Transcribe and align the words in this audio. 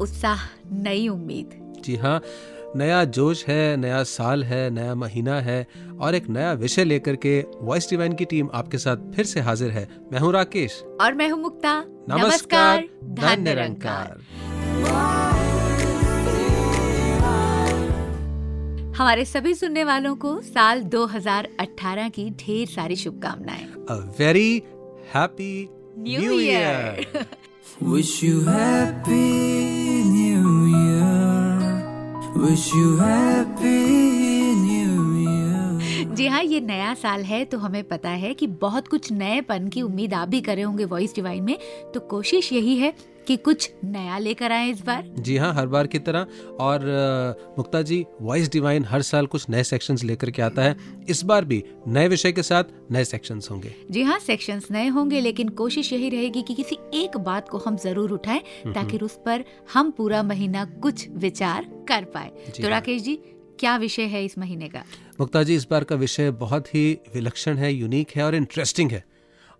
उत्साह 0.00 0.38
नई 0.72 1.08
उम्मीद। 1.08 1.50
जी 1.84 1.96
हाँ 1.96 2.20
नया 2.76 3.04
जोश 3.04 3.44
है 3.46 3.76
नया 3.76 4.02
साल 4.02 4.44
है 4.44 4.70
नया 4.70 4.94
महीना 4.94 5.40
है 5.40 5.66
और 6.00 6.14
एक 6.14 6.28
नया 6.28 6.52
विषय 6.52 6.84
लेकर 6.84 7.16
के 7.16 7.40
वॉइस 7.60 7.90
डिवाइन 7.90 8.12
की 8.12 8.24
टीम 8.24 8.48
आपके 8.54 8.78
साथ 8.78 8.96
फिर 9.14 9.24
से 9.24 9.40
हाजिर 9.40 9.70
है। 9.70 9.88
मैं 10.12 10.18
हूँ 10.18 10.32
राकेश। 10.32 10.82
और 11.00 11.14
मैं 11.14 11.28
हूँ 11.30 11.40
मुक्ता। 11.42 11.84
नमस्कार 12.08 12.88
धन्य 13.04 13.36
निरंकार 13.36 14.20
हमारे 18.96 19.24
सभी 19.24 19.54
सुनने 19.54 19.84
वालों 19.84 20.16
को 20.16 20.40
साल 20.40 20.82
2018 20.82 22.08
की 22.10 22.30
ढेर 22.30 22.66
सारी 22.66 22.96
शुभकामनाएँ। 22.96 23.66
Very 24.18 24.62
happy 25.14 25.68
new 25.98 26.20
new 26.20 26.38
year 26.40 27.26
Wish 27.66 28.22
you 28.22 28.40
happy 28.44 30.02
new 30.04 30.66
year. 30.66 31.82
Wish 32.34 32.72
you 32.72 32.96
happy 32.96 33.82
new 34.56 34.94
year. 35.14 36.14
जी 36.14 36.26
हाँ 36.26 36.42
ये 36.42 36.60
नया 36.60 36.94
साल 36.94 37.22
है 37.24 37.44
तो 37.44 37.58
हमें 37.58 37.82
पता 37.84 38.10
है 38.22 38.32
कि 38.34 38.46
बहुत 38.62 38.88
कुछ 38.88 39.10
नएपन 39.12 39.68
की 39.68 39.82
उम्मीद 39.82 40.14
आप 40.14 40.28
भी 40.28 40.40
करे 40.40 40.62
होंगे 40.62 40.84
वॉइस 40.84 41.14
डिवाइन 41.14 41.42
में 41.44 41.58
तो 41.94 42.00
कोशिश 42.10 42.52
यही 42.52 42.76
है 42.78 42.92
कि 43.26 43.36
कुछ 43.36 43.70
नया 43.84 44.18
लेकर 44.18 44.52
आए 44.52 44.70
इस 44.70 44.80
बार? 44.80 45.04
जी 45.18 45.36
हाँ 45.36 45.52
हर 45.54 45.66
बार 45.66 45.86
की 45.86 45.98
तरह। 45.98 46.26
और 46.60 46.84
मुक्ता 47.58 47.82
जी 47.82 48.04
वॉइस 48.20 48.50
डिवाइन 48.52 48.84
हर 48.84 49.02
साल 49.02 49.26
कुछ 49.26 49.48
नए 49.50 49.62
सेक्शंस 49.64 50.04
लेकर 50.04 50.30
के 50.30 50.42
आता 50.42 50.62
है। 50.62 50.76
इस 51.08 51.22
बार 51.24 51.44
भी 51.44 51.62
नए 51.88 52.08
विषय 52.08 52.32
के 52.32 52.42
साथ 52.42 52.64
नए 52.92 53.04
सेक्शंस 53.04 53.50
होंगे। 53.50 53.74
जी 53.90 54.02
हाँ 54.02 54.18
सेक्शंस 54.18 54.68
नए 54.70 54.86
होंगे 54.88 55.20
लेकिन 55.20 55.48
कोशिश 55.48 55.92
यही 55.92 56.08
रहेगी 56.08 56.42
कि 56.42 56.46
कि 56.46 56.62
किसी 56.62 56.78
एक 56.94 57.16
बात 57.16 57.48
को 57.48 57.58
हम 57.58 57.76
ज़रूर 57.76 58.10
उठाएँ 58.10 58.42
ताकि 58.66 58.98
उस 58.98 59.18
पर 59.26 59.44
हम 59.72 59.90
पूरा 59.90 60.22
महीना 60.22 60.64
कुछ 60.82 61.08
विचार 61.16 61.66
कर 61.88 62.04
पाए। 62.04 62.28
तो 62.28 62.62
हाँ। 62.62 62.70
राकेश 62.70 63.02
जी 63.02 63.14
क्या 63.60 63.76
विषय 63.76 64.02
है 64.02 64.24
इस 64.24 64.38
महीने 64.38 64.68
का? 64.68 64.82
मुक्ता 65.20 65.42
जी 65.42 65.54
इस 65.54 65.66
बार 65.70 65.84
का 65.84 65.96
विषय 65.96 66.30
बहुत 66.30 66.74
ही 66.74 66.98
विलक्षण 67.14 67.56
है 67.56 67.72
यूनिक 67.72 68.10
है 68.16 68.24
और 68.24 68.34
इंटरेस्टिंग 68.34 68.90
है। 68.90 69.04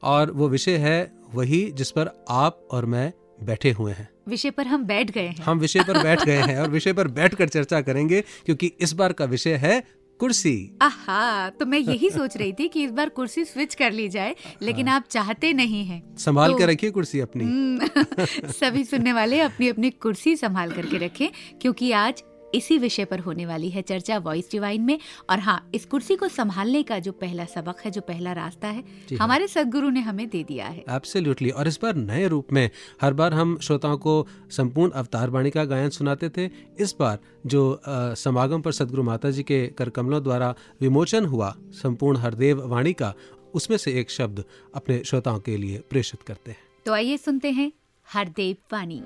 और 0.03 0.31
वो 0.31 0.49
विषय 0.49 0.77
है 0.77 1.13
वही 1.35 1.65
जिस 1.73 1.91
पर 1.91 2.11
आप 2.31 2.67
और 2.71 2.87
मैं 2.87 3.13
बैठे 3.43 3.71
हुए 3.71 3.93
हैं। 3.93 4.09
विषय 4.29 4.51
पर 4.51 4.67
हम 4.67 4.85
बैठ 4.85 5.11
गए 5.11 5.27
हैं। 5.27 5.43
हम 5.43 5.59
विषय 5.59 5.81
पर 5.81 6.03
बैठ 6.03 6.25
गए 6.25 6.37
हैं 6.37 6.59
और 6.61 6.71
विषय 6.71 6.93
पर 6.93 7.09
बैठ 7.09 7.35
कर 7.35 7.49
चर्चा 7.49 7.81
करेंगे 7.81 8.21
क्योंकि 8.21 8.73
इस 8.81 8.93
बार 8.93 9.13
का 9.13 9.25
विषय 9.25 9.55
है 9.55 9.85
कुर्सी। 10.19 10.79
आहा 10.83 11.51
तो 11.51 11.67
मैं 11.67 11.79
यही 11.79 12.11
सोच 12.11 12.37
रही 12.37 12.53
थी 12.53 12.69
कि 12.69 12.85
इस 12.85 12.91
बार 12.91 13.09
कुर्सी 13.09 13.45
स्विच 13.45 13.75
कर 13.75 13.93
ली 13.93 14.09
जाए 14.09 14.37
लेकिन 14.63 14.89
आप 14.89 15.05
चाहते 15.11 15.53
नहीं 15.53 15.85
हैं। 15.85 16.17
संभाल 16.17 16.51
तो- 16.51 16.61
कर 16.61 16.69
रखिए 16.69 16.91
कुर्सी 16.91 17.21
अपनी। 17.21 17.45
हम्म, 17.45 17.87
सभी 18.51 18.85
सुनने 18.85 19.13
वाले 19.13 19.41
अपनी 19.41 19.69
अपनी 19.69 19.91
कुर्सी 19.91 20.37
संभाल 20.37 20.73
करके 20.73 20.97
रखें 20.97 21.29
क्योंकि 21.61 21.93
आज 21.93 22.23
इसी 22.55 22.79
विषय 22.79 23.05
पर 23.05 23.19
होने 23.19 23.47
वाली 23.47 23.69
है 23.71 23.83
चर्चा 23.83 24.19
वॉइस 24.19 24.49
डिवाइन 24.51 24.83
में। 24.83 24.99
और 25.31 25.39
हाँ 25.39 25.71
इस 25.75 25.87
कुर्सी 25.87 26.17
को 26.17 26.29
संभालने 26.29 26.83
का 26.83 26.99
जो 26.99 27.13
पहला 27.13 27.45
सबक 27.45 27.81
है 27.81 27.91
जो 27.91 28.01
पहला 28.01 28.33
रास्ता 28.33 28.69
है 28.69 28.81
हाँ। 28.81 29.19
हमारे 29.19 29.49
सदगुरु 29.49 29.91
ने 29.91 30.01
हमें 30.01 30.29
दे 30.29 30.45
दिया 30.45 30.67
है। 30.67 30.85
एब्सोल्युटली 30.91 31.51
और 31.51 31.69
इस 31.69 31.79
बार 31.83 31.95
नए 31.95 32.29
रूप 32.29 32.53
में 32.53 32.71
हर 33.03 33.15
बार 33.15 33.35
हम 33.35 33.59
श्रोताओं 33.59 33.99
को 33.99 34.27
संपूर्ण 34.51 34.93
अवतार 34.93 35.31
वाणी 35.31 35.51
का 35.51 35.65
गायन 35.65 35.91
सुनाते 35.91 36.29
थे। 36.29 36.51
इस 36.81 36.95
बार 37.01 37.19
जो 37.47 37.71
अ, 37.73 38.15
समागम 38.15 38.61
पर 38.61 38.73
सदगुरु 38.73 39.03
माता 39.03 39.31
जी 39.31 39.43
के 39.43 39.67
कर 39.67 39.91
कमलों 39.91 40.23
द्वारा 40.23 40.55
विमोचन 40.81 41.27
हुआ 41.27 41.57
संपूर्ण 41.71 42.17
हरदेव 42.17 42.67
वाणी 42.69 42.93
का 42.93 43.15
उसमें 43.55 43.77
से 43.77 43.93
एक 43.93 44.11
शब्द 44.11 44.45
अपने 44.75 45.03
श्रोताओं 45.07 45.41
के 45.41 45.57
लिए 45.57 45.83
प्रेषित 45.91 46.23
करते 46.23 46.51
हैं। 46.51 46.59
तो 46.87 46.93
आइए 46.93 47.17
सुनते 47.17 47.51
हैं 47.51 47.73
हरदेव 48.13 48.57
वाणी। 48.73 49.03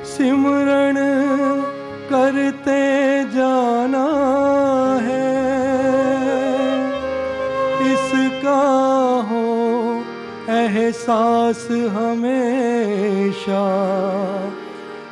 सिमरण 0.04 0.96
करते 2.10 2.78
जाना 3.34 4.06
है। 5.02 5.28
इसका 7.92 8.64
हो 9.30 9.44
एहसास 10.56 11.62
हमेशा, 11.96 13.64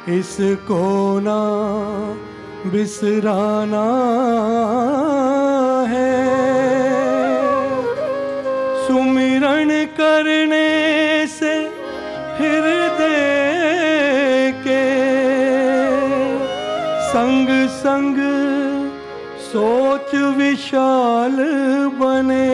इसको 0.08 0.84
ना 1.20 1.42
बिसराना 2.72 3.86
है। 5.88 6.12
सुमिरन 9.44 9.70
करने 9.96 11.26
से 11.28 11.52
हृदय 12.36 13.18
के 14.64 14.84
संग 17.08 17.48
संग 17.74 18.16
सोच 19.48 20.14
विशाल 20.38 21.36
बने। 22.00 22.48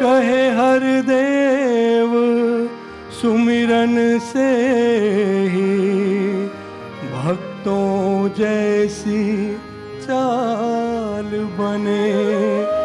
कहे 0.00 0.40
हर 0.56 0.86
देव, 1.10 2.16
सुमिरन 3.20 4.18
से 4.32 4.48
ही 5.52 5.68
भक्तों 7.12 8.28
जैसी 8.38 9.22
चाल 10.06 11.30
बने। 11.60 12.75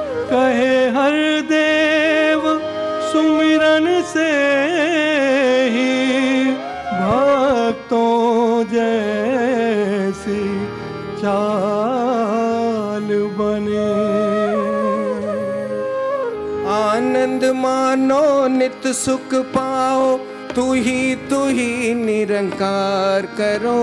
मानो 17.51 18.47
नित 18.47 18.87
सुख 18.87 19.33
पाओ, 19.33 20.17
तू 20.55 20.73
ही 20.73 21.15
तू 21.15 21.45
ही 21.45 21.93
निरंकार 21.93 23.21
करो। 23.21 23.81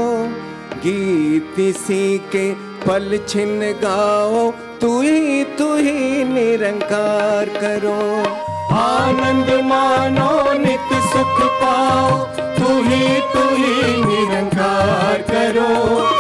गीत 0.79 1.59
इसी 1.59 2.19
के 2.19 2.53
पल 2.87 3.19
छिन 3.29 3.61
गाओ, 3.83 4.51
तू 4.81 5.01
ही 5.01 5.45
तू 5.45 5.75
ही 5.77 6.25
निरंकार 6.25 7.49
करो। 7.49 7.99
आनंद 8.75 9.51
मानो 9.65 10.53
नित 10.53 10.93
सुख 11.03 11.43
पाओ, 11.63 12.25
तू 12.59 12.83
ही 12.83 13.21
तू 13.35 13.49
ही 13.55 14.05
निरंकार 14.05 15.23
करो। 15.31 16.18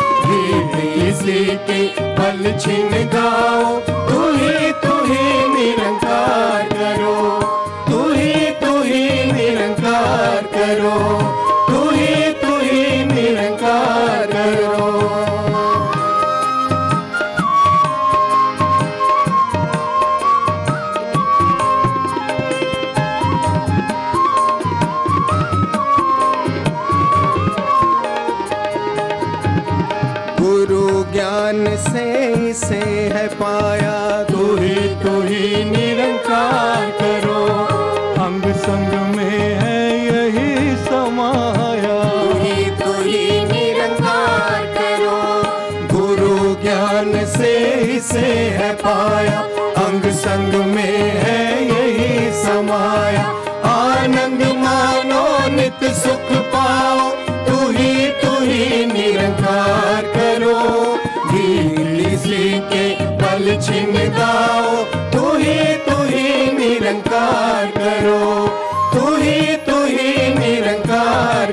किसी 1.08 1.44
के 1.68 1.78
पल 2.16 2.40
छिन 2.60 2.90
गाओ 3.12 3.68
तू 4.08 4.18
ही 4.32 4.72
तू 4.82 4.96
ही 5.04 5.22
निरंकार 5.52 6.66
करो। 6.72 7.14
तू 7.86 8.00
ही 8.12 8.50
तू 8.60 8.72
ही 8.82 9.27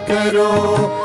करो। 0.09 1.04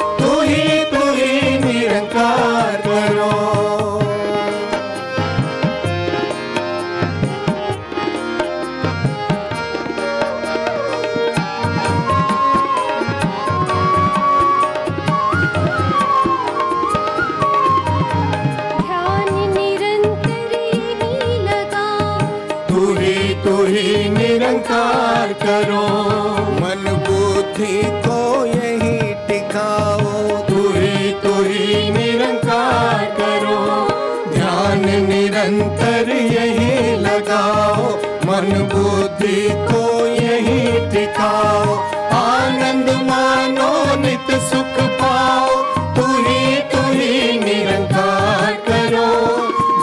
बुद्धि 39.21 39.49
को 39.51 40.07
यही 40.07 40.91
टिकाओ 40.91 41.75
आनंद 42.19 42.91
मानो, 42.91 43.97
नित 44.01 44.31
सुख 44.41 44.81
पाओ। 44.81 45.49
तू 45.97 46.07
ही 46.07 46.57
तू 46.57 46.81
ही 46.93 47.39
निरंकार 47.41 48.53
करो। 48.69 49.13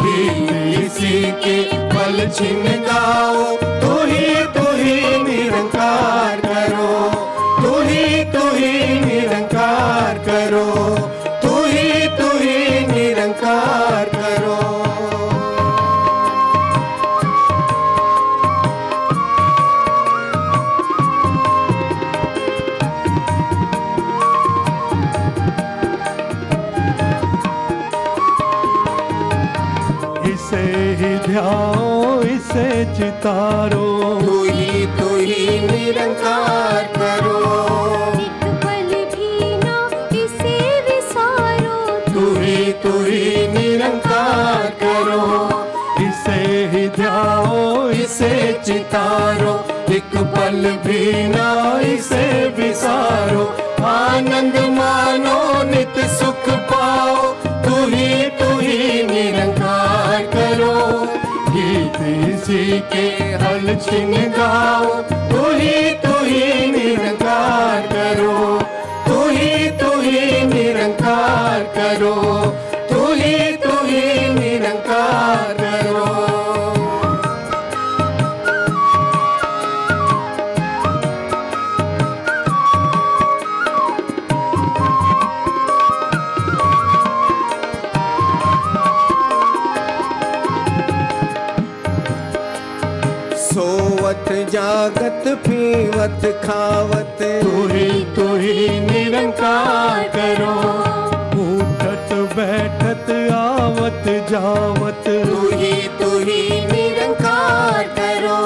भी 0.04 0.30
इसी 0.86 1.32
के 1.32 1.64
पल 1.74 2.30
छिन 2.30 2.64
गाओ। 2.64 3.57
चितारो 32.98 33.88
तू 34.22 34.44
ही 34.44 34.86
तू 34.98 35.08
ही 35.18 35.60
निरंकार 35.60 36.84
करो। 36.96 37.40
एक 38.22 38.42
पल 38.64 38.90
भी 39.12 39.58
ना 39.58 39.76
इसे 40.22 40.56
विसारो। 40.88 41.78
तू 42.14 42.24
ही 42.40 42.74
तू 42.84 42.94
ही 43.04 43.48
निरंकार 43.48 44.66
करो। 44.84 45.22
इसे 46.06 46.42
ही 46.74 46.88
ध्याओ 46.90 47.90
इसे 48.04 48.34
चितारो। 48.66 49.54
एक 49.96 50.18
पल 50.34 50.62
भी 50.86 51.28
ना 51.28 51.50
इसे 51.94 52.26
विसारो। 52.58 53.46
आनंद 53.86 54.56
मानो 54.78 55.40
नित 55.64 56.00
सुख 56.20 56.37
जी 62.48 62.80
के 62.94 63.06
हल 63.44 63.76
छिन 63.86 64.12
गाओ 64.38 64.86
वही 65.32 65.74
पीवत 96.08 96.42
खावत 96.46 97.18
तू 97.22 97.68
ही 97.68 98.04
तू 98.16 98.36
ही 98.36 98.80
निरंकार 98.80 100.04
करो। 100.08 100.54
उठत 101.44 102.14
बैठत 102.38 103.10
आवत 103.32 104.08
जावत। 104.30 105.04
तू 105.08 105.58
ही 105.58 105.74
तू 106.00 106.10
ही 106.20 106.66
निरंकार 106.66 107.84
करो। 107.84 108.40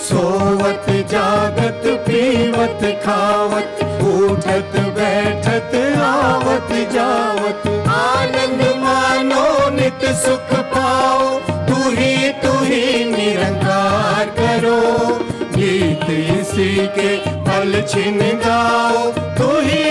सोवत 0.00 0.86
जागत 0.88 1.82
पीवत 1.86 3.02
खावत। 3.04 3.84
उठत 4.02 4.72
बैठत 4.98 5.76
आवत 5.98 6.72
जावत। 6.92 7.62
आनंद 7.88 8.62
मानो 8.76 9.70
नित 9.70 10.04
सुख 10.04 10.58
पाओ। 10.58 11.38
तू 11.68 11.90
ही 11.90 12.28
तू 12.28 12.52
ही 12.64 13.04
निरंकार 13.04 14.24
करो। 14.24 14.80
गीत 15.54 16.06
उसी 16.54 16.86
के 16.96 17.08
फल 17.46 17.72
छिन 17.90 18.18
जाओ 18.42 19.10
तू 19.38 19.46
ही 19.60 19.84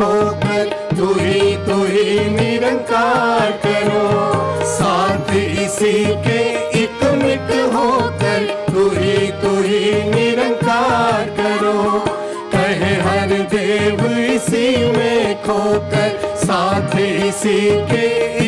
में 0.00 0.08
खोकर 0.08 0.96
तू 0.96 1.06
ही 1.14 1.56
तू 1.56 1.84
ही 1.84 2.30
निरंकार 2.30 3.50
करो। 3.66 4.64
साथ 4.64 5.34
इसी 5.34 6.04
के 6.04 6.40
एक 6.82 7.04
मिट 7.22 7.74
होकर 7.74 8.46
तू 8.72 8.88
ही 8.90 9.30
तू 9.42 9.54
ही 9.62 10.10
निरंकार 10.10 11.24
करो। 11.40 12.00
कहे 12.52 12.94
हर 13.02 13.28
देव 13.28 14.04
इसी 14.16 14.92
में 14.92 15.42
खोकर 15.42 16.36
साथ 16.36 16.98
इसी 17.00 17.70
के 17.70 18.39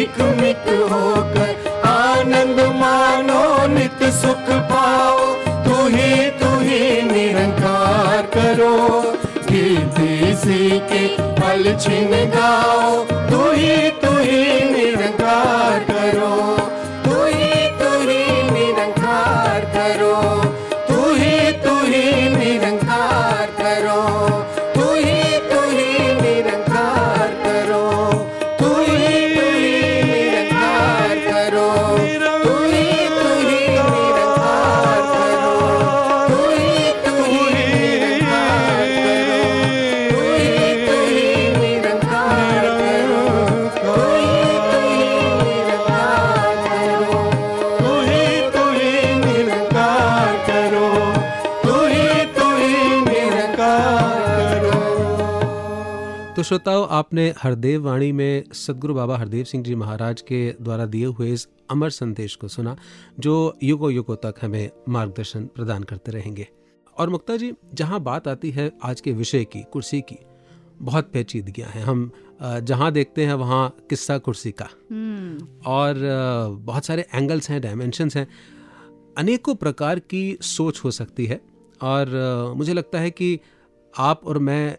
इसी 10.00 10.78
के 10.90 11.06
पल 11.40 11.76
छिन 11.80 12.10
गाओ। 12.30 13.04
तू 13.30 13.50
ही 13.50 13.90
तू 14.02 14.16
ही 14.18 14.61
श्रोताओं 56.52 56.86
आपने 56.90 57.34
हरदेव 57.38 57.84
वाणी 57.84 58.12
में 58.12 58.44
सदगुरु 58.52 58.94
बाबा 58.94 59.18
हरदेव 59.18 59.44
सिंह 59.44 59.64
जी 59.64 59.74
महाराज 59.74 60.20
के 60.20 60.54
द्वारा 60.62 60.86
दिए 60.86 61.06
हुए 61.06 61.32
इस 61.32 61.48
अमर 61.70 61.90
संदेश 61.90 62.34
को 62.34 62.48
सुना 62.48 62.76
जो 63.20 63.58
युगों 63.62 63.92
युगों 63.92 64.16
तक 64.16 64.34
हमें 64.42 64.70
मार्गदर्शन 64.88 65.46
प्रदान 65.46 65.82
करते 65.82 66.12
रहेंगे। 66.12 66.48
और 66.98 67.10
मुक्ता 67.10 67.36
जी 67.36 67.52
जहाँ 67.74 68.00
बात 68.00 68.28
आती 68.28 68.50
है 68.50 68.72
आज 68.84 69.00
के 69.00 69.12
विषय 69.12 69.44
की 69.44 69.64
कुर्सी 69.72 70.00
की 70.00 70.18
बहुत 70.78 71.10
पेचीदगियाँ 71.12 71.68
हैं। 71.68 71.82
हम 71.82 72.10
जहाँ 72.42 72.92
देखते 72.92 73.26
हैं 73.26 73.34
वहाँ 73.34 73.76
किस्सा 73.90 74.18
कुर्सी 74.18 74.52
का। 74.52 74.68
हम्म। 74.90 75.46
और 75.66 75.94
बहुत 76.60 76.84
सारे 76.84 77.06
एंगल्स 77.14 77.50
हैं 77.50 77.60
डायमेंशंस 77.60 78.16
हैं। 78.16 78.28
अनेकों 79.18 79.54
प्रकार 79.54 79.98
की 79.98 80.38
सोच 80.42 80.80
हो 80.84 80.90
सकती 80.90 81.26
है। 81.26 81.40
और 81.82 82.06
मुझे 82.56 82.72
लगता 82.72 83.00
है 83.00 83.10
कि 83.10 83.40
आप 83.98 84.24
और 84.24 84.38
मैं 84.38 84.78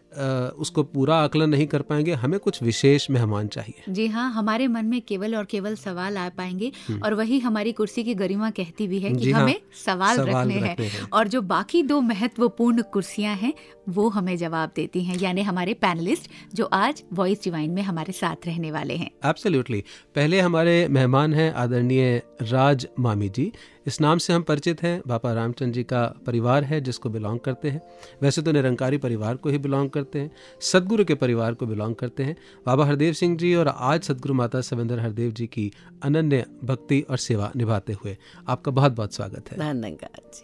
उसको 0.58 0.82
पूरा 0.82 1.16
आकलन 1.16 1.50
नहीं 1.50 1.66
कर 1.66 1.82
पाएँगे 1.82 2.12
हमें 2.14 2.38
कुछ 2.40 2.62
विशेष 2.62 3.08
मेहमान 3.10 3.48
चाहिए। 3.48 3.92
जी 3.92 4.06
हाँ 4.06 4.30
हमारे 4.32 4.66
मन 4.68 4.84
में 4.84 5.00
केवल 5.00 5.36
और 5.36 5.44
केवल 5.44 5.74
सवाल 5.74 6.16
आ 6.18 6.28
पाएँगे 6.28 6.72
और 7.02 7.14
वही 7.14 7.38
हमारी 7.38 7.72
कुर्सी 7.72 8.04
की 8.04 8.14
गरिमा 8.14 8.50
कहती 8.50 8.88
भी 8.88 8.98
है 8.98 9.12
कि 9.12 9.30
हाँ, 9.30 9.42
हमें 9.42 9.60
सवाल, 9.84 10.16
सवाल 10.16 10.28
रखने 10.28 10.54
हैं। 10.54 10.72
रखने 10.72 10.86
हैं। 10.86 11.08
और 11.10 11.28
जो 11.28 11.42
बाकी 11.42 11.82
दो 11.82 12.00
महत्वपूर्ण 12.00 12.82
कुर्सियाँ 12.82 13.36
हैं 13.36 13.52
वो 13.88 14.08
हमें 14.08 14.36
जवाब 14.36 14.70
देती 14.76 15.04
हैं 15.04 15.18
यानी 15.20 15.42
हमारे 15.42 15.74
पैनलिस्ट 15.74 16.30
जो 16.54 16.64
आज 16.64 17.02
वॉइस 17.12 17.42
डिवाइन 17.44 17.70
में 17.70 17.82
हमारे 17.82 18.12
साथ 18.12 18.46
रहने 18.46 18.70
वाले 18.72 18.96
हैं। 18.96 19.10
एब्सोल्युटली 19.24 19.84
पहले 20.14 20.40
हमारे 20.40 20.86
मेहमान 20.88 21.34
हैं 21.34 21.52
आदरणीय 21.52 22.22
राज 22.42 22.86
मामी 23.00 23.28
जी। 23.28 23.52
इस 23.86 24.00
नाम 24.00 24.18
से 24.18 24.32
हम 24.32 24.42
परिचित 24.42 24.82
हैं। 24.82 25.00
बापा 25.06 25.32
रामचंद्र 25.32 25.72
जी 25.72 25.82
का 25.82 26.02
परिवार 26.26 26.64
है 26.64 26.80
जिसको 26.80 27.10
बिलोंग 27.10 27.40
करते 27.40 27.70
हैं। 27.70 27.80
वैसे 28.22 28.42
तो 28.42 28.52
निरंकारी 28.52 28.98
परिवार 28.98 29.36
को 29.36 29.48
ही 29.48 29.58
बिलोंग 29.58 29.90
करते 29.90 30.03
हैं। 30.18 30.30
सदगुरु 30.60 31.04
के 31.04 31.14
परिवार 31.14 31.54
को 31.54 31.66
बिलोंग 31.66 31.94
करते 31.94 32.22
हैं। 32.22 32.36
बाबा 32.66 32.84
हरदेव 32.84 33.12
सिंह 33.12 33.36
जी 33.36 33.54
और 33.54 33.68
आज 33.68 34.02
सदगुरु 34.02 34.34
माता 34.34 34.60
सविंदर 34.60 35.00
हरदेव 35.00 35.30
जी 35.30 35.46
की 35.46 35.72
अनन्य 36.02 36.46
भक्ति 36.64 37.00
और 37.10 37.16
सेवा 37.16 37.52
निभाते 37.56 37.92
हुए 37.92 38.16
आपका 38.48 38.72
बहुत 38.72 38.92
बहुत 38.92 39.14
स्वागत 39.14 39.52
है। 39.52 39.58
धन्यवाद 39.58 40.30
जी 40.34 40.42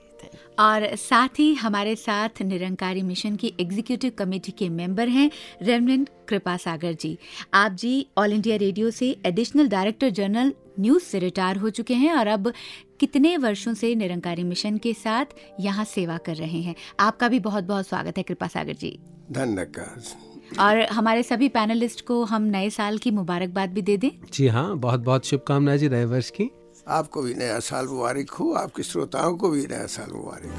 और 0.59 0.97
साथ 0.97 1.29
ही 1.39 1.55
हमारे 1.55 1.97
साथ 1.97 2.43
निरंकारी 2.43 3.03
मिशन 3.03 3.37
की 3.37 3.53
एग्जीक्यूटिव 3.61 4.13
कमेटी 4.19 4.53
के 4.53 4.69
मेंबर 4.69 5.09
हैं 5.09 5.31
रेवरेंड 5.63 6.09
कृपा 6.29 6.57
सागर 6.57 6.93
जी। 6.93 7.19
आप 7.55 7.73
जी 7.73 8.07
ऑल 8.19 8.33
इंडिया 8.33 8.57
रेडियो 8.57 8.91
से 8.91 9.17
एडिशनल 9.27 9.69
डायरेक्टर 9.69 10.11
जनरल 10.11 10.53
न्यूज़ 10.81 11.03
से 11.03 11.19
रिटायर 11.19 11.57
हो 11.57 11.71
चुके 11.71 11.95
हैं 11.95 12.13
और 12.13 12.27
अब 12.27 12.53
कितने 13.01 13.37
वर्षों 13.37 13.75
से 13.75 13.95
निरंकारी 13.95 14.43
मिशन 14.43 14.79
के 14.79 14.95
साथ 14.95 15.27
यहाँ 15.61 15.85
सेवा 15.85 16.17
कर 16.17 16.37
रहे 16.37 16.61
हैं। 16.61 16.75
आपका 17.01 17.29
भी 17.29 17.41
बहुत 17.41 17.65
बहुत 17.65 17.89
स्वागत 17.89 18.19
है 18.19 18.23
कृपा 18.23 18.47
सागर 18.47 18.73
जी। 18.73 18.99
धन्यवाद 19.33 20.59
और 20.61 20.81
हमारे 20.83 21.23
सभी 21.23 21.49
पैनलिस्ट 21.49 22.05
को 22.07 22.23
हम 22.25 22.43
नए 22.43 22.71
साल 22.71 22.99
की 22.99 23.11
मुबारकबाद 23.11 23.71
भी 23.71 23.83
दे 23.83 23.97
दें। 23.97 24.11
जी 24.33 24.47
हाँ 24.49 24.77
बहुत 24.79 25.01
बहुत 25.01 25.27
शुभकामनाएँ 25.27 25.79
जी 25.79 25.89
नए 25.89 26.05
वर्ष 26.05 26.31
की। 26.31 26.51
आपको 26.89 27.23
भी 27.23 27.35
नया 27.35 27.59
साल 27.61 27.87
मुबारक 27.87 28.31
हो 28.31 28.53
आपके 28.55 28.83
श्रोताओं 28.83 29.37
को 29.37 29.51
भी 29.51 29.67
नया 29.67 29.87
साल 29.87 30.11
मुबारक 30.13 30.45
हो। 30.45 30.59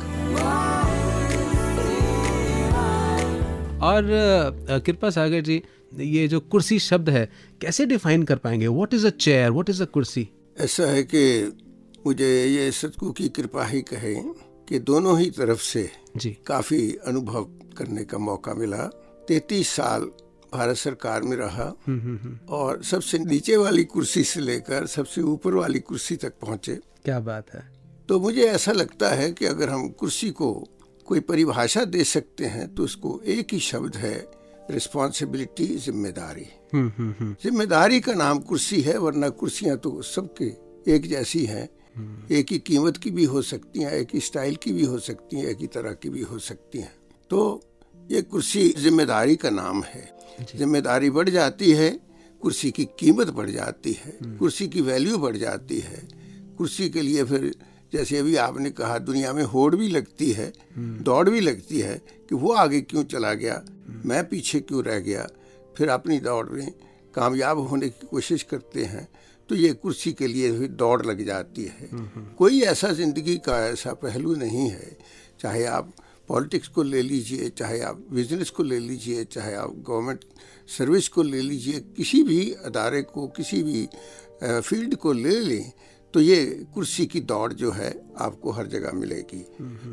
और 3.86 4.80
कृपा 4.86 5.10
सागर 5.10 5.42
जी 5.42 5.62
ये 6.00 6.28
जो 6.28 6.40
कुर्सी 6.42 6.80
शब्द 6.80 7.10
है 7.10 7.30
कैसे 7.62 7.86
डिफाइन 7.86 8.24
कर 8.24 8.36
पाएँगे? 8.36 8.68
What 8.68 8.94
is 8.94 9.08
a 9.08 9.10
chair 9.10 9.52
what 9.52 9.70
is 9.70 9.82
a 9.84 9.86
kursi? 9.86 10.28
ऐसा 10.60 10.84
है 10.84 11.04
कि 11.04 11.24
मुझे 12.06 12.28
ये 12.46 12.72
सतगुरु 12.72 13.12
की 13.12 13.28
कृपा 13.30 13.66
ही 13.66 13.82
कहे 13.82 14.14
कि 14.72 14.80
दोनों 14.80 15.18
ही 15.20 15.30
तरफ़ 15.30 15.62
से 15.62 15.90
जी। 16.18 16.30
काफ़ी 16.48 16.82
अनुभव 17.08 17.44
करने 17.78 18.04
का 18.04 18.18
मौका 18.18 18.54
मिला। 18.54 18.84
तैतीस 19.28 19.70
साल 19.70 20.02
भारत 20.54 20.78
सरकार 20.78 21.22
में 21.22 21.36
रहा 21.38 21.66
और 22.50 22.84
सबसे 22.84 23.20
नीचे 23.20 23.58
वाली 23.58 23.84
कुर्सी 23.84 24.24
से 24.24 24.40
लेकर 24.40 24.86
सबसे 24.88 25.22
ऊपर 25.24 25.54
वाली 25.54 25.80
कुर्सी 25.80 26.16
तक 26.16 26.34
पहुँचे। 26.42 26.76
क्या 27.06 27.20
बात 27.20 27.54
है। 27.54 27.64
तो 28.10 28.20
मुझे 28.20 28.46
ऐसा 28.46 28.72
लगता 28.72 29.10
है 29.10 29.32
कि 29.32 29.46
अगर 29.46 29.70
हम 29.70 29.88
कुर्सी 30.00 30.30
को 30.32 30.52
कोई 31.08 31.20
परिभाषा 31.20 31.84
दे 31.86 32.04
सकते 32.04 32.46
हैं 32.46 32.74
तो 32.76 32.84
उसको 32.84 33.20
एक 33.28 33.54
ही 33.54 33.60
शब्द 33.60 33.96
है 33.96 34.16
रिस्पॉन्सिबिलिटी 34.72 35.68
ज़िम्मेदारी। 35.78 36.48
हम्म 36.74 36.92
हम्म 36.98 37.14
हम्म। 37.20 37.36
ज़िम्मेदारी 37.44 38.00
का 38.00 38.14
नाम 38.14 38.40
कुर्सी 38.40 38.82
है 38.82 38.98
वरना 38.98 39.30
कुर्सियाँ 39.36 39.78
तो 39.78 40.02
सबके 40.06 40.52
एक 40.88 41.10
जैसी 41.10 41.46
हैं। 41.46 41.68
एक 42.32 42.52
ही 42.52 42.58
कीमत 42.60 42.98
की 42.98 43.12
भी 43.12 43.24
हो 43.26 43.42
सकती 43.42 43.82
हैं 43.82 43.92
एक 43.92 44.14
ही 44.14 44.20
स्टाइल 44.20 44.56
की 44.56 44.72
भी 44.74 44.86
हो 44.86 45.00
सकती 45.00 45.38
हैं 45.38 45.48
एक 45.48 45.60
ही 45.62 45.68
तरह 45.68 45.94
की 45.94 46.10
भी 46.10 46.22
हो 46.22 46.40
सकती 46.40 46.80
हैं। 46.80 46.94
तो 47.32 47.62
ये 48.12 48.22
कुर्सी 48.22 48.68
ज़िम्मेदारी 48.78 49.36
का 49.36 49.50
नाम 49.50 49.84
है। 49.84 50.08
ज़िम्मेदारी 50.56 51.10
बढ़ 51.10 51.30
जाती 51.30 51.72
है 51.72 51.90
कुर्सी 52.42 52.72
की 52.72 52.86
कीमत 53.00 53.30
बढ़ 53.30 53.50
जाती 53.50 53.92
है 53.94 54.18
कुर्सी 54.38 54.68
की 54.68 54.82
वैल्यू 54.82 55.18
बढ़ 55.18 55.38
जाती 55.38 55.80
है। 55.80 56.08
कुर्सी 56.58 56.90
के 56.90 57.02
लिए 57.02 57.24
फिर 57.24 57.54
जैसे 57.94 58.18
अभी 58.18 58.36
आपने 58.38 58.70
कहा 58.72 58.98
दुनिया 59.00 59.34
में 59.34 59.44
होड़ 59.44 59.76
भी 59.76 59.88
लगती 59.88 60.32
है 60.32 60.52
दौड़ 60.78 61.30
भी 61.30 61.40
लगती 61.40 61.80
है 61.80 61.96
कि 62.30 62.36
वो 62.36 62.52
आगे 62.54 62.82
क्यों 62.82 63.04
चला 63.06 63.34
गया 63.34 63.62
मैं 64.06 64.24
पीछे 64.30 64.60
क्यों 64.60 64.84
रह 64.84 65.00
गया? 65.00 65.28
फिर 65.78 65.90
अपनी 65.90 66.20
दौड़ 66.20 66.48
में 66.50 66.72
कामयाब 67.14 67.60
होने 67.60 67.90
की 67.90 68.08
कोशिश 68.08 68.44
करते 68.44 68.84
हैं। 68.86 69.08
तो 69.52 69.56
ये 69.56 69.72
कुर्सी 69.74 70.12
के 70.14 70.28
लिए 70.28 70.52
भी 70.52 70.68
दौड़ 70.80 71.02
लग 71.06 71.26
जाती 71.26 71.64
है। 71.64 71.90
कोई 72.38 72.62
ऐसा 72.64 72.92
ज़िंदगी 72.92 73.36
का 73.38 73.58
ऐसा 73.68 73.94
पहलू 73.94 74.36
नहीं 74.36 74.68
है 74.70 74.98
चाहे 75.40 75.66
आप 75.68 75.92
पॉलिटिक्स 76.28 76.68
को 76.68 76.84
ले 76.84 77.02
लीजिए 77.02 77.50
चाहे 77.50 77.80
आप 77.82 78.06
बिज़नेस 78.12 78.50
को 78.50 78.64
ले 78.64 78.80
लीजिए 78.80 79.24
चाहे 79.26 79.54
आप 79.54 79.74
गवर्नमेंट 79.88 80.24
सर्विस 80.78 81.08
को 81.08 81.24
ले 81.24 81.42
लीजिए 81.42 81.80
किसी 81.98 82.24
भी 82.24 82.40
अदारे 82.66 83.02
को 83.02 83.28
किसी 83.28 83.62
भी 83.64 83.88
फ़ील्ड 84.44 84.96
को 84.96 85.14
ले 85.14 85.40
लें 85.40 85.72
तो 86.14 86.20
ये 86.20 86.46
कुर्सी 86.74 87.06
की 87.06 87.20
दौड़ 87.22 87.52
जो 87.54 87.72
है 87.72 87.92
आपको 88.18 88.52
हर 88.52 88.68
जगह 88.68 88.92
मिलेगी। 88.92 89.44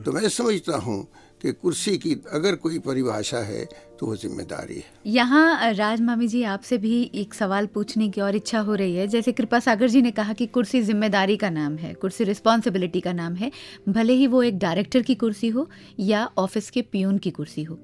तो 0.02 0.12
मैं 0.12 0.28
समझता 0.28 0.76
हूँ 0.76 1.00
कि 1.40 1.52
कुर्सी 1.52 1.96
की 1.98 2.14
अगर 2.32 2.54
कोई 2.56 2.78
परिभाषा 2.80 3.38
है 3.40 3.64
तो 4.00 4.06
वो 4.06 4.16
ज़िम्मेदारी 4.16 4.74
है। 4.76 4.84
यहाँ 5.06 5.72
राज 5.74 6.00
मामी 6.00 6.28
जी 6.28 6.42
आपसे 6.44 6.78
भी 6.78 7.02
एक 7.14 7.34
सवाल 7.34 7.66
पूछने 7.66 8.08
की 8.08 8.20
और 8.20 8.36
इच्छा 8.36 8.60
हो 8.60 8.74
रही 8.74 8.96
है। 8.96 9.06
जैसे 9.06 9.32
कृपा 9.32 9.60
सागर 9.60 9.88
जी 9.88 10.02
ने 10.02 10.10
कहा 10.10 10.32
कि 10.32 10.46
कुर्सी 10.48 10.80
ज़िम्मेदारी 10.82 11.36
का 11.36 11.50
नाम 11.50 11.76
है 11.76 11.92
कुर्सी 11.94 12.24
रिस्पॉन्सिबिलिटी 12.24 13.00
का 13.00 13.12
नाम 13.12 13.34
है। 13.34 13.50
भले 13.88 14.12
ही 14.12 14.26
वो 14.26 14.42
एक 14.42 14.58
डायरेक्टर 14.58 15.02
की 15.02 15.14
कुर्सी 15.14 15.48
हो 15.48 15.68
या 16.00 16.28
ऑफ़िस 16.38 16.70
के 16.70 16.82
पियून 16.82 17.18
की 17.18 17.30
कुर्सी 17.30 17.62
हो। 17.62 17.78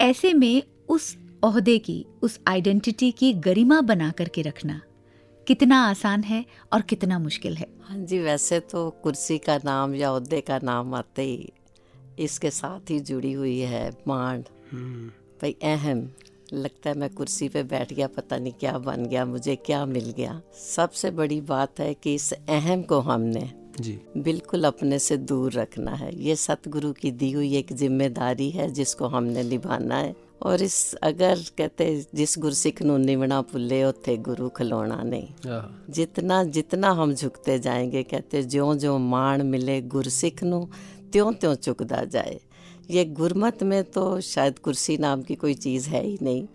ऐसे 0.00 0.32
में 0.34 0.62
उस 0.88 1.16
ओहदे 1.44 1.78
की 1.78 2.04
उस 2.22 2.38
आइडेंटिटी 2.48 3.10
की 3.12 3.32
गरिमा 3.34 3.80
बना 3.82 4.10
करके 4.10 4.42
रखना 4.42 4.80
कितना 5.46 5.78
आसान 5.84 6.22
है 6.22 6.44
और 6.72 6.82
कितना 6.82 7.18
मुश्किल 7.18 7.56
है। 7.56 7.66
हाँ 7.82 7.96
जी 7.98 8.18
वैसे 8.18 8.60
तो 8.62 8.88
कुर्सी 9.02 9.38
का 9.38 9.56
नाम 9.56 9.94
या 9.94 10.10
अहदे 10.10 10.40
का 10.40 10.58
नाम 10.62 10.94
आते 10.94 11.22
ही 11.22 11.52
इसके 12.18 12.50
साथ 12.50 12.90
ही 12.90 12.98
जुड़ी 13.00 13.32
हुई 13.32 13.58
है 13.58 13.88
मांड 14.08 14.44
भाई 15.42 15.56
अहम 15.62 16.08
लगता 16.52 16.90
है 16.90 16.98
मैं 16.98 17.08
कुर्सी 17.10 17.48
पे 17.48 17.62
बैठ 17.62 17.92
गया 17.92 18.06
पता 18.06 18.36
नहीं 18.38 18.52
क्या 18.52 18.78
बन 18.78 19.06
गया 19.06 19.24
मुझे 19.24 19.56
क्या 19.56 19.84
मिल 19.86 20.10
गया। 20.16 20.40
सबसे 20.54 21.10
बड़ी 21.10 21.40
बात 21.40 21.80
है 21.80 21.92
कि 21.94 22.14
इस 22.14 22.32
अहम 22.32 22.82
को 22.82 22.98
हमने 23.00 23.50
जी। 23.80 23.98
बिल्कुल 24.16 24.64
अपने 24.64 24.98
से 24.98 25.16
दूर 25.16 25.52
रखना 25.52 25.90
है। 25.90 26.14
ये 26.24 26.36
सतगुरु 26.36 26.92
की 26.92 27.10
दी 27.10 27.30
हुई 27.32 27.56
एक 27.56 27.72
ज़िम्मेदारी 27.72 28.50
है 28.50 28.68
जिसको 28.70 29.06
हमने 29.06 29.42
निभाना 29.42 29.96
है। 29.96 30.14
और 30.42 30.62
इस 30.62 30.94
अगर 30.94 31.40
कहते 31.58 31.84
जिस 32.14 32.34
गुरसिख 32.38 32.82
नु 32.82 32.96
निवना 32.96 33.40
पुल्ले 33.42 33.82
उथे 33.84 34.16
गुरु 34.16 34.48
खलोना 34.48 35.02
नहीं। 35.02 35.28
जितना 35.92 36.42
जितना 36.44 36.90
हम 36.90 37.14
झुकते 37.14 37.58
जाएँगे 37.58 38.02
कहते 38.02 38.42
ज्यो 38.42 38.74
ज्यो 38.74 38.98
माण 38.98 39.42
मिले 39.42 39.80
गुरसिख 39.82 40.42
नु 40.44 40.66
त्यों 41.12 41.32
त्यों 41.32 41.54
चुकदा 41.56 42.02
जाए 42.06 42.38
ये 42.90 43.04
गुरमत 43.16 43.62
में 43.62 43.82
तो 43.84 44.20
शायद 44.22 44.58
कुर्सी 44.58 44.96
नाम 44.98 45.22
की 45.22 45.34
कोई 45.34 45.54
चीज़ 45.56 45.88
है 45.88 46.02
ही 46.04 46.18
नहीं। 46.22 46.46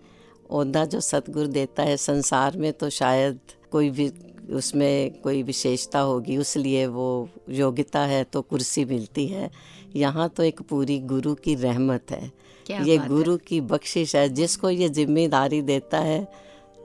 ओदा 0.50 0.84
जो 0.84 1.00
सतगुर 1.00 1.46
देता 1.48 1.82
है 1.82 1.96
संसार 1.96 2.56
में 2.56 2.72
तो 2.72 2.88
शायद 2.90 3.38
कोई 3.72 3.90
भी 3.90 4.10
उसमें 4.56 5.20
कोई 5.22 5.42
विशेषता 5.42 6.00
होगी 6.00 6.36
उसलिए 6.36 6.86
वो 6.88 7.08
योग्यता 7.52 8.00
है 8.06 8.22
तो 8.24 8.42
कुर्सी 8.42 8.84
मिलती 8.84 9.26
है। 9.26 9.50
यहाँ 9.96 10.28
तो 10.28 10.42
एक 10.42 10.60
पूरी 10.62 10.98
गुरु 11.00 11.34
की 11.34 11.54
रहमत 11.54 12.10
है। 12.10 12.22
ये 12.22 12.76
बात 12.78 12.88
है। 12.88 13.08
गुरु 13.08 13.36
की 13.46 13.60
बख्शिश 13.62 14.14
है 14.16 14.28
जिसको 14.28 14.70
ये 14.70 14.88
ज़िम्मेदारी 14.88 15.60
देता 15.62 15.98
है 16.00 16.20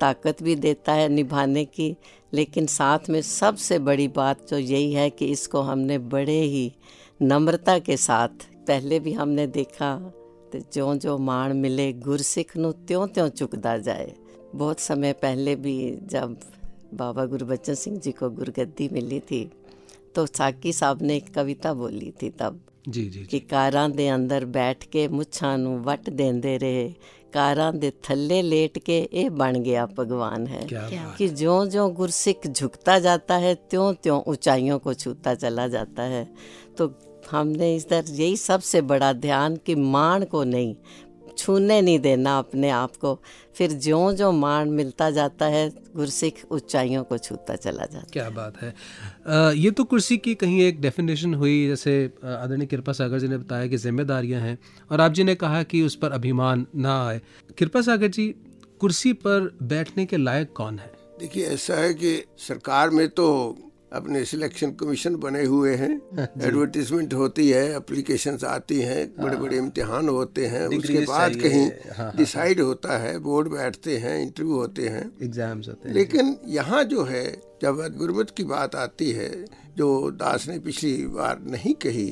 ताकत 0.01 0.43
भी 0.43 0.55
देता 0.57 0.93
है 0.93 1.07
निभाने 1.09 1.63
की 1.65 1.95
लेकिन 2.33 2.65
साथ 2.67 3.09
में 3.09 3.21
सबसे 3.21 3.79
बड़ी 3.79 4.07
बात 4.07 4.47
जो 4.49 4.57
यही 4.57 4.91
है 4.93 5.09
कि 5.09 5.25
इसको 5.27 5.61
हमने 5.61 5.97
बड़े 6.11 6.39
ही 6.41 6.71
नम्रता 7.22 7.78
के 7.78 7.96
साथ 7.98 8.46
पहले 8.68 9.00
भी 9.00 9.12
हमने 9.12 9.46
देखा 9.52 9.94
तो 10.52 10.58
जो 10.74 10.94
जो 10.96 11.16
मान 11.20 11.56
मिले 11.56 11.92
गुरसिख 12.00 12.56
ਨੂੰ 12.56 12.72
त्यों 12.88 13.06
त्यों 13.08 13.28
चुकदा 13.30 13.76
जाए 13.80 14.12
बहुत 14.54 14.80
समय 14.80 15.12
पहले 15.22 15.56
भी 15.56 15.76
जब 16.06 16.36
बाबा 16.94 17.24
गुरबच्चन 17.26 17.74
सिंह 17.74 17.96
जी 17.98 18.12
को 18.12 18.30
गुरगद्दी 18.30 18.88
मिली 18.92 19.20
थी 19.20 19.42
तो 20.14 20.26
साकी 20.28 20.72
साहब 20.72 21.02
ने 21.02 21.16
एक 21.16 21.34
कविता 21.34 21.74
बोली 21.74 22.12
थी 22.22 22.30
तब 22.38 22.60
जी 22.88 23.02
जी 23.02 23.10
जी 23.10 23.24
ਕਿ 23.24 23.38
ਕਾਰਾਂ 23.40 23.88
ਦੇ 23.88 24.14
ਅੰਦਰ 24.14 24.44
ਬੈਠ 24.46 24.84
ਕੇ 24.84 25.06
ਮੁੱਛਾਂ 25.08 25.56
ਨੂੰ 25.58 25.82
ਵੱਟ 25.82 26.08
ਦਿੰਦੇ 26.10 26.58
ਰਹੇ 26.58 26.92
ਕਾਰਾਂ 27.32 27.72
ਦੇ 27.72 27.90
ਥੱਲੇ 28.02 28.40
ਲੇਟ 28.42 28.78
ਕੇ 28.78 28.98
ਇਹ 29.12 29.30
ਬਣ 29.30 29.58
ਗਿਆ 29.58 29.86
ਭਗਵਾਨ 29.98 30.46
ਹੈ 30.46 30.60
क्या 30.68 30.84
क्या 30.88 31.02
बात 31.02 31.18
कि 31.18 31.28
ज्यों 31.32 31.58
ज्यों 31.66 31.86
गुरसिख 31.92 32.46
झुकता 32.50 32.98
जाता 32.98 33.36
है 33.36 33.52
त्यों 33.70 33.88
त्यों 34.02 34.18
ऊंचाइयों 34.26 34.78
को 34.78 34.94
छूता 34.94 35.34
चला 35.36 35.66
जाता 35.68 36.02
है 36.12 36.22
तो 36.78 36.88
हमने 37.31 37.75
इधर 37.75 38.05
यही 38.09 38.37
सबसे 38.37 38.81
बड़ा 38.81 39.13
ध्यान 39.13 39.55
कि 39.55 39.75
मान 39.75 40.23
को 40.23 40.43
नहीं 40.43 40.75
छूने 41.37 41.81
नहीं 41.81 41.99
देना 41.99 42.37
अपने 42.39 42.69
आप 42.69 42.95
को। 42.95 43.19
फिर 43.55 43.71
ज्यो 43.71 44.11
जो 44.13 44.31
मान 44.31 44.69
मिलता 44.69 45.09
जाता 45.11 45.45
है 45.45 45.69
गुरसिख 45.95 46.43
ऊंचाइयों 46.51 47.03
को 47.03 47.17
छूता 47.17 47.55
चला 47.55 47.85
जाता 47.85 48.07
क्या 48.13 48.29
बात 48.29 48.61
है। 48.61 48.73
अ, 49.25 49.51
ये 49.55 49.71
तो 49.71 49.83
कुर्सी 49.83 50.17
की 50.17 50.35
कहीं 50.35 50.61
एक 50.61 50.81
डेफिनेशन 50.81 51.33
हुई 51.33 51.67
जैसे 51.67 52.05
आदरणीय 52.25 52.67
कृपा 52.67 52.91
सागर 52.91 53.19
जी 53.19 53.27
ने 53.27 53.37
बताया 53.37 53.67
कि 53.67 53.77
जिम्मेदारियाँ 53.77 54.41
हैं 54.41 54.57
और 54.91 55.01
आप 55.01 55.11
जी 55.11 55.23
ने 55.23 55.35
कहा 55.35 55.63
कि 55.63 55.81
उस 55.81 55.95
पर 55.95 56.11
अभिमान 56.11 56.65
ना 56.75 57.07
आए। 57.07 57.21
कृपा 57.57 57.81
सागर 57.81 58.07
जी 58.07 58.35
कुर्सी 58.79 59.13
पर 59.13 59.57
बैठने 59.63 60.05
के 60.05 60.17
लायक 60.17 60.53
कौन 60.53 60.79
है? 60.79 60.91
देखिए 61.19 61.45
ऐसा 61.45 61.75
है 61.75 61.93
कि 61.93 62.23
सरकार 62.37 62.89
में 62.89 63.07
तो 63.09 63.57
अपने 63.93 64.23
सिलेक्शन 64.25 64.71
कमीशन 64.73 65.15
बने 65.15 65.43
हुए 65.45 65.73
हैं। 65.75 65.91
एडवर्टीजमेंट 66.19 67.13
होती 67.13 67.49
है 67.49 67.63
एप्लीकेशंस 67.75 68.43
आती 68.45 68.79
हैं 68.81 69.01
बड़े 69.17 69.37
बड़े 69.37 69.57
इम्तिहान 69.57 70.09
होते 70.09 70.45
हैं 70.47 70.65
उसके 70.67 71.05
बाद 71.05 71.35
कहीं 71.35 71.65
हाँ, 71.65 71.95
हाँ। 71.97 72.11
डिसाइड 72.17 72.61
होता 72.61 72.97
है 72.97 73.17
बोर्ड 73.19 73.49
बैठते 73.51 73.97
हैं 73.97 74.21
इंटरव्यू 74.21 74.55
होते 74.55 74.87
हैं। 74.87 75.05
एग्ज़ाम्स 75.23 75.67
होते 75.67 75.89
हैं। 75.89 75.95
लेकिन 75.95 76.37
यहाँ 76.49 76.83
जो 76.85 77.03
है 77.03 77.25
जब 77.61 77.87
गुरबत 77.97 78.29
की 78.37 78.43
बात 78.45 78.75
आती 78.75 79.11
है 79.11 79.29
जो 79.77 79.89
दास 80.11 80.47
ने 80.47 80.57
पिछली 80.59 80.95
बार 81.07 81.39
नहीं 81.43 81.73
कही 81.83 82.09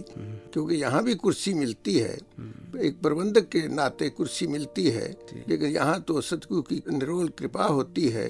क्योंकि 0.53 0.75
यहाँ 0.75 1.03
भी 1.03 1.15
कुर्सी 1.15 1.53
मिलती 1.53 1.97
है। 1.97 2.17
एक 2.81 3.01
प्रबंधक 3.01 3.47
के 3.49 3.67
नाते 3.67 4.09
कुर्सी 4.09 4.47
मिलती 4.47 4.89
है 4.89 5.07
लेकिन 5.49 5.69
यहाँ 5.69 5.99
तो 6.01 6.21
सतगुरु 6.21 6.61
की 6.61 6.81
निरोल 6.89 7.27
कृपा 7.39 7.65
होती 7.65 8.07
है। 8.09 8.29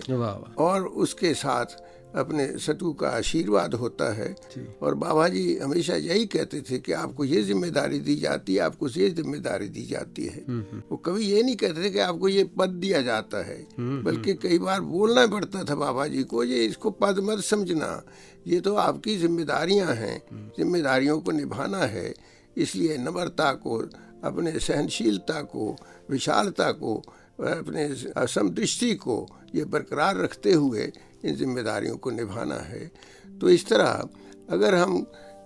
और 0.59 0.87
उसके 1.03 1.33
साथ 1.35 1.79
अपने 2.13 2.45
सतगुरु 2.57 2.93
का 2.93 3.09
आशीर्वाद 3.09 3.73
होता 3.73 4.11
है। 4.13 4.33
और 4.81 4.95
बाबा 4.95 5.27
जी 5.27 5.43
हमेशा 5.57 5.95
यही 5.95 6.25
कहते 6.27 6.61
थे 6.61 6.79
कि 6.79 6.91
आपको 6.93 7.25
ये 7.25 7.41
ज़िम्मेदारी 7.43 7.99
दी 7.99 8.15
जाती 8.17 8.55
है 8.55 8.61
आपको 8.61 8.87
ये 8.89 9.09
ज़िम्मेदारी 9.11 9.67
दी 9.69 9.85
जाती 9.85 10.25
है। 10.25 10.43
वो 10.91 10.97
कभी 10.97 11.25
ये 11.25 11.43
नहीं 11.43 11.55
कहते 11.55 11.83
थे 11.83 11.89
कि 11.89 11.99
आपको 12.01 12.27
ये 12.29 12.43
पद 12.57 12.69
दिया 12.81 13.01
जाता 13.01 13.43
है 13.45 13.57
बल्कि 13.79 14.33
कई 14.33 14.57
बार 14.59 14.81
बोलना 14.81 15.25
पड़ता 15.27 15.63
था 15.63 15.75
बाबा 15.77 16.07
जी 16.07 16.23
को 16.23 16.43
ये 16.43 16.65
इसको 16.65 16.91
पद 16.93 17.19
मत 17.23 17.43
समझना 17.43 18.01
ये 18.47 18.59
तो 18.61 18.75
आपकी 18.77 19.17
जिम्मेदारियाँ 19.17 19.93
हैं 19.95 20.21
जिम्मेदारियों 20.57 21.19
को 21.21 21.31
निभाना 21.31 21.85
है। 21.87 22.13
इसलिए 22.57 22.97
नम्रता 22.97 23.51
को 23.53 23.77
अपने 24.23 24.51
सहनशीलता 24.59 25.41
को 25.41 25.75
विशालता 26.09 26.71
को 26.73 26.95
अपने 27.41 27.87
समदृष्टि 28.27 28.93
को 28.95 29.15
ये 29.55 29.65
बरकरार 29.65 30.17
रखते 30.17 30.53
हुए 30.53 30.91
इन 31.25 31.35
जिम्मेदारियों 31.35 31.97
को 31.97 32.11
निभाना 32.11 32.55
है। 32.63 32.91
तो 33.41 33.49
इस 33.49 33.67
तरह 33.67 34.07
अगर 34.49 34.75
हम 34.75 34.99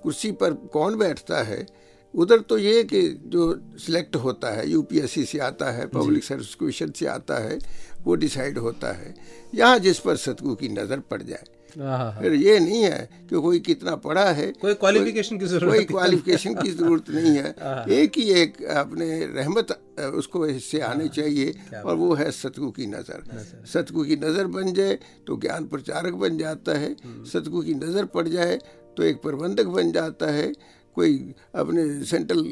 कुर्सी 0.04 0.32
पर 0.32 0.54
कौन 0.74 0.98
बैठता 0.98 1.42
है 1.44 1.66
उधर 2.14 2.40
तो 2.40 2.58
ये 2.58 2.84
कि 2.84 3.02
जो 3.26 3.54
सिलेक्ट 3.80 4.16
होता 4.16 4.52
है 4.52 4.70
यूपीएससी 4.70 5.24
से 5.26 5.40
आता 5.40 5.72
है 5.72 5.88
पब्लिक 5.88 6.24
सर्विस 6.24 6.54
कमीशन 6.56 6.92
से 6.92 7.06
आता 7.06 7.38
है 7.44 7.58
वो 8.04 8.16
डिसाइड 8.16 8.58
होता 8.58 8.92
है। 8.92 9.14
यहाँ 9.56 9.80
जिस 9.80 10.00
पर 10.00 10.16
सतगु 10.18 10.56
की 10.56 10.70
नज़र 10.70 11.00
पड़ 11.12 11.22
जाए 11.24 11.44
फिर 11.76 12.34
ये 12.34 12.60
नहीं 12.60 12.84
है 12.84 13.10
कि 13.30 13.36
कोई 13.36 13.60
कितना 13.62 13.96
पढ़ा 14.04 14.26
है 14.32 14.52
कोई 14.62 14.74
qualification 14.76 15.40
की 15.40 15.46
ज़रूरत 15.46 15.74
कोई 15.74 15.86
क्वालिफिकेशन 15.86 16.54
की 16.56 16.72
ज़रूरत 16.72 17.10
नहीं 17.10 17.36
है। 17.38 17.50
एक 18.00 18.18
ही 18.18 18.30
एक 18.42 18.62
अपने 18.76 19.08
रहमत 19.28 19.72
उसको 20.16 20.46
इससे 20.48 20.80
आनी 20.82 21.08
चाहिए 21.10 21.82
और 21.82 21.96
वो 21.96 22.14
है 22.14 22.30
सतगु 22.34 22.70
की 22.72 22.86
नज़र। 22.88 23.66
सतगु 23.74 24.04
की 24.04 24.16
नज़र 24.16 24.48
बन 24.56 24.74
जाए 24.74 24.98
तो 25.28 25.38
ज्ञान 25.38 25.66
प्रचारक 25.68 26.14
बन 26.16 26.38
जाता 26.38 26.78
है। 26.78 26.96
सतगु 27.34 27.62
की 27.62 27.74
नज़र 27.76 28.06
पड़ 28.16 28.28
जाए 28.28 28.58
तो 28.98 29.04
एक 29.04 29.22
प्रबंधक 29.22 29.66
बन 29.70 29.92
जाता 29.92 30.32
है। 30.32 30.52
कोई 30.98 31.34
अपने 31.56 31.84
central 32.06 32.44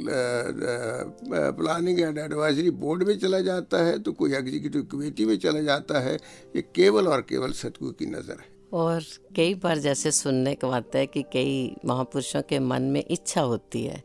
planning 1.58 2.00
and 2.00 2.18
advisory 2.18 2.70
board 2.80 3.04
में 3.04 3.18
चला 3.20 3.40
जाता 3.42 3.84
है 3.84 4.00
तो 4.00 4.12
कोई 4.14 4.34
एग्जीक्यूटिव 4.36 4.82
कमेटी 4.92 5.26
में 5.26 5.38
चला 5.38 5.62
जाता 5.64 6.00
है। 6.00 6.16
ये 6.56 6.62
केवल 6.76 7.08
और 7.08 7.22
केवल 7.30 7.52
सतगु 7.54 7.92
की 7.92 8.06
नज़र 8.06 8.38
है। 8.40 8.52
और 8.74 9.04
कई 9.36 9.54
बार 9.54 9.78
जैसे 9.78 10.12
सुनने 10.12 10.56
को 10.56 10.70
आता 10.70 11.00
है 11.00 11.06
कि 11.06 11.22
कई 11.24 11.76
महापुरुषों 11.86 12.42
के 12.42 12.60
मन 12.60 12.82
में 12.82 13.04
इच्छा 13.12 13.42
होती 13.42 13.84
है 13.84 14.04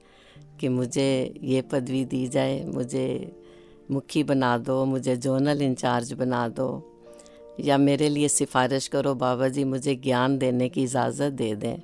कि 0.60 0.68
मुझे 0.68 1.34
ये 1.42 1.62
पदवी 1.62 2.04
दी 2.04 2.26
जाए, 2.28 2.64
मुझे 2.64 3.32
मुखी 3.90 4.22
बना 4.22 4.58
दो, 4.58 4.84
मुझे 4.84 5.16
जोनल 5.16 5.62
इंचार्ज 5.62 6.12
बना 6.12 6.48
दो, 6.48 6.68
या 7.60 7.78
मेरे 7.78 8.08
लिए 8.08 8.28
सिफारिश 8.28 8.88
करो, 8.88 9.14
बाबा 9.14 9.48
जी 9.48 9.64
मुझे 9.64 9.94
ज्ञान 9.94 10.38
देने 10.38 10.68
की 10.68 10.82
इजाज़त 10.82 11.32
दे 11.32 11.54
दें। 11.54 11.78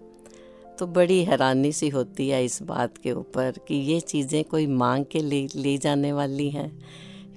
तो 0.79 0.87
बड़ी 0.87 1.25
हैरानी 1.25 1.73
सी 1.73 1.89
होती 1.89 2.29
है 2.29 2.45
इस 2.45 2.63
बात 2.63 2.99
के 2.99 3.13
ऊपर 3.13 3.59
कि 3.69 3.75
ये 3.75 4.01
चीज़ें 4.01 4.45
कोई 4.45 4.67
मांग 4.67 5.05
के 5.05 5.19
ले, 5.19 5.47
ली 5.57 5.79
जाने 5.79 6.13
वाली 6.13 6.51
हैं। 6.51 6.71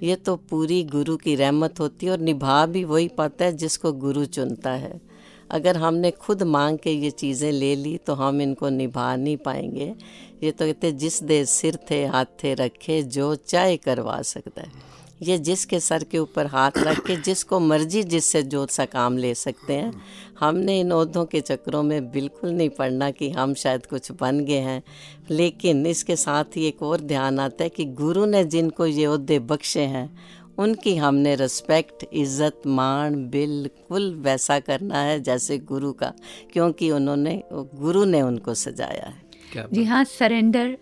ये 0.02 0.16
तो 0.16 0.36
पूरी 0.36 0.84
गुरु 0.84 1.16
की 1.16 1.34
रहमत 1.34 1.80
होती 1.80 2.06
है 2.06 2.12
और 2.12 2.18
निभा 2.18 2.64
भी 2.66 2.84
वही 2.84 3.08
पाता 3.08 3.44
है 3.44 3.52
जिसको 3.52 3.92
गुरु 3.92 4.24
चुनता 4.24 4.70
है। 4.70 5.07
अगर 5.50 5.76
हमने 5.76 6.10
खुद 6.10 6.42
मांग 6.42 6.78
के 6.78 6.90
ये 6.90 7.10
चीज़ें 7.10 7.52
ले 7.52 7.74
ली 7.76 7.96
तो 7.96 8.14
हम 8.14 8.40
इनको 8.40 8.68
निभा 8.68 9.16
नहीं 9.16 9.36
पाएँगे। 9.36 9.94
ये 10.42 10.50
तो 10.50 10.66
कहते 10.66 10.92
जिस 10.92 11.22
दे 11.22 11.44
सिर 11.44 11.78
थे, 11.90 12.04
हाथ 12.06 12.24
थे 12.44 12.54
रखे, 12.54 13.02
जो 13.02 13.34
चाहे 13.34 13.76
करवा 13.76 14.22
सकता 14.22 14.62
है। 14.62 14.86
ये 15.22 15.38
जिसके 15.38 15.80
सर 15.80 16.04
के 16.04 16.18
ऊपर 16.18 16.46
हाथ 16.46 16.70
रख 16.78 17.00
के, 17.06 17.16
जिसको 17.16 17.58
मर्ज़ी, 17.60 18.02
जिससे 18.02 18.42
जो 18.42 18.66
सा 18.66 18.84
काम 18.84 19.16
ले 19.16 19.34
सकते 19.34 19.72
हैं। 19.72 20.02
हमने 20.40 20.80
इन 20.80 20.92
ओहदों 20.92 21.24
के 21.24 21.40
चक्रों 21.40 21.82
में 21.82 22.10
बिल्कुल 22.10 22.50
नहीं 22.50 22.68
पढ़ना 22.68 23.10
कि 23.10 23.30
हम 23.30 23.54
शायद 23.54 23.86
कुछ 23.86 24.12
बन 24.12 24.40
गए 24.40 24.58
हैं। 24.58 24.82
लेकिन 25.30 25.86
इसके 25.86 26.16
साथ 26.16 26.56
ही 26.56 26.66
एक 26.66 26.82
और 26.82 27.00
ध्यान 27.00 27.40
आता 27.40 27.64
है 27.64 27.70
कि 27.70 27.84
गुरु 27.84 28.26
ने 28.26 28.44
जिनको 28.44 28.86
ये 28.86 29.06
ओहदे 29.06 29.38
बख्शे 29.38 29.80
हैं 29.80 30.18
उनकी 30.58 30.96
हमने 30.96 31.34
रिस्पेक्ट 31.34 32.04
इज़्ज़त, 32.12 32.60
मान, 32.66 33.14
बिल्कुल 33.30 34.14
वैसा 34.14 34.58
करना 34.60 34.98
है 34.98 35.20
जैसे 35.20 35.58
गुरु 35.58 35.92
का, 35.92 36.12
क्योंकि 36.52 36.90
उन्होंने, 36.90 37.42
गुरु 37.52 38.04
ने 38.04 38.22
उनको 38.22 38.54
सजाया 38.54 39.06
है। 39.06 39.66
जी 39.72 39.84
हाँ 39.84 40.04
सरेंडर 40.04 40.76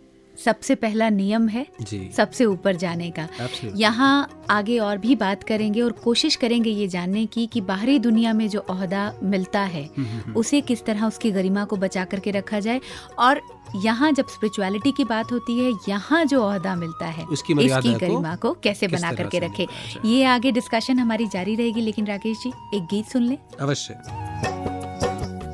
सबसे 0.44 0.75
पहला 0.75 1.09
नियम 1.09 1.49
है 1.49 1.66
जी। 1.81 2.11
सबसे 2.16 2.44
ऊपर 2.44 2.77
जाने 2.77 3.11
का। 3.11 3.29
यहाँ 3.77 4.44
आगे 4.51 4.79
और 4.79 4.99
भी 4.99 5.16
बात 5.16 5.42
करेंगे 5.42 5.81
और 5.81 5.92
कोशिश 6.05 6.37
करेंगे 6.37 6.70
ये 6.70 6.87
जानने 6.88 7.25
की 7.27 7.46
कि 7.46 7.61
बाहरी 7.61 7.99
दुनिया 7.99 8.33
में 8.33 8.49
जो 8.49 8.64
ओहदा 8.70 9.12
मिलता 9.22 9.61
है 9.61 9.88
उसे 10.37 10.61
किस 10.61 10.85
तरह 10.85 11.07
उसकी 11.07 11.31
गरिमा 11.31 11.64
को 11.64 11.77
बचा 11.77 12.05
करके 12.05 12.31
रखा 12.31 12.61
जाए। 12.61 12.81
और 13.18 13.40
यहाँ 13.77 14.11
जब 14.12 14.29
स्पिरिचुअलिटी 14.29 14.92
की 14.92 15.05
बात 15.05 15.33
होती 15.33 15.59
है 15.59 15.72
यहाँ 15.88 16.25
जो 16.25 16.42
अहदा 16.42 16.75
मिलता 16.77 17.07
है 17.07 17.25
उसकी 17.27 17.53
इसकी 17.64 17.92
को 17.92 17.99
गरिमा 17.99 18.35
को 18.37 18.53
कैसे 18.62 18.88
बना 18.88 19.12
करके 19.12 19.38
रखे। 19.38 19.66
ये 20.05 20.25
आगे 20.27 20.53
डिस्कशन 20.53 20.99
हमारी 20.99 21.27
जारी 21.27 21.55
रहेगी 21.55 21.81
लेकिन 21.81 22.07
राकेश 22.07 22.38
जी 22.44 22.53
एक 22.75 22.83
गीत 22.85 23.07
सुन 23.07 23.22
ले। 23.22 23.38
अवश्य। 23.61 24.01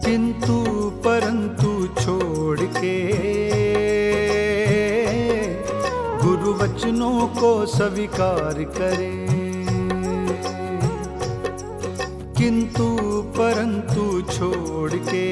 किंतु 0.05 0.55
परंतु 1.05 1.87
छोड़ 2.01 2.61
के 2.61 2.95
गुरु 6.43 6.55
वचनों 6.55 7.27
को 7.27 7.67
स्वीकार 7.67 8.55
करे। 8.55 9.27
किंतु 12.39 12.87
परंतु 13.37 14.23
छोड़ 14.23 14.93
के 14.93 15.27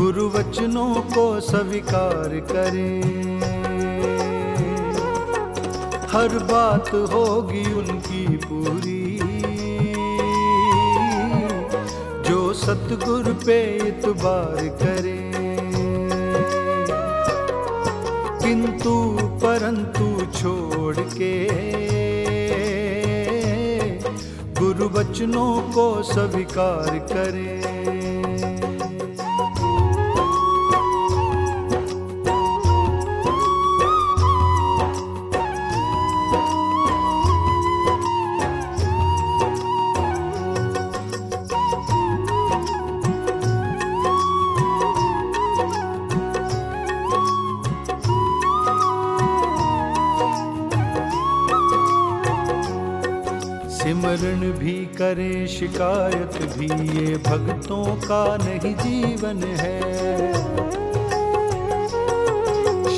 गुरु 0.00 0.28
वचनों 0.28 0.94
को 0.94 1.40
स्वीकार 1.40 2.28
करे। 2.28 3.00
हर 6.12 6.28
बात 6.28 6.88
होगी 6.88 7.72
उनकी 7.72 8.26
पूरी। 8.36 9.18
जो 12.30 12.52
सतगुर 12.52 13.32
पे 13.46 13.88
इतबार 13.88 14.68
करे 14.68 15.25
किंतु 18.46 18.92
परंतु 19.42 20.26
छोड़ 20.38 20.96
के 20.96 21.32
गुरु 24.60 24.88
वचनों 24.88 25.60
को 25.72 26.02
स्वीकार 26.02 26.98
करे। 27.12 27.75
शिकायत 55.76 56.36
भी 56.58 56.66
ये 56.98 57.16
भक्तों 57.16 57.84
का 57.84 58.36
नहीं 58.36 58.74
जीवन 58.74 59.42
है। 59.42 59.80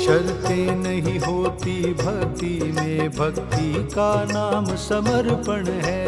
शर्तें 0.05 0.75
नहीं 0.75 1.19
होती 1.19 1.93
भक्ति 1.93 2.73
में, 2.75 3.09
भक्ति 3.09 3.73
का 3.95 4.11
नाम 4.31 4.65
समर्पण 4.75 5.67
है। 5.85 6.07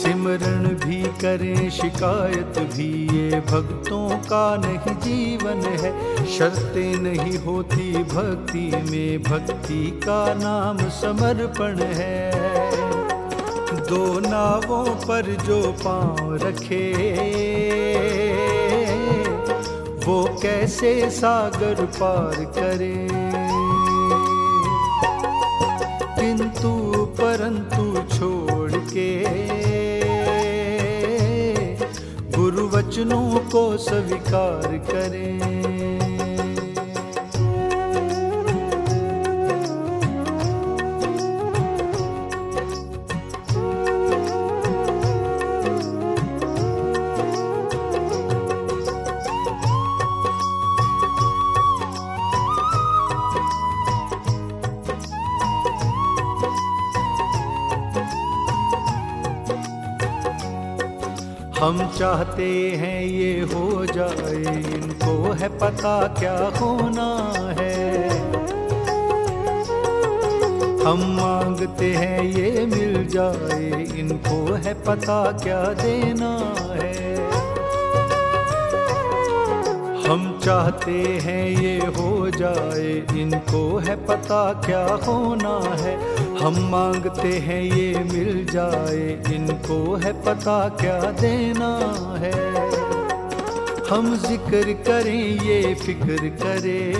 सिमरण 0.00 0.68
भी 0.86 1.02
करें, 1.02 1.70
शिकायत 1.70 2.58
भी 2.74 2.90
ये 3.18 3.40
भक्तों 3.40 4.08
का 4.24 4.56
नहीं 4.56 4.96
जीवन 4.96 5.62
है। 5.78 5.92
शर्तें 6.38 6.94
नहीं 6.96 7.38
होती 7.38 7.92
भक्ति 7.92 8.70
में, 8.90 9.22
भक्ति 9.22 9.84
का 10.04 10.34
नाम 10.34 10.88
समर्पण 10.88 11.82
है। 11.94 12.41
दो 13.92 14.20
नावों 14.20 14.84
पर 14.84 15.22
जो 15.22 15.72
पाँव 15.72 16.34
रखे, 16.34 16.92
वो 20.06 20.40
कैसे 20.42 21.10
सागर 21.10 21.84
पार 21.84 22.44
करे? 22.44 23.08
किंतु 26.20 27.04
परंतु 27.04 28.16
छोड़ 28.16 28.72
के 28.72 29.24
गुरु 32.30 32.68
वचनों 32.68 33.38
को 33.38 33.76
स्वीकार 33.76 34.78
करें। 34.78 35.71
चाहते 62.02 62.46
हैं 62.76 63.02
ये 63.02 63.40
हो 63.40 63.86
जाए, 63.86 64.52
इनको 64.74 65.32
है 65.32 65.48
पता 65.48 65.92
क्या 66.18 66.32
होना 66.58 67.06
है। 67.58 68.08
हम 70.84 70.98
मांगते 70.98 71.92
हैं 71.94 72.24
ये 72.24 72.66
मिल 72.66 73.06
जाए, 73.06 73.84
इनको 73.98 74.54
है 74.54 74.74
पता 74.74 75.20
क्या 75.32 75.62
देना 75.72 76.32
है। 76.72 77.16
हम 80.08 80.40
चाहते 80.44 80.98
हैं 81.22 81.46
ये 81.48 81.78
हो 81.78 82.30
जाए, 82.30 82.90
इनको 83.20 83.78
है 83.78 83.96
पता 84.06 84.42
क्या 84.66 84.84
होना 85.06 85.58
है। 85.80 86.11
हम 86.42 86.54
मांगते 86.70 87.28
हैं 87.28 87.62
ये 87.62 88.04
मिल 88.04 88.46
जाए, 88.50 89.22
इनको 89.34 89.94
है 89.94 90.12
पता 90.12 90.68
क्या 90.68 91.00
देना 91.10 91.68
है। 92.18 92.32
हम 93.90 94.16
ज़िक्र 94.16 94.72
करें, 94.72 95.40
ये 95.40 95.74
फ़िक्र 95.74 96.28
करें। 96.42 96.92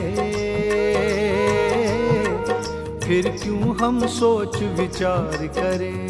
फिर 3.00 3.28
क्यों 3.42 3.76
हम 3.76 4.06
सोच 4.06 4.62
विचार 4.62 5.46
करें? 5.46 6.08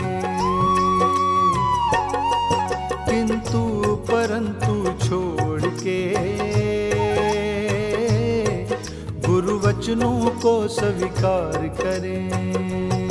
किंतु 3.09 3.95
परंतु 3.97 5.07
छोड़ 5.09 5.61
के 5.61 6.15
गुरु 9.29 9.59
वचनों 9.59 10.31
को 10.31 10.69
स्वीकार 10.69 11.69
करें। 11.81 13.02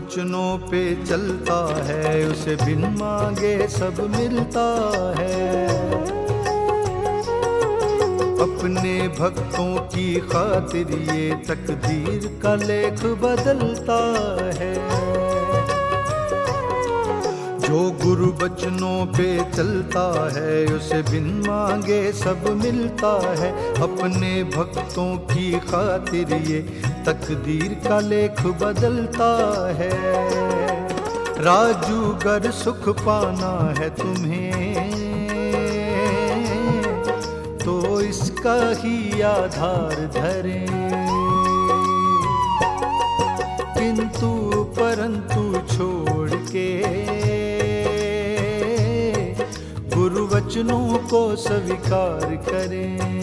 बचनों 0.00 0.58
पे 0.58 1.04
चलता 1.04 1.84
है, 1.84 2.28
उसे 2.28 2.56
बिन 2.56 2.78
मांगे 2.78 3.68
सब 3.68 4.12
मिलता 4.16 4.64
है। 5.18 5.68
अपने 8.40 9.08
भक्तों 9.08 9.76
की 9.76 10.20
खातिर 10.20 11.14
ये 11.14 11.30
तकदीर 11.48 12.40
का 12.42 12.54
लेख 12.54 13.04
बदलता 13.04 14.00
है। 14.54 14.74
जो 17.60 17.90
गुरु 18.04 18.32
बचनों 18.32 19.06
पे 19.06 19.44
चलता 19.56 20.30
है, 20.36 20.66
उसे 20.66 21.02
बिन 21.02 21.44
मांगे 21.46 22.12
सब 22.12 22.60
मिलता 22.64 23.34
है। 23.38 23.52
अपने 23.82 24.44
भक्तों 24.44 25.16
की 25.16 25.52
खातिर 25.58 26.34
ये 26.34 26.82
तकदीर 27.04 27.88
का 27.88 28.00
लेख 28.00 28.42
बदलता 28.42 29.30
है। 29.72 29.90
राजू 31.44 32.00
गर 32.00 32.50
सुख 32.50 32.88
पाना 32.88 33.80
है 33.80 33.90
तुम्हें। 33.90 35.10
तो 37.58 38.00
इसका 38.00 38.70
ही 38.70 39.20
आधार 39.20 40.10
धरें। 40.14 40.90
किंतु 43.78 44.30
परंतु 44.78 45.74
छोड़ 45.76 46.30
के 46.30 46.80
गुरु 49.96 50.26
वचनों 50.26 50.98
को 50.98 51.36
स्वीकार 51.36 52.36
करें। 52.36 53.20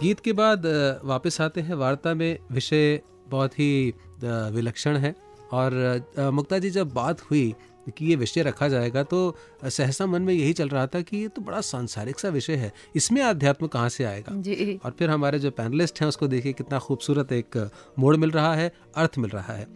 गीत 0.00 0.20
के 0.20 0.32
बाद 0.32 0.66
वापस 1.04 1.40
आते 1.40 1.60
हैं। 1.60 1.74
वार्ता 1.74 2.12
में 2.14 2.38
विषय 2.52 3.00
बहुत 3.28 3.58
ही 3.58 3.94
विलक्षण 4.22 4.96
है। 4.96 5.14
और 5.52 6.30
मुक्ता 6.32 6.58
जी 6.58 6.70
जब 6.70 6.92
बात 6.92 7.20
हुई 7.20 7.54
कि 7.98 8.06
ये 8.06 8.16
विषय 8.16 8.42
रखा 8.42 8.68
जाएगा 8.68 9.02
तो 9.02 9.18
सहसा 9.66 10.06
मन 10.06 10.22
में 10.22 10.32
यही 10.34 10.52
चल 10.52 10.68
रहा 10.68 10.86
था 10.86 11.00
कि 11.00 11.16
ये 11.16 11.28
तो 11.28 11.42
बड़ा 11.42 11.60
सांसारिक 11.60 12.20
सा 12.20 12.28
विषय 12.28 12.56
है। 12.56 12.72
इसमें 12.96 13.22
अध्यात्म 13.22 13.66
कहाँ 13.66 13.88
से 13.88 14.04
आएगा? 14.04 14.32
जी। 14.32 14.78
और 14.84 14.94
फिर 14.98 15.10
हमारे 15.10 15.38
जो 15.38 15.50
पैनलिस्ट 15.50 16.00
हैं 16.00 16.08
उसको 16.08 16.28
देखिए 16.28 16.52
कितना 16.52 16.78
खूबसूरत 16.78 17.32
एक 17.32 17.70
मोड़ 17.98 18.16
मिल 18.16 18.30
रहा 18.30 18.54
है 18.54 18.72
अर्थ 18.96 19.18
मिल 19.18 19.30
रहा 19.30 19.54
है। 19.54 19.66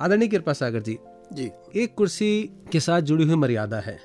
आदरणीय 0.00 0.28
कृपा 0.28 0.52
सागर 0.52 0.80
जी 0.80 0.98
जी। 1.32 1.50
एक 1.74 1.94
कुर्सी 1.94 2.50
के 2.72 2.80
साथ 2.80 3.00
जुड़ी 3.02 3.24
हुई 3.24 3.36
मर्यादा 3.36 3.80
है 3.80 3.98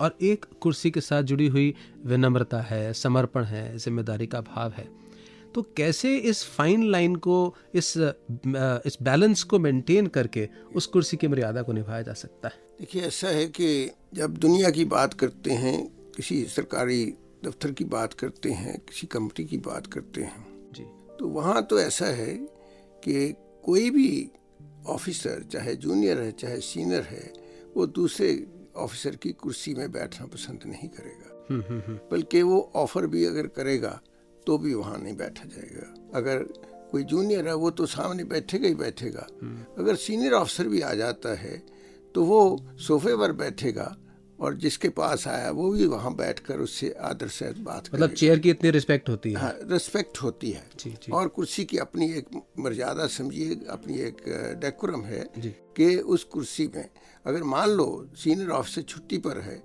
और 0.00 0.16
एक 0.22 0.44
कुर्सी 0.60 0.90
के 0.90 1.00
साथ 1.00 1.22
जुड़ी 1.22 1.46
हुई 1.48 1.74
विनम्रता 2.06 2.60
है 2.62 2.92
समर्पण 2.94 3.44
है 3.44 3.66
ज़िम्मेदारी 3.78 4.26
का 4.26 4.40
भाव 4.42 4.72
है। 4.72 4.88
तो 5.54 5.62
कैसे 5.76 6.16
इस 6.16 6.44
फाइन 6.44 6.84
लाइन 6.90 7.16
को 7.16 7.54
इस 7.74 7.92
इस 8.86 8.96
बैलेंस 9.02 9.42
को 9.42 9.58
मेंटेन 9.58 10.06
करके 10.06 10.48
उस 10.74 10.86
कुर्सी 10.86 11.16
की 11.16 11.28
मर्यादा 11.28 11.62
को 11.62 11.72
निभाया 11.72 12.02
जा 12.02 12.12
सकता 12.12 12.48
है? 12.48 12.54
देखिए 12.78 13.02
ऐसा 13.02 13.28
है 13.28 13.46
कि 13.46 13.90
जब 14.14 14.36
दुनिया 14.36 14.70
की 14.70 14.84
बात 14.84 15.14
करते 15.14 15.50
हैं 15.50 15.76
किसी 16.16 16.44
सरकारी 16.44 17.04
दफ्तर 17.44 17.72
की 17.72 17.84
बात 17.84 18.12
करते 18.12 18.50
हैं 18.50 18.78
किसी 18.78 19.06
कंपनी 19.06 19.44
की 19.44 19.58
बात 19.58 19.86
करते 19.86 20.22
हैं 20.22 20.46
जी। 20.72 20.84
तो 21.18 21.28
वहाँ 21.28 21.62
तो 21.62 21.80
ऐसा 21.80 22.06
है 22.06 22.34
कि 23.04 23.34
कोई 23.64 23.90
भी 23.90 24.30
ऑफिसर 24.86 25.42
चाहे 25.52 25.74
जूनियर 25.76 26.20
है 26.20 26.32
चाहे 26.32 26.60
सीनियर 26.60 27.02
है 27.02 27.32
वो 27.76 27.86
दूसरे 27.86 28.46
ऑफिसर 28.76 29.16
की 29.16 29.32
कुर्सी 29.32 29.74
में 29.74 29.92
बैठना 29.92 30.26
पसंद 30.26 30.60
नहीं 30.66 30.88
करेगा। 30.88 31.30
बल्कि 32.12 32.42
वो 32.42 32.72
ऑफ़र 32.74 33.06
भी 33.06 33.24
अगर 33.24 33.46
करेगा 33.46 34.00
तो 34.46 34.58
भी 34.58 34.74
वहाँ 34.74 34.98
नहीं 34.98 35.16
बैठा 35.16 35.44
जाएगा। 35.46 36.18
अगर 36.18 36.42
कोई 36.92 37.02
जूनियर 37.04 37.48
है 37.48 37.54
वो 37.56 37.70
तो 37.70 37.86
सामने 37.88 38.24
बैठेगा 38.24 38.68
ही 38.68 38.74
बैठेगा। 38.74 39.26
अगर 39.78 39.94
सीनियर 39.96 40.32
ऑफिसर 40.34 40.68
भी 40.68 40.80
आ 40.80 40.92
जाता 40.94 41.34
है 41.38 41.62
तो 42.14 42.24
वो 42.24 42.40
सोफे 42.78 43.16
पर 43.16 43.32
बैठेगा 43.34 43.94
और 44.38 44.54
जिसके 44.54 44.88
पास 44.88 45.26
आया 45.28 45.50
वो 45.50 45.70
भी 45.70 45.86
वहाँ 45.86 46.14
बैठकर 46.16 46.58
उससे 46.60 46.90
आदर 47.00 47.28
से 47.28 47.50
बात 47.62 47.88
मतलब 47.94 48.12
चेयर 48.12 48.38
की 48.38 48.50
इतनी 48.50 48.70
रिस्पेक्ट 48.70 49.08
होती 49.08 49.32
है। 49.32 49.38
हाँ 49.38 49.52
रिस्पेक्ट 49.70 50.22
होती 50.22 50.50
है। 50.50 50.64
जी, 50.78 50.90
जी। 50.92 51.12
और 51.12 51.28
कुर्सी 51.28 51.64
की 51.64 51.78
अपनी 51.78 52.10
एक 52.12 52.28
मर्यादा 52.58 53.06
समझिए 53.06 53.54
अपनी 53.70 53.98
एक 53.98 54.22
डेकोरम 54.60 55.02
है 55.04 55.24
कि 55.36 55.96
उस 55.96 56.24
कुर्सी 56.24 56.66
में 56.76 56.88
अगर 57.26 57.42
मान 57.44 57.70
लो 57.70 57.86
सीनियर 58.16 58.50
ऑफिसर 58.50 58.82
छुट्टी 58.82 59.18
पर 59.18 59.40
है 59.40 59.62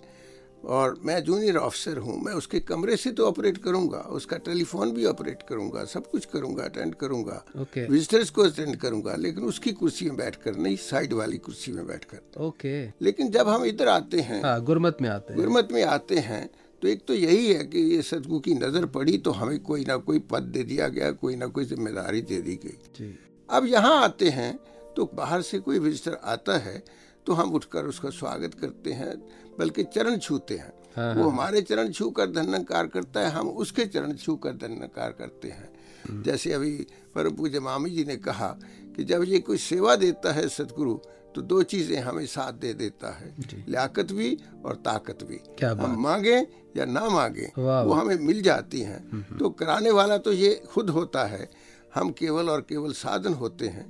और 0.63 0.97
मैं 1.05 1.19
जूनियर 1.23 1.57
ऑफिसर 1.57 1.97
हूँ 1.97 2.19
मैं 2.23 2.33
उसके 2.33 2.59
कमरे 2.59 2.95
से 2.97 3.11
तो 3.11 3.27
ऑपरेट 3.27 3.57
करूँगा 3.57 3.97
उसका 4.11 4.37
टेलीफोन 4.37 4.91
भी 4.91 5.05
ऑपरेट 5.05 5.43
करूँगा 5.49 5.83
सब 5.85 6.09
कुछ 6.11 6.25
करूँगा 6.25 6.63
अटेंड 6.63 6.95
करूँगा 6.95 7.43
ओके 7.61 7.85
विजिटर्स 7.87 8.29
को 8.29 8.43
अटेंड 8.43 8.75
करूँगा 8.75 9.15
लेकिन 9.15 9.43
उसकी 9.43 9.71
कुर्सी 9.71 10.05
में 10.05 10.17
बैठ 10.17 10.35
कर 10.35 10.55
नहीं 10.55 10.75
साइड 10.75 11.13
वाली 11.13 11.37
कुर्सी 11.37 11.71
में 11.71 11.85
बैठकर। 11.87 12.41
ओके 12.41 12.85
लेकिन 13.01 13.31
जब 13.31 13.49
हम 13.49 13.65
इधर 13.65 13.87
आते 13.87 14.19
हैं 14.21 14.41
हाँ 14.43 14.61
गुरमत 14.63 14.97
में 15.01 15.09
आते 15.09 15.33
हैं। 15.33 15.41
गुरमत 15.41 15.71
में 15.71 15.83
आते 15.83 16.17
हैं 16.19 16.49
तो 16.81 16.87
एक 16.87 17.05
तो 17.07 17.13
यही 17.13 17.53
है 17.53 17.63
कि 17.63 17.79
ये 17.93 18.01
सदगु 18.01 18.39
की 18.39 18.53
नज़र 18.55 18.85
पड़ी 18.85 19.17
तो 19.17 19.31
हमें 19.31 19.59
कोई 19.59 19.85
ना 19.85 19.97
कोई 19.97 20.19
पद 20.31 20.43
दे 20.43 20.63
दिया 20.63 20.87
गया 20.87 21.11
कोई 21.13 21.35
ना 21.35 21.47
कोई 21.47 21.65
ज़िम्मेदारी 21.65 22.21
दे 22.21 22.41
दी 22.41 22.59
गई। 22.65 23.13
अब 23.49 23.65
यहाँ 23.65 24.01
आते 24.03 24.29
हैं 24.29 24.57
तो 24.95 25.09
बाहर 25.15 25.41
से 25.41 25.59
कोई 25.59 25.79
विजिटर 25.79 26.17
आता 26.23 26.57
है 26.57 26.83
तो 27.27 27.33
हम 27.33 27.51
उठकर 27.53 27.85
उसका 27.85 28.09
स्वागत 28.09 28.53
करते 28.53 28.91
हैं 28.91 29.13
बल्कि 29.59 29.83
चरण 29.85 30.17
छूते 30.17 30.55
हैं। 30.55 30.73
हाँ, 30.95 31.13
वो 31.15 31.29
हमारे 31.29 31.61
चरण 31.61 31.91
छू 31.91 32.09
कर 32.11 32.31
धन्यकार 32.31 32.87
करता 32.87 33.19
है 33.19 33.29
हम 33.31 33.49
उसके 33.57 33.85
चरण 33.87 34.13
छू 34.15 34.35
कर 34.35 34.53
धन्यकार 34.57 35.11
करते 35.11 35.47
हैं। 35.49 36.23
जैसे 36.23 36.53
अभी 36.53 36.71
परम 37.15 37.35
पूज्य 37.35 37.59
मामी 37.59 37.89
जी 37.89 38.03
ने 38.05 38.15
कहा 38.17 38.47
कि 38.95 39.03
जब 39.03 39.23
ये 39.23 39.39
कोई 39.39 39.57
सेवा 39.59 39.95
देता 39.97 40.33
है 40.33 40.47
सदगुरु 40.49 40.93
तो 41.35 41.41
दो 41.43 41.61
चीज़ें 41.63 41.99
हमें 41.99 42.25
साथ 42.25 42.53
दे 42.53 42.73
देता 42.73 43.11
है 43.11 43.33
लियाकत 43.39 44.11
भी 44.11 44.37
और 44.65 44.75
ताकत 44.75 45.23
भी। 45.23 45.35
क्या 45.59 45.69
हम 45.71 45.99
मांगे 46.01 46.37
या 46.77 46.85
ना 46.85 47.07
मांगे 47.09 47.51
वो 47.57 47.93
हमें 47.93 48.15
मिल 48.19 48.41
जाती 48.41 48.81
हैं। 48.81 49.37
तो 49.37 49.49
कराने 49.51 49.91
वाला 49.91 50.17
तो 50.17 50.31
ये 50.33 50.53
खुद 50.69 50.89
होता 50.89 51.25
है 51.25 51.49
हम 51.95 52.11
केवल 52.11 52.49
और 52.49 52.61
केवल 52.61 52.93
साधन 52.93 53.33
होते 53.33 53.67
हैं। 53.67 53.85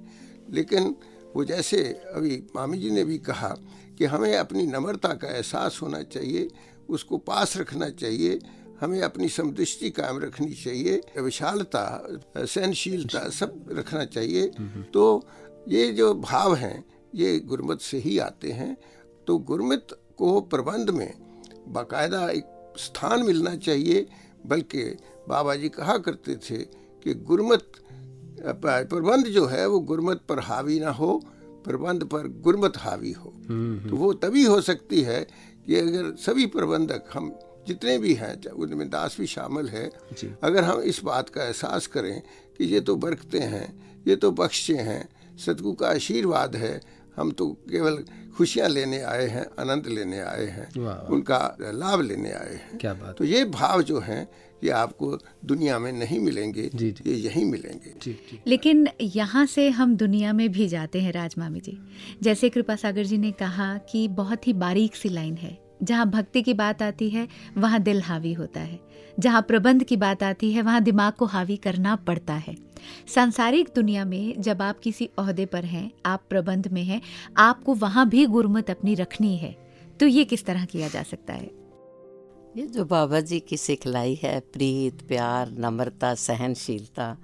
लेकिन 0.49 0.95
वो 1.35 1.43
जैसे 1.45 1.81
अभी 2.13 2.43
मामी 2.55 2.77
जी 2.77 2.89
ने 2.89 3.03
भी 3.03 3.17
कहा 3.19 3.55
कि 3.99 4.05
हमें 4.05 4.35
अपनी 4.37 4.65
नम्रता 4.67 5.13
का 5.13 5.27
एहसास 5.27 5.79
होना 5.81 6.01
चाहिए 6.03 6.49
उसको 6.89 7.17
पास 7.17 7.57
रखना 7.57 7.89
चाहिए 7.89 8.39
हमें 8.81 9.01
अपनी 9.01 9.29
समदृष्टि 9.29 9.89
कायम 9.89 10.19
रखनी 10.19 10.53
चाहिए 10.53 11.01
विशालता 11.17 11.83
सहनशीलता 12.37 13.29
सब 13.29 13.65
रखना 13.71 14.05
चाहिए। 14.05 14.47
तो 14.93 15.27
ये 15.67 15.91
जो 15.91 16.13
भाव 16.13 16.55
हैं 16.55 16.85
ये 17.15 17.39
गुरमत 17.39 17.81
से 17.81 17.97
ही 17.97 18.17
आते 18.19 18.51
हैं। 18.51 18.77
तो 19.27 19.37
गुरमत 19.37 19.87
को 20.17 20.41
प्रबंध 20.41 20.89
में 20.89 21.13
बाकायदा 21.67 22.29
एक 22.29 22.73
स्थान 22.77 23.23
मिलना 23.23 23.55
चाहिए 23.55 24.07
बल्कि 24.45 24.83
बाबा 25.29 25.55
जी 25.55 25.69
कहा 25.69 25.97
करते 25.97 26.35
थे 26.35 26.57
कि 27.03 27.13
गुरमत 27.13 27.71
प्रबंध 28.41 29.25
जो 29.25 29.45
है 29.45 29.67
वो 29.67 29.79
गुरमत 29.79 30.21
पर 30.29 30.39
हावी 30.39 30.79
ना 30.79 30.91
हो 30.91 31.21
प्रबंध 31.69 32.03
पर 32.11 32.27
गुरमत 32.41 32.77
हावी 32.77 33.11
हो 33.13 33.33
तो 33.85 33.95
वो 33.95 34.11
तभी 34.23 34.43
हो 34.45 34.59
सकती 34.63 35.01
है 35.01 35.19
कि 35.67 35.75
अगर 35.77 36.15
सभी 36.17 36.45
प्रबंधक 36.49 37.09
हम 37.13 37.31
जितने 37.67 37.97
भी 37.97 38.13
हैं 38.15 38.33
उनमें 38.57 38.89
दास 38.89 39.15
भी 39.19 39.27
शामिल 39.27 39.67
है 39.69 39.85
अगर 40.43 40.63
हम 40.63 40.81
इस 40.83 41.03
बात 41.03 41.29
का 41.29 41.43
एहसास 41.43 41.87
करें 41.87 42.21
कि 42.57 42.65
ये 42.65 42.79
तो 42.81 42.95
बरकते 42.95 43.39
हैं 43.47 43.67
ये 44.07 44.15
तो 44.15 44.31
बख्शे 44.31 44.77
हैं 44.83 45.03
सदगु 45.37 45.73
का 45.73 45.87
आशीर्वाद 45.89 46.55
है 46.55 46.79
हम 47.17 47.31
तो 47.31 47.45
केवल 47.69 48.03
खुशियाँ 48.37 48.67
लेने 48.69 49.01
आए 49.03 49.27
हैं 49.27 49.45
आनंद 49.59 49.87
लेने 49.89 50.19
आए 50.23 50.45
हैं 50.47 50.67
उनका 51.09 51.39
लाभ 51.59 52.01
लेने 52.01 52.31
आए 52.33 52.55
हैं 52.55 52.77
क्या 52.77 52.93
बात 52.95 53.17
तो 53.17 53.23
ये 53.25 53.43
भाव 53.51 53.81
जो 53.83 53.99
हैं 53.99 54.21
ये 54.63 54.69
आपको 54.69 55.17
दुनिया 55.45 55.79
में 55.79 55.91
नहीं 55.91 56.19
मिलेंगे 56.19 56.69
जी, 56.75 56.91
जी। 56.91 57.09
ये 57.09 57.15
यहीं 57.17 57.45
मिलेंगे। 57.45 57.93
जी, 58.01 58.13
ठीक 58.13 58.43
लेकिन 58.47 58.87
यहाँ 59.01 59.45
से 59.45 59.69
हम 59.69 59.95
दुनिया 59.95 60.33
में 60.33 60.51
भी 60.51 60.67
जाते 60.67 61.01
हैं 61.01 61.11
राजमामी 61.11 61.59
जी। 61.59 61.77
जैसे 62.23 62.49
कृपा 62.49 62.75
सागर 62.75 63.03
जी 63.03 63.17
ने 63.17 63.31
कहा 63.31 63.77
कि 63.77 64.07
बहुत 64.07 64.47
ही 64.47 64.53
बारीक 64.53 64.95
सी 64.95 65.09
लाइन 65.09 65.35
है। 65.35 65.57
जहाँ 65.83 66.09
भक्ति 66.09 66.41
की 66.41 66.53
बात 66.53 66.81
आती 66.81 67.09
है 67.09 67.27
वहाँ 67.57 67.79
दिल 67.79 68.01
हावी 68.01 68.33
होता 68.33 68.59
है। 68.59 68.79
जहाँ 69.19 69.41
प्रबंध 69.41 69.83
की 69.83 69.97
बात 69.97 70.23
आती 70.23 70.51
है 70.51 70.61
वहाँ 70.61 70.81
दिमाग 70.81 71.13
को 71.13 71.25
हावी 71.25 71.57
करना 71.57 71.95
पड़ता 71.95 72.33
है। 72.33 72.55
सांसारिक 73.13 73.69
दुनिया 73.75 74.05
में 74.05 74.41
जब 74.41 74.61
आप 74.61 74.79
किसी 74.79 75.09
अहदे 75.19 75.45
पर 75.45 75.65
हैं 75.65 75.91
आप 76.05 76.23
प्रबंध 76.29 76.67
में 76.67 76.83
हैं 76.83 77.01
आपको 77.37 77.73
वहाँ 77.73 78.09
भी 78.09 78.25
गुरमत 78.25 78.69
अपनी 78.69 78.95
रखनी 78.95 79.37
है। 79.37 79.55
तो 79.99 80.07
ये 80.07 80.23
किस 80.23 80.45
तरह 80.45 80.65
किया 80.65 80.87
जा 80.87 81.03
सकता 81.03 81.33
है? 81.33 81.58
ये 82.57 82.65
जो 82.67 82.83
बाबा 82.85 83.19
जी 83.19 83.39
की 83.39 83.57
सिखलाई 83.57 84.19
है, 84.23 84.39
प्रीत, 84.39 85.01
प्यार, 85.07 85.49
नम्रता, 85.59 86.13
सहनशीलता, 86.15 87.17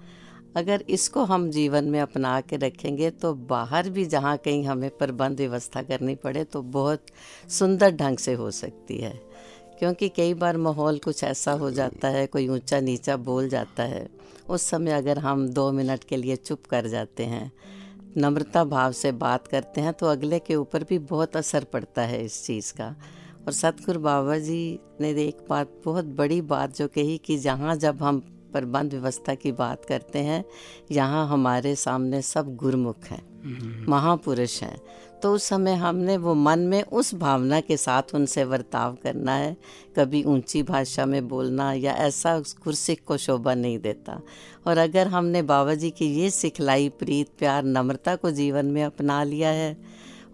अगर 0.57 0.83
इसको 0.89 1.23
हम 1.23 1.49
जीवन 1.49 1.85
में 1.85 1.99
अपना 1.99 2.39
के 2.41 2.57
रखेंगे 2.57 3.09
तो 3.11 3.33
बाहर 3.33 3.89
भी 3.89 4.05
जहाँ 4.05 4.35
कहीं 4.37 4.63
हमें 4.65 4.89
प्रबंध 4.89 5.37
व्यवस्था 5.37 5.81
करनी 5.81 6.15
पड़े 6.15 6.43
तो 6.43 6.61
बहुत 6.61 7.05
सुंदर 7.49 7.91
ढंग 7.91 8.17
से 8.17 8.33
हो 8.33 8.51
सकती 8.51 8.97
है। 8.97 9.13
क्योंकि 9.79 10.09
कई 10.09 10.33
बार 10.33 10.57
माहौल 10.57 10.97
कुछ 10.97 11.23
ऐसा 11.23 11.51
हो 11.51 11.71
जाता 11.71 12.07
है, 12.07 12.25
कोई 12.27 12.47
ऊँचा 12.47 12.79
नीचा 12.79 13.17
बोल 13.17 13.49
जाता 13.49 13.83
है, 13.83 14.07
उस 14.49 14.69
समय 14.69 14.91
अगर 14.91 15.19
हम 15.19 15.47
दो 15.49 15.71
मिनट 15.71 16.03
के 16.03 16.17
लिए 16.17 16.35
चुप 16.35 16.65
कर 16.69 16.87
जाते 16.87 17.25
हैं, 17.25 17.51
नम्रता 18.17 18.63
भाव 18.63 18.91
से 18.91 19.11
बात 19.11 19.47
करते 19.47 19.81
हैं 19.81 19.93
तो 19.93 20.05
अगले 20.05 20.39
के 20.39 20.55
ऊपर 20.55 20.83
भी 20.83 20.99
बहुत 20.99 21.37
असर 21.37 21.63
पड़ता 21.63 22.01
है 22.01 22.23
इस 22.25 22.43
चीज़ 22.45 22.73
का। 22.73 22.95
और 23.45 23.51
सतगुरु 23.51 23.99
बाबा 23.99 24.37
जी 24.37 24.79
ने 25.01 25.09
एक 25.09 25.45
बात 25.49 25.81
बहुत 25.85 26.05
बड़ी 26.05 26.41
बात 26.41 26.77
जो 26.77 26.87
कही 26.87 27.17
कि 27.17 27.37
जहाँ 27.37 27.75
जब 27.75 28.03
हम 28.03 28.19
प्रबंध 28.53 28.93
व्यवस्था 28.93 29.35
की 29.35 29.51
बात 29.51 29.85
करते 29.85 30.19
हैं 30.19 30.45
यहाँ 30.91 31.27
हमारे 31.27 31.75
सामने 31.75 32.21
सब 32.21 32.55
गुरमुख 32.55 33.03
हैं 33.03 33.85
महापुरुष 33.87 34.63
हैं। 34.63 34.81
तो 35.23 35.33
उस 35.33 35.43
समय 35.43 35.73
हमने 35.73 36.17
वो 36.17 36.33
मन 36.33 36.59
में 36.59 36.83
उस 36.83 37.15
भावना 37.15 37.59
के 37.59 37.77
साथ 37.77 38.03
उनसे 38.13 38.43
वर्ताव 38.43 38.97
करना 39.03 39.35
है 39.35 39.57
कभी 39.95 40.23
ऊँची 40.23 40.63
भाषा 40.63 41.05
में 41.05 41.27
बोलना 41.27 41.73
या 41.73 41.93
ऐसा 41.93 42.35
उस 42.35 42.53
कुर्सी 42.53 42.95
को 42.95 43.17
शोभा 43.17 43.53
नहीं 43.53 43.79
देता। 43.79 44.21
और 44.67 44.77
अगर 44.77 45.07
हमने 45.07 45.41
बाबा 45.41 45.73
जी 45.73 45.89
की 45.89 46.05
ये 46.05 46.29
सिखलाई 46.29 46.89
प्रीत 46.89 47.27
प्यार 47.39 47.63
नम्रता 47.63 48.15
को 48.15 48.31
जीवन 48.31 48.65
में 48.65 48.83
अपना 48.83 49.23
लिया 49.23 49.49
है 49.49 49.77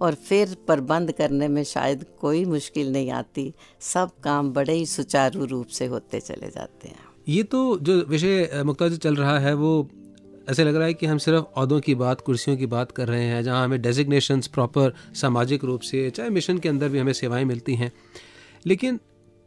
और 0.02 0.14
फिर 0.14 0.58
प्रबंध 0.68 1.12
करने 1.12 1.48
में 1.48 1.64
शायद 1.64 2.06
कोई 2.22 2.46
मुश्किल 2.46 2.92
नहीं 2.92 3.12
आती। 3.12 3.54
सब 3.80 4.10
काम 4.24 4.54
बड़े 4.54 4.74
ही 4.74 4.86
सुचारू 4.86 5.46
रूप 5.46 5.68
से 5.68 5.86
होते 5.86 6.20
चले 6.20 6.48
जाते 6.50 6.88
हैं। 6.88 7.00
ये 7.28 7.44
तो 7.44 7.80
जो 7.80 8.02
विषय 8.02 8.64
मुक्ता 8.66 8.88
जी 8.88 8.98
चल 8.98 9.16
रहा 9.16 9.40
है 9.40 9.54
वो 9.54 9.90
ऐसे 10.50 10.64
लग 10.64 10.76
रहा 10.76 10.86
है 10.86 10.94
कि 10.94 11.06
हम 11.06 11.18
सिर्फ़ 11.18 11.60
अहदों 11.60 11.80
की 11.80 11.96
बात 11.96 12.22
कुर्सियों 12.22 12.58
की 12.58 12.66
बात 12.66 12.92
कर 12.92 13.08
रहे 13.08 13.24
हैं 13.24 13.44
जहाँ 13.44 13.64
हमें 13.66 13.82
डेजिग्नेशंस 13.82 14.48
प्रॉपर 14.48 14.94
सामाजिक 15.14 15.64
रूप 15.64 15.82
से 15.82 16.10
चाहे 16.10 16.30
मिशन 16.30 16.58
के 16.58 16.70
अंदर 16.70 16.90
भी 16.90 17.00
हमें 17.00 17.14
सेवाएँ 17.14 17.44
मिलती 17.44 17.76
हैं। 17.76 17.92
लेकिन 18.66 19.00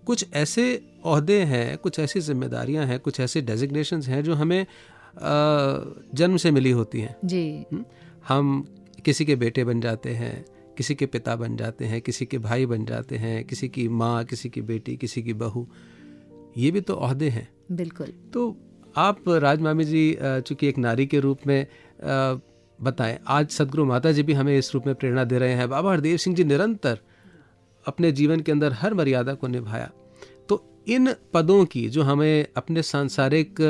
कुछ 0.06 0.26
ऐसे 0.34 0.76
अहदे 1.06 1.40
हैं 1.40 1.78
कुछ 1.78 1.98
ऐसी 1.98 2.20
जिम्मेदारियाँ 2.20 2.86
हैं 2.86 3.00
कुछ 3.00 3.20
ऐसे 3.20 3.40
डेजिग्नेशंस 3.40 4.08
हैं 4.08 4.24
जो 4.24 4.34
हमें 4.34 4.66
जन्म 6.14 6.36
से 6.36 6.50
मिली 6.50 6.70
होती 6.70 7.00
हैं। 7.00 7.16
जी। 7.24 7.64
हम्म? 7.72 7.84
हम 8.28 8.73
किसी 9.04 9.24
के 9.24 9.36
बेटे 9.36 9.64
बन 9.64 9.80
जाते 9.80 10.10
हैं 10.10 10.44
किसी 10.76 10.94
के 10.94 11.06
पिता 11.06 11.36
बन 11.36 11.56
जाते 11.56 11.84
हैं 11.84 12.00
किसी 12.00 12.26
के 12.26 12.38
भाई 12.38 12.66
बन 12.66 12.84
जाते 12.84 13.16
हैं 13.16 13.44
किसी 13.44 13.68
की 13.68 13.88
माँ 13.88 14.24
किसी 14.24 14.48
की 14.48 14.62
बेटी 14.62 14.96
किसी 14.96 15.22
की 15.22 15.32
बहू 15.32 15.66
ये 16.56 16.70
भी 16.70 16.80
तो 16.80 16.94
अहदे 16.94 17.28
हैं। 17.28 17.48
बिल्कुल। 17.72 18.12
तो 18.32 18.56
आप 18.96 19.28
राजमामी 19.28 19.84
जी 19.84 20.16
चूँकि 20.20 20.68
एक 20.68 20.78
नारी 20.78 21.06
के 21.06 21.20
रूप 21.20 21.46
में 21.46 21.66
बताएँ 22.78 23.18
आज 23.28 23.50
सदगुरु 23.50 23.84
माता 23.84 24.12
जी 24.12 24.22
भी 24.22 24.32
हमें 24.32 24.56
इस 24.58 24.74
रूप 24.74 24.86
में 24.86 24.94
प्रेरणा 24.94 25.24
दे 25.24 25.38
रहे 25.38 25.52
हैं। 25.52 25.68
बाबा 25.68 25.92
हरदेव 25.92 26.16
सिंह 26.16 26.36
जी 26.36 26.44
निरंतर 26.44 26.98
अपने 27.86 28.12
जीवन 28.12 28.40
के 28.40 28.52
अंदर 28.52 28.72
हर 28.72 28.94
मर्यादा 28.94 29.34
को 29.34 29.46
निभाया। 29.46 29.90
इन 30.87 31.14
पदों 31.35 31.64
की 31.64 31.88
जो 31.88 32.03
हमें 32.03 32.47
अपने 32.57 32.83
सांसारिक 32.83 33.61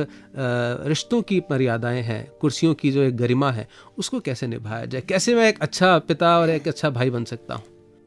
रिश्तों 0.89 1.21
की 1.23 1.41
मर्यादाएँ 1.51 2.03
हैं 2.03 2.27
कुर्सियों 2.41 2.75
की 2.75 2.91
जो 2.91 3.03
एक 3.03 3.17
गरिमा 3.17 3.51
है 3.53 3.69
उसको 3.99 4.21
कैसे 4.21 4.47
निभाया 4.47 4.85
जाए? 4.85 5.01
कैसे 5.01 5.35
मैं 5.35 5.49
एक 5.49 5.63
अच्छा 5.63 5.99
पिता 6.01 6.39
और 6.41 6.51
एक 6.51 6.69
अच्छा 6.69 6.91
भाई 6.91 7.11
बन 7.11 7.25
सकता 7.25 7.55
हूँ? 7.55 7.65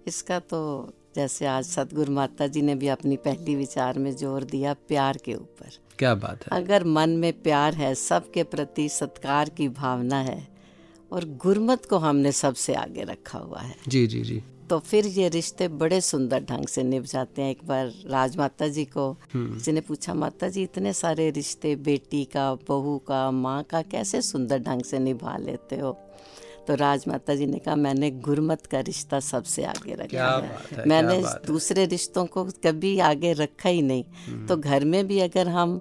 इसका 0.07 0.39
तो 0.39 0.93
जैसे 1.15 1.45
आज 1.45 1.65
सतगुरु 1.65 2.13
माता 2.13 2.47
जी 2.47 2.61
ने 2.61 2.75
भी 2.75 2.87
अपनी 2.87 3.15
पहली 3.17 3.55
विचार 3.55 3.99
में 3.99 4.11
ज़ोर 4.11 4.43
दिया 4.43 4.73
प्यार 4.87 5.17
के 5.17 5.33
ऊपर। 5.33 5.77
क्या 5.99 6.13
बात 6.15 6.43
है। 6.43 6.57
अगर 6.57 6.83
मन 6.83 7.09
में 7.09 7.31
प्यार 7.33 7.73
है 7.73 7.93
सबके 7.95 8.43
प्रति 8.43 8.87
सत्कार 8.89 9.49
की 9.49 9.69
भावना 9.69 10.19
है 10.21 10.47
और 11.11 11.25
गुरमत 11.37 11.85
को 11.85 11.97
हमने 11.97 12.31
सबसे 12.31 12.73
आगे 12.75 13.03
रखा 13.03 13.39
हुआ 13.39 13.61
है। 13.61 13.75
जी 13.87 14.05
जी 14.07 14.21
जी। 14.21 14.41
तो 14.69 14.79
फिर 14.79 15.05
ये 15.07 15.29
रिश्ते 15.29 15.67
बड़े 15.67 16.01
सुंदर 16.01 16.43
ढंग 16.43 16.67
से 16.67 16.83
निभ 16.83 17.03
जाते 17.03 17.41
हैं। 17.41 17.51
एक 17.51 17.59
बार 17.65 17.91
राज 18.09 18.37
माता 18.37 18.67
जी 18.67 18.85
को 18.85 19.13
किसी 19.35 19.71
ने 19.71 19.81
पूछा 19.81 20.13
माता 20.13 20.49
जी 20.49 20.63
इतने 20.63 20.93
सारे 20.93 21.29
रिश्ते 21.29 21.75
बेटी 21.75 22.23
का 22.25 22.53
बहू 22.55 22.97
का 22.97 23.31
माँ 23.31 23.63
का 23.63 23.81
कैसे 23.81 24.21
सुंदर 24.21 24.59
ढंग 24.59 24.81
से 24.81 24.99
निभा 24.99 25.37
लेते 25.37 25.75
हो? 25.75 25.97
तो 26.67 26.75
राज 26.75 27.03
माता 27.07 27.35
जी 27.35 27.45
ने 27.45 27.59
कहा 27.59 27.75
मैंने 27.75 28.11
गुरमत 28.11 28.65
का 28.65 28.79
रिश्ता 28.79 29.19
सबसे 29.19 29.63
आगे 29.63 29.93
रखा 29.93 30.37
है। 30.37 30.77
है, 30.77 30.85
मैंने 30.87 31.15
है। 31.15 31.33
दूसरे 31.47 31.85
रिश्तों 31.85 32.25
को 32.25 32.43
कभी 32.43 32.99
आगे 32.99 33.33
रखा 33.33 33.69
ही 33.69 33.81
नहीं। 33.81 34.03
तो 34.45 34.57
घर 34.57 34.85
में 34.85 35.07
भी 35.07 35.19
अगर 35.19 35.47
हम 35.47 35.79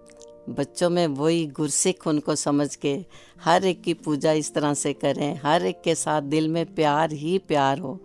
बच्चों 0.48 0.90
में 0.90 1.06
वही 1.06 1.46
गुरसिख 1.46 2.06
उनको 2.06 2.34
समझ 2.34 2.74
के 2.74 3.04
हर 3.44 3.64
एक 3.64 3.82
की 3.82 3.94
पूजा 3.94 4.32
इस 4.32 4.54
तरह 4.54 4.74
से 4.74 4.92
करें 4.92 5.40
हर 5.44 5.66
एक 5.66 5.80
के 5.82 5.94
साथ 5.94 6.22
दिल 6.22 6.48
में 6.48 6.74
प्यार 6.74 7.12
ही 7.12 7.38
प्यार 7.38 7.78
हो 7.78 8.00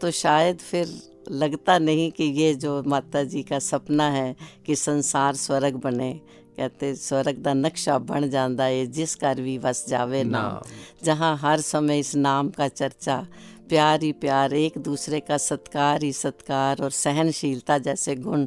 तो 0.00 0.10
शायद 0.10 0.58
फिर 0.58 0.88
लगता 1.30 1.78
नहीं 1.78 2.10
कि 2.10 2.24
ये 2.24 2.54
जो 2.54 2.82
माता 2.86 3.22
जी 3.24 3.42
का 3.42 3.58
सपना 3.58 4.10
है 4.10 4.36
कि 4.66 4.76
संसार 4.76 5.34
स्वर्ग 5.34 5.74
बने 5.74 6.20
कहते 6.56 6.94
स्वर्ग 6.94 7.44
का 7.44 7.54
नक्शा 7.54 7.98
बन 7.98 8.30
जाता 8.30 8.64
है 8.64 8.86
जिस 8.86 9.20
घर 9.20 9.40
भी 9.40 9.58
बस 9.58 9.84
जावे 9.88 10.24
नाम। 10.24 10.60
जहाँ 11.04 11.36
हर 11.36 11.60
समय 11.60 11.98
इस 11.98 12.14
नाम 12.16 12.48
का 12.48 12.68
चर्चा 12.68 13.26
प्यार 13.68 14.02
ही 14.02 14.12
प्यार, 14.12 14.54
एक 14.54 14.78
दूसरे 14.78 15.20
का 15.20 15.36
सत्कार 15.36 16.02
ही 16.02 16.12
सत्कार 16.12 16.82
और 16.82 16.90
सहनशीलता 16.90 17.78
जैसे 17.78 18.14
गुण 18.16 18.46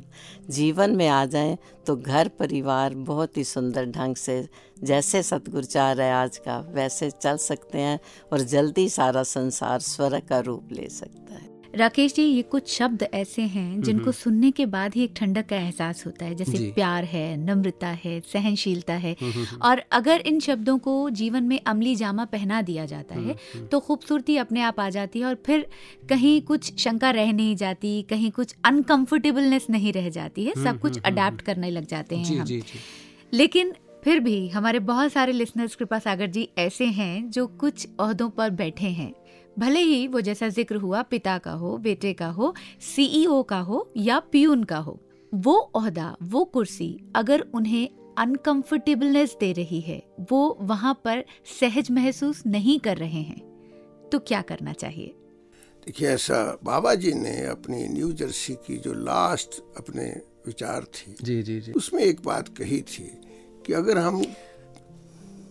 जीवन 0.50 0.96
में 0.96 1.08
आ 1.08 1.26
जाएँ 1.26 1.58
तो 1.88 1.96
घर 1.96 2.28
परिवार 2.28 2.96
बहुत 2.96 3.38
ही 3.38 3.44
सुंदर 3.44 3.86
ढंग 3.86 4.16
से 4.16 4.48
जैसे 4.84 5.24
सतगुरु 5.24 5.66
चाह 5.66 5.92
रहे 5.92 6.10
आज 6.12 6.38
का, 6.38 6.60
वैसे 6.60 7.10
चल 7.12 7.38
सकते 7.38 7.78
हैं 7.78 8.00
और 8.34 8.42
जल्दी 8.42 8.90
सारा 8.90 9.24
संसार 9.24 9.80
स्वर 9.80 10.20
का 10.20 10.40
रूप 10.40 10.72
ले 10.72 10.90
सकता 10.90 11.34
है। 11.34 11.57
राकेश 11.78 12.14
जी 12.14 12.24
ये 12.24 12.42
कुछ 12.42 12.70
शब्द 12.70 13.04
ऐसे 13.14 13.42
हैं 13.42 13.82
जिनको 13.82 14.12
सुनने 14.12 14.50
के 14.52 14.66
बाद 14.66 14.96
ही 14.96 15.04
एक 15.04 15.14
ठंडक 15.16 15.46
का 15.46 15.56
एहसास 15.56 16.06
होता 16.06 16.26
है। 16.26 16.36
जैसे 16.36 16.72
प्यार 16.76 17.04
है 17.04 17.26
नम्रता 17.38 17.88
है 18.04 18.20
सहनशीलता 18.34 18.94
है। 18.96 19.16
और 19.62 19.82
अगर 19.92 20.22
इन 20.22 20.40
शब्दों 20.40 20.78
को 20.78 21.10
जीवन 21.12 21.44
में 21.44 21.60
अमली 21.68 21.96
जामा 21.96 22.26
पहना 22.26 22.62
दिया 22.62 22.86
जाता 22.86 23.16
है 23.16 23.36
तो 23.72 23.80
खूबसूरती 23.80 24.38
अपने 24.38 24.62
आप 24.62 24.80
आ 24.80 24.90
जाती 24.90 25.20
है 25.20 25.26
और 25.26 25.38
फिर 25.46 25.66
कहीं 26.10 26.42
कुछ 26.42 26.74
शंका 26.80 27.12
रह 27.12 27.32
नहीं 27.34 27.56
जाती 27.56 28.02
कहीं 28.02 28.32
कुछ 28.32 28.56
अनकंफर्टेबलनेस 28.66 29.68
नहीं 29.70 29.94
रह 29.94 30.10
जाती 30.10 30.46
है। 30.46 30.54
सब 30.64 30.80
कुछ 30.80 31.00
अडेप्ट 31.02 31.42
करने 31.42 31.70
लग 31.70 31.88
जाते 31.88 32.16
हैं 32.16 32.24
जी 32.24 32.38
हम। 32.38 32.46
जी 32.46 32.60
जी। 32.62 32.80
लेकिन 33.34 33.74
फिर 34.04 34.20
भी 34.20 34.48
हमारे 34.50 34.80
बहुत 34.80 35.12
सारे 35.12 35.32
लिसनर्स 35.34 35.76
कृपा 35.76 36.00
सागर 36.00 36.28
जी 36.28 36.48
ऐसे 36.58 36.86
हैं 36.86 37.30
जो 37.32 37.48
कुछ 37.62 37.88
अहदों 38.00 38.30
पर 38.30 38.50
बैठे 38.50 38.88
हैं। 38.90 39.12
भले 39.60 39.80
ही 39.80 40.08
वो 40.08 40.22
जैसा 40.22 40.50
ज़िक्र 40.50 40.76
हुआ 40.76 41.02
पिता 41.02 41.38
का 41.38 41.52
हो 41.52 41.78
बेटे 41.78 42.14
का 42.14 42.28
हो 42.28 42.56
सीईओ 42.96 43.44
का 43.44 43.60
हो 43.60 43.92
या 43.98 44.20
पियून 44.20 44.64
का 44.64 44.78
हो 44.78 45.00
वो 45.34 45.72
ओहदा 45.76 46.18
वो 46.24 46.46
कुर्सी 46.46 47.00
अगर 47.16 47.42
उन्हें 47.42 47.90
अनकंफर्टेबलनेस 48.18 49.38
दे 49.40 49.54
रही 49.54 49.82
है 49.82 50.04
वो 50.32 50.58
वहाँ 50.62 51.02
पर 51.04 51.26
सहज 51.60 51.92
महसूस 51.92 52.44
नहीं 52.48 52.80
कर 52.80 52.98
रहे 52.98 53.22
हैं 53.22 53.42
तो 54.12 54.20
क्या 54.20 54.42
करना 54.42 54.74
चाहिए? 54.74 55.08
देखिए 55.86 56.08
ऐसा 56.08 56.58
बाबा 56.64 56.96
जी 56.96 57.14
ने 57.14 57.46
अपनी 57.46 57.88
न्यू 57.88 58.12
जर्सी 58.12 58.54
की 58.54 58.78
जो 58.78 58.94
लास्ट 58.94 59.64
अपने 59.78 60.22
विचार 60.46 60.84
थी 60.84 61.16
जी 61.22 61.44
जी 61.44 61.60
जी। 61.60 61.72
उसमें 61.72 62.04
एक 62.04 62.22
बात 62.26 62.48
कही 62.48 62.82
थी 62.82 63.22
कि 63.66 63.74
अगर 63.74 63.98
हम 63.98 64.24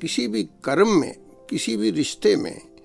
किसी 0.00 0.28
भी 0.28 0.42
कर्म 0.42 0.88
में 0.88 1.14
किसी 1.50 1.76
भी 1.76 1.90
रिश्ते 1.90 2.36
में 2.36 2.75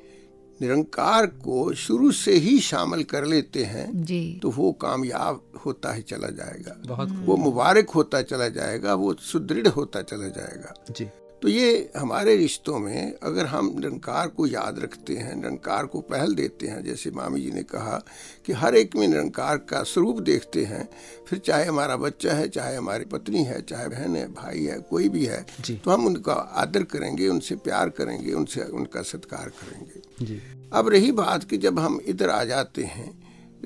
निरंकार 0.62 1.26
को 1.26 1.74
शुरू 1.74 2.12
से 2.12 2.34
ही 2.34 2.60
शामिल 2.60 3.04
कर 3.04 3.26
लेते 3.26 3.63
हैं 3.63 4.04
जी। 4.06 4.39
तो 4.41 4.50
वो 4.50 4.71
कामयाब 4.71 5.41
होता 5.65 5.93
ही 5.93 6.02
चला 6.02 6.28
जाएगा। 6.28 6.76
बहुत 6.86 7.10
वो 7.12 7.38
मुबारक 7.38 7.89
होता 7.89 8.21
चला 8.21 8.47
जाएगा 8.47 8.93
वो 8.93 9.13
सुदृढ़ 9.13 9.67
होता 9.67 10.02
चला 10.02 10.28
जाएगा। 10.28 10.74
जी। 10.91 11.10
तो 11.42 11.48
ये 11.48 11.92
हमारे 11.98 12.36
रिश्तों 12.36 12.80
में 12.80 13.14
अगर 13.24 13.46
हम 13.46 13.72
निरंकार 13.80 14.28
को 14.28 14.48
याद 14.48 14.80
रखते 14.80 15.16
हैं 15.16 15.36
निरंकार 15.36 15.86
को 15.86 16.02
पहल 16.02 16.36
देते 16.36 16.68
हैं 16.68 16.84
जैसे 16.84 17.12
मामी 17.12 17.42
जी 17.42 17.52
ने 17.52 17.64
कहा 17.64 17.98
कि 18.46 18.54
हर 18.54 18.76
एक 18.76 18.96
में 18.96 19.08
निरंकार 19.08 19.58
का 19.70 19.82
स्वरूप 19.84 20.20
देखते 20.20 20.64
हैं 20.66 20.88
फिर 21.28 21.40
चाहे 21.40 21.66
हमारा 21.66 21.96
बच्चा 21.96 22.34
है 22.34 22.48
चाहे 22.50 22.76
हमारी 22.76 23.06
पत्नी 23.06 23.44
है 23.44 23.62
चाहे 23.62 23.88
बहन 23.88 24.16
है 24.16 24.28
भाई 24.34 24.64
है 24.64 24.80
कोई 24.80 25.10
भी 25.10 25.26
है 25.26 25.46
तो 25.70 25.92
हम 25.92 26.06
उनका 26.06 26.34
आदर 26.34 26.84
करेंगे 26.84 27.28
उनसे 27.28 27.56
प्यार 27.56 27.90
करेंगे 27.90 28.34
उनसे 28.34 28.64
उनका 28.64 29.02
सत्कार 29.02 29.50
करेंगे। 29.62 30.26
जी। 30.26 30.42
अब 30.74 30.90
रही 30.90 31.12
बात 31.12 31.44
कि 31.44 31.58
जब 31.58 31.80
हम 31.80 32.00
इधर 32.06 32.30
आ 32.30 32.44
जाते 32.44 32.84
हैं 32.84 33.10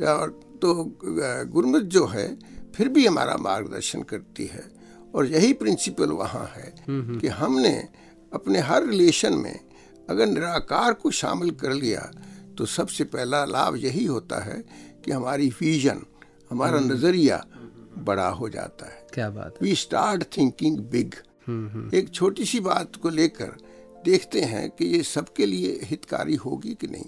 और 0.08 0.30
तो 0.62 0.74
गुरमत 1.52 1.84
जो 1.84 2.06
है 2.06 2.28
फिर 2.76 2.90
भी 2.90 3.06
हमारा 3.06 3.38
मार्गदर्शन 3.38 4.02
करती 4.04 4.46
है। 4.46 4.64
और 5.16 5.28
यही 5.28 5.54
प्रिंसिपल 5.54 6.10
वहाँ 6.12 6.46
है 6.56 6.74
कि 6.90 7.28
हमने 7.28 7.74
अपने 8.34 8.60
हर 8.60 8.86
रिलेशन 8.88 9.34
में 9.34 9.60
अगर 10.10 10.26
निराकार 10.26 10.94
को 10.94 11.12
शामिल 11.12 11.52
कर 11.52 11.74
लिया 11.74 12.12
तो 12.58 12.66
सबसे 12.66 13.04
पहला 13.04 13.44
लाभ 13.46 13.76
यही 13.76 14.06
होता 14.06 14.44
है 14.44 14.64
कि 15.06 15.12
हमारी 15.12 15.48
विजन 15.62 16.02
हमारा 16.50 16.80
नज़रिया 16.80 17.44
बड़ा 17.98 18.28
हो 18.30 18.50
जाता 18.50 18.86
है। 18.86 19.08
क्या 19.14 19.30
बात 19.30 19.56
वी 19.62 19.76
स्टार्ट 19.76 20.24
थिंकिंग 20.38 20.78
बिग 20.92 21.14
एक 21.94 22.10
छोटी 22.14 22.46
सी 22.46 22.60
बात 22.60 22.96
को 22.96 23.10
लेकर 23.10 23.56
देखते 24.06 24.42
हैं 24.42 24.70
कि 24.70 24.86
ये 24.86 25.02
सबके 25.04 25.46
लिए 25.46 25.80
हितकारी 25.84 26.36
होगी 26.36 26.74
कि 26.74 26.88
नहीं। 26.88 27.06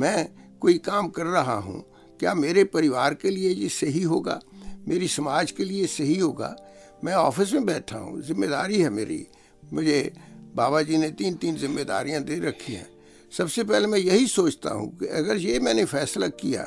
मैं 0.00 0.28
कोई 0.60 0.78
काम 0.78 1.08
कर 1.08 1.26
रहा 1.26 1.54
हूँ 1.54 1.84
क्या 2.20 2.34
मेरे 2.34 2.64
परिवार 2.64 3.14
के 3.14 3.30
लिए 3.30 3.50
ये 3.50 3.68
सही 3.68 4.02
होगा? 4.02 4.40
मेरी 4.88 5.08
समाज 5.08 5.50
के 5.50 5.64
लिए 5.64 5.86
सही 5.86 6.18
होगा? 6.18 6.56
मैं 7.04 7.14
ऑफ़िस 7.14 7.52
में 7.52 7.64
बैठा 7.66 7.98
हूँ 7.98 8.20
ज़िम्मेदारी 8.22 8.80
है 8.80 8.90
मेरी। 8.90 9.26
मुझे 9.72 10.12
बाबा 10.54 10.82
जी 10.82 10.96
ने 10.96 11.08
तीन 11.10 11.34
तीन 11.34 11.56
जिम्मेदारियाँ 11.56 12.22
दे 12.22 12.38
रखी 12.40 12.72
हैं। 12.72 12.86
सबसे 13.32 13.64
पहले 13.64 13.86
मैं 13.86 13.98
यही 13.98 14.26
सोचता 14.26 14.70
हूँ 14.70 14.88
कि 14.98 15.06
अगर 15.06 15.36
ये 15.36 15.58
मैंने 15.60 15.84
फैसला 15.84 16.28
किया 16.28 16.62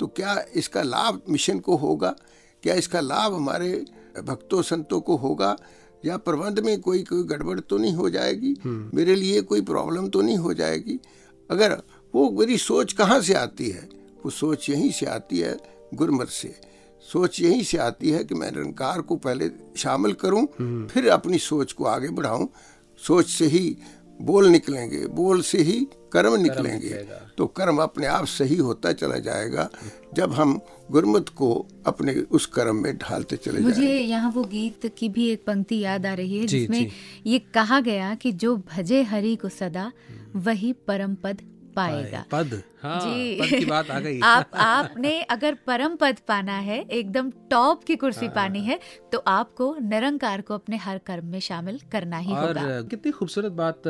तो 0.00 0.06
क्या 0.06 0.44
इसका 0.54 0.82
लाभ 0.82 1.20
मिशन 1.30 1.58
को 1.58 1.76
होगा? 1.76 2.14
क्या 2.62 2.74
इसका 2.74 3.00
लाभ 3.00 3.34
हमारे 3.34 3.84
भक्तों 4.22 4.62
संतों 4.62 5.00
को 5.00 5.16
होगा? 5.16 5.56
या 6.04 6.16
प्रबंध 6.16 6.58
में 6.60 6.80
कोई 6.80 7.02
कोई 7.02 7.22
गड़बड़ 7.24 7.58
तो 7.60 7.78
नहीं 7.78 7.94
हो 7.94 8.10
जाएगी? 8.10 8.54
मेरे 8.66 9.14
लिए 9.14 9.40
कोई 9.40 9.60
प्रॉब्लम 9.62 10.08
तो 10.08 10.20
नहीं 10.22 10.36
हो 10.36 10.54
जाएगी? 10.54 10.98
अगर 11.50 11.72
वो 12.14 12.30
मेरी 12.30 12.58
सोच 12.58 12.92
कहाँ 12.92 13.20
से 13.20 13.34
आती 13.34 13.70
है? 13.70 13.88
वो 14.24 14.30
सोच 14.30 14.68
यहीं 14.70 14.90
से 14.90 15.06
आती 15.06 15.38
है 15.38 15.56
गुरमत 15.94 16.28
से। 16.28 16.54
सोच 17.00 17.40
यहीं 17.40 17.62
से 17.62 17.78
आती 17.78 18.10
है 18.10 18.24
कि 18.24 18.34
मैं 18.34 18.50
निरंकार 18.50 19.00
को 19.00 19.16
पहले 19.16 19.50
शामिल 19.76 20.12
करूँ 20.12 20.46
फिर 20.86 21.08
अपनी 21.08 21.38
सोच 21.38 21.72
को 21.72 21.84
आगे 21.84 22.08
बढ़ाऊं। 22.08 22.46
सोच 23.06 23.26
से 23.26 23.46
ही 23.46 23.76
बोल 24.22 24.48
निकलेंगे 24.48 25.06
बोल 25.06 25.40
से 25.42 25.58
ही 25.58 25.88
कर्म 26.12 26.36
निकलेंगे। 26.36 26.88
कर्म 26.88 27.30
तो 27.38 27.46
कर्म 27.46 27.76
अपने 27.76 28.06
आप 28.06 28.24
सही 28.24 28.56
होता 28.56 28.92
चला 28.92 29.18
जाएगा 29.18 29.68
जब 30.14 30.32
हम 30.32 30.60
गुरमत 30.90 31.28
को 31.28 31.68
अपने 31.86 32.14
उस 32.14 32.46
कर्म 32.46 32.76
में 32.76 32.96
ढालते 32.98 33.36
चले 33.36 33.60
मुझे 33.60 33.98
यहाँ 33.98 34.30
वो 34.30 34.44
गीत 34.44 34.86
की 34.98 35.08
भी 35.08 35.28
एक 35.28 35.44
पंक्ति 35.46 35.78
याद 35.78 36.06
आ 36.06 36.14
रही 36.14 36.38
है 36.38 36.46
जिसमें 36.46 36.90
ये 37.26 37.38
कहा 37.38 37.80
गया 37.80 38.14
कि 38.14 38.32
जो 38.32 38.56
भजे 38.56 39.02
हरि 39.02 39.36
को 39.36 39.48
सदा 39.48 39.92
वही 40.36 40.72
परम 40.72 41.14
पद 41.14 41.42
पाएगा। 41.76 42.24
पद। 42.32 42.60
हाँ 42.82 42.98
जी। 43.00 43.40
पद 43.40 43.58
की 43.58 43.64
बात 43.64 43.90
आ 43.90 43.98
गई। 44.00 44.20
आप 44.24 44.50
आपने 44.56 45.20
अगर 45.30 45.54
परम 45.66 45.96
पद 45.96 46.18
पाना 46.28 46.56
है 46.68 46.80
एकदम 46.80 47.30
टॉप 47.50 47.84
की 47.84 47.96
कुर्सी 47.96 48.26
हाँ, 48.26 48.34
पानी 48.34 48.60
है 48.64 48.78
तो 49.12 49.18
आपको 49.28 49.74
निरंकार 49.82 50.40
को 50.40 50.54
अपने 50.54 50.76
हर 50.76 50.98
कर्म 51.06 51.26
में 51.26 51.40
शामिल 51.40 51.80
करना 51.92 52.18
ही 52.18 52.32
और 52.32 52.58
होगा। 52.58 52.80
कितनी 52.90 53.12
खूबसूरत 53.12 53.52
बात 53.52 53.88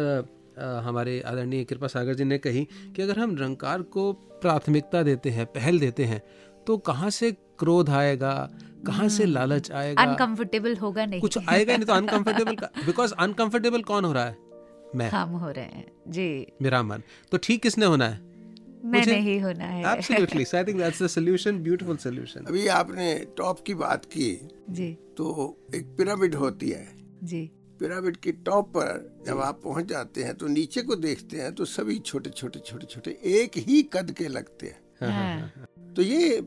हमारे 0.85 1.21
आदरणीय 1.27 1.65
कृपा 1.65 1.87
सागर 1.87 2.15
जी 2.15 2.25
ने 2.25 2.39
कही 2.39 2.67
कि 2.97 3.03
अगर 3.03 3.19
हम 3.19 3.31
निरंकार 3.31 3.83
को 3.97 4.13
प्राथमिकता 4.43 5.03
देते 5.03 5.31
हैं 5.31 5.47
पहल 5.47 5.79
देते 5.79 6.05
हैं 6.05 6.23
तो 6.67 6.77
कहाँ 6.87 7.11
से 7.11 7.31
क्रोध 7.59 7.91
आएगा 7.91 8.33
कहाँ 8.87 9.09
से 9.09 9.25
लालच 9.27 9.71
आएगा? 9.73 10.03
अनकंफर्टेबल 10.03 10.77
होगा 10.77 11.05
नहीं। 11.07 11.21
कुछ 11.21 11.39
आएगा 11.49 11.77
नहीं 11.77 11.87
तो 11.87 11.93
अनकंफर्टेबल 11.93 12.57
बिकॉज़ 12.87 13.15
अनकंफर्टेबल 13.19 13.83
कौन 13.83 14.05
हो 14.05 14.13
रहा 14.13 14.25
है? 14.25 14.37
मैं। 14.97 15.09
हम 15.11 15.37
हो 15.37 15.51
रहे 15.51 15.65
हैं। 15.65 15.87
जी। 16.09 16.47
मेरा 16.63 16.83
मन। 16.83 17.03
तो 17.33 17.39
ठीक 17.39 17.63
किसने 17.63 17.87
होना 17.87 18.09
है? 18.09 18.25
मैं 18.85 19.05
नहीं 19.07 19.41
होना 19.41 19.65
है। 19.65 19.93
Absolutely 19.93 20.45
so 20.45 20.57
I 20.57 20.65
think 20.65 20.79
that's 20.79 21.03
the 21.03 21.07
solution 21.07 21.59
beautiful 21.59 21.97
solution 21.97 22.45
अभी 22.45 22.67
आपने 22.67 23.15
टॉप 23.37 23.61
की 23.67 23.75
बात 23.75 24.05
की 24.05 24.29
जी। 24.71 24.93
तो 25.17 25.57
एक 25.75 25.87
पिरामिड 25.99 26.35
होती 26.35 26.69
है। 26.71 26.87
जी। 27.25 27.41
पिरामिड 27.81 28.17
के 28.17 28.33
टॉप 28.33 28.69
पर 28.77 29.23
जब 29.27 29.41
आप 29.41 29.61
पहुँच 29.65 29.85
जाते 29.85 30.23
हैं 30.23 30.35
तो 30.35 30.47
नीचे 30.47 30.83
को 30.83 30.97
देखते 30.97 31.37
हैं 31.37 31.53
तो 31.55 31.65
सभी 31.65 31.99
छोटे 31.99 32.31
छोटे 32.31 32.59
छोटे 32.59 32.87
छोटे 32.87 33.11
एक 33.25 33.59
ही 33.59 33.83
कद 33.93 34.11
के 34.11 34.29
लगते 34.29 34.67
हैं 34.67 35.11
हाँ। 35.13 35.67
तो 35.97 36.03
ये 36.03 36.41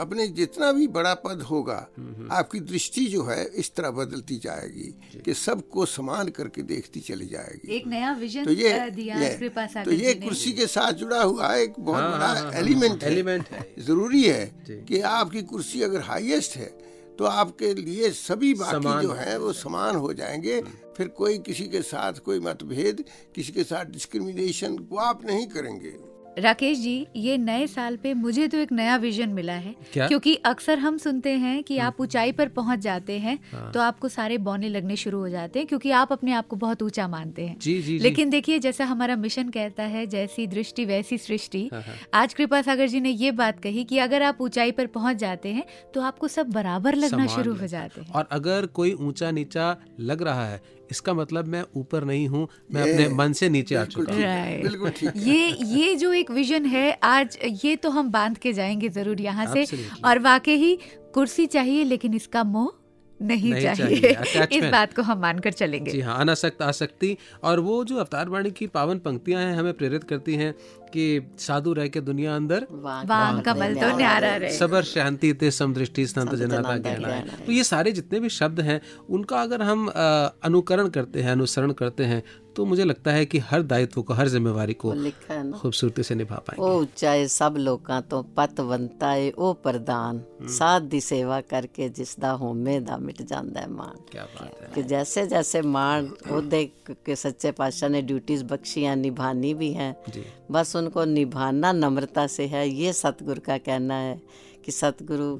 अपने 0.00 0.26
जितना 0.28 0.72
भी 0.72 0.86
बड़ा 0.88 1.14
पद 1.14 1.42
होगा 1.42 1.88
आपकी 2.32 2.60
दृष्टि 2.60 3.06
जो 3.06 3.24
है 3.24 3.44
इस 3.54 3.74
तरह 3.74 3.90
बदलती 3.90 4.36
जाएगी 4.36 5.20
कि 5.24 5.34
सबको 5.34 5.86
समान 5.86 6.28
करके 6.28 6.62
देखती 6.62 7.00
चली 7.00 7.26
जाएगी। 7.26 7.76
एक 7.76 7.86
नया 7.86 8.12
विजन 8.12 8.44
तो 8.44 8.52
ये 8.52 8.90
दिया 8.90 9.16
ये- 9.20 9.38
तो 9.84 9.90
ये 9.90 10.14
कुर्सी 10.24 10.52
के 10.52 10.66
साथ 10.66 10.92
जुड़ा 10.92 11.22
हुआ 11.22 11.54
एक 11.54 11.72
बहुत 11.78 12.00
हाँ, 12.00 12.10
हाँ, 12.10 12.20
हाँ, 12.20 12.34
बड़ा 12.34 12.40
हाँ, 12.42 12.52
एलिमेंट 12.52 13.04
है। 13.04 13.12
एलिमेंट 13.12 13.48
है। 13.48 13.74
ज़रूरी 13.78 14.24
है। 14.24 14.64
कि 14.88 15.00
आपकी 15.00 15.42
कुर्सी 15.42 15.82
अगर 15.82 16.00
हाईएस्ट 16.00 16.56
है 16.56 16.90
तो 17.18 17.24
आपके 17.24 17.74
लिए 17.74 18.10
सभी 18.10 18.54
बाकी 18.54 18.72
जो 19.02 19.12
है 19.12 19.38
वो 19.38 19.52
समान 19.52 19.96
हो 19.96 20.12
जाएँगे। 20.12 20.60
फिर 20.96 21.08
कोई 21.08 21.38
किसी 21.38 21.64
के 21.68 21.82
साथ 21.82 22.12
कोई 22.12 22.40
मतभेद 22.40 23.04
किसी 23.34 23.52
के 23.52 23.64
साथ 23.64 23.84
डिस्क्रिमिनेशन 23.84 24.78
वो 24.78 24.98
आप 24.98 25.24
नहीं 25.24 25.46
करेंगे। 25.46 25.94
राकेश 26.38 26.78
जी 26.78 27.06
ये 27.16 27.36
नए 27.38 27.66
साल 27.66 27.96
पे 27.96 28.12
मुझे 28.14 28.46
तो 28.48 28.58
एक 28.58 28.72
नया 28.72 28.96
विजन 28.96 29.28
मिला 29.28 29.52
है। 29.52 29.74
क्या? 29.92 30.06
क्योंकि 30.08 30.34
अक्सर 30.44 30.78
हम 30.78 30.98
सुनते 30.98 31.30
हैं 31.30 31.62
कि 31.62 31.78
आप 31.78 32.00
ऊंचाई 32.00 32.32
पर 32.32 32.48
पहुँच 32.48 32.78
जाते 32.78 33.18
हैं 33.18 33.38
हाँ। 33.52 33.70
तो 33.72 33.80
आपको 33.80 34.08
सारे 34.08 34.38
बौने 34.38 34.68
लगने 34.68 34.96
शुरू 34.96 35.18
हो 35.18 35.28
जाते 35.28 35.58
हैं 35.58 35.68
क्योंकि 35.68 35.90
आप 35.90 36.12
अपने 36.12 36.32
आप 36.32 36.46
को 36.46 36.56
बहुत 36.56 36.82
ऊँचा 36.82 37.08
मानते 37.08 37.46
हैं। 37.46 37.58
जी 37.58 37.74
जी 37.74 37.82
जी। 37.82 37.98
लेकिन 37.98 38.30
देखिए 38.30 38.58
जैसा 38.58 38.84
हमारा 38.84 39.16
मिशन 39.16 39.48
कहता 39.48 39.82
है 39.82 40.06
जैसी 40.06 40.46
दृष्टि 40.46 40.84
वैसी 40.84 41.18
सृष्टि। 41.18 41.68
हाँ, 41.72 41.82
हाँ। 41.82 41.94
आज 42.14 42.34
कृपा 42.34 42.62
सागर 42.62 42.86
जी 42.86 43.00
ने 43.00 43.10
ये 43.10 43.30
बात 43.32 43.60
कही 43.60 43.84
कि 43.84 43.98
अगर 43.98 44.22
आप 44.22 44.40
ऊंचाई 44.40 44.70
पर 44.70 44.86
पहुँच 44.86 45.16
जाते 45.16 45.48
हैं 45.48 45.64
तो 45.94 46.00
आपको 46.00 46.28
सब 46.28 46.50
बराबर 46.50 46.94
लगना 46.94 47.26
शुरू 47.26 47.54
हो 47.54 47.66
जाते 47.66 48.00
हैं। 48.00 48.12
और 48.12 48.28
अगर 48.32 48.66
कोई 48.66 48.92
ऊँचा 48.92 49.30
नीचा 49.30 49.76
लग 50.00 50.22
रहा 50.22 50.48
है 50.48 50.62
इसका 50.90 51.14
मतलब 51.14 51.48
मैं 51.48 51.64
ऊपर 51.76 52.04
नहीं 52.04 52.26
हूँ 52.28 52.46
मैं 52.72 52.82
अपने 52.82 53.08
मन 53.14 53.32
से 53.32 53.48
नीचे 53.48 53.74
आ 53.74 53.84
चुका 53.84 54.12
हूँ। 54.12 54.22
Right. 54.22 54.62
बिल्कुल 54.62 54.90
ठीक। 54.90 55.12
ये 55.16 55.48
ये 55.76 55.94
जो 55.96 56.12
एक 56.12 56.30
विजन 56.30 56.66
है 56.66 56.90
आज 57.02 57.38
ये 57.64 57.76
तो 57.76 57.90
हम 57.90 58.10
बाँध 58.10 58.38
के 58.38 58.52
जाएँगे 58.52 58.88
ज़रूर 58.88 59.20
यहाँ 59.20 59.46
से। 59.54 59.64
और 60.04 60.18
वाकई 60.18 60.56
ही 60.56 60.78
कुर्सी 61.14 61.46
चाहिए 61.46 61.84
लेकिन 61.84 62.14
इसका 62.14 62.44
मोह 62.44 62.72
नहीं, 63.20 63.50
नहीं 63.52 63.62
चाहिए, 63.62 64.12
चाहिए, 64.14 64.46
इस 64.58 64.64
बात 64.72 64.92
को 64.94 65.02
हम 65.02 65.18
मानकर 65.20 65.52
चलेंगे। 65.52 65.90
जी 65.90 66.00
हाँ 66.00 66.18
अनासक्त 66.20 66.62
आसक्ति। 66.62 67.16
और 67.44 67.60
वो 67.60 67.82
जो 67.84 67.96
अवतार 67.96 68.28
वाणी 68.28 68.50
की 68.50 68.66
पावन 68.66 68.98
पंक्तियाँ 68.98 69.42
हैं 69.42 69.56
हमें 69.56 69.72
प्रेरित 69.72 70.04
करती 70.04 70.34
हैं 70.34 70.54
कि 70.93 71.05
साधु 71.39 71.71
रह 71.73 71.87
के 71.87 72.01
दुनिया 72.03 72.35
अंदर 72.35 72.65
वाम 73.07 73.39
कमल 73.41 73.73
तो 73.75 73.87
न्यारा 73.97 74.35
रहे 74.35 74.51
सबर 74.57 74.83
शांति 74.85 75.31
ते 75.35 75.51
समदृष्टि 75.53 76.05
संत 76.07 76.29
संत 76.29 76.35
जनाता 76.35 76.61
जनाता 76.61 76.77
कहना 76.79 77.07
है 77.07 77.19
कहना 77.19 77.33
है। 77.33 77.45
तो 77.45 77.51
ये 77.51 77.63
सारे 77.65 77.91
जितने 77.91 78.19
भी 78.19 78.29
शब्द 78.31 78.59
हैं 78.61 78.79
उनका 79.11 79.41
अगर 79.41 79.61
हम 79.63 79.85
अ, 79.89 80.07
अनुकरण 80.43 80.89
करते 80.97 81.21
हैं 81.21 81.31
अनुसरण 81.33 81.71
करते 81.75 82.03
हैं 82.05 82.23
तो 82.55 82.65
मुझे 82.65 82.83
लगता 82.83 83.11
है 83.11 83.25
कि 83.25 83.39
हर 83.47 83.61
दायित्व 83.63 84.01
को 84.01 84.13
हर 84.13 84.27
जिम्मेवारी 84.29 84.73
को 84.75 84.87
वो 84.89 84.93
लिखा 85.01 85.33
है 85.33 85.41
ना 85.43 85.57
खूबसूरती 85.57 86.03
से 86.03 86.15
निभा 86.15 86.37
पाएंगे 86.45 86.61
ਉਹ 86.61 86.77
ਉੱਚਾਏ 86.81 87.25
ਸਭ 87.31 87.57
ਲੋਕਾਂ 87.59 88.01
ਤੋਂ 88.09 88.21
ਪਤਵੰਤਾ 88.35 89.13
ਏ 89.15 89.31
ਉਹ 89.37 89.53
ਪ੍ਰਦਾਨ 89.63 90.21
ਸਾਧ 90.49 90.83
ਦੀ 90.89 90.99
ਸੇਵਾ 90.99 91.39
ਕਰਕੇ 91.49 91.89
ਜਿਸ 91.89 92.15
ਦਾ 92.19 92.35
ਹੋਮੇ 92.37 92.79
ਦਾ 92.81 92.97
ਮਿਟ 92.99 93.21
ਜਾਂਦਾ 93.23 93.61
ਹੈ 93.61 93.67
ਮਾਣ 93.69 93.97
क्या 94.13 94.23
बात 94.35 94.55
है 94.61 94.69
कि 94.75 94.81
जैसे 94.89 95.21
जैसे 95.27 95.61
मान 95.73 96.07
उहदे 96.29 96.61
के 97.07 97.15
सच्चे 97.17 97.51
पातशाह 97.59 97.89
ने 97.89 98.01
ड्यूटीज 98.09 98.43
बख्शियाँ 98.49 98.95
निभानी 98.97 99.51
भी 99.61 99.69
हैं 99.75 99.91
जी 100.15 100.23
बस 100.51 100.73
उनको 100.80 101.04
निभाना 101.04 101.72
नम्रता 101.72 102.26
से 102.26 102.46
है 102.46 102.68
ये 102.68 102.92
सतगुरु 102.92 103.40
का 103.40 103.58
कहना 103.60 103.94
है 103.94 104.20
कि 104.64 104.72
सतगुरु 104.72 105.34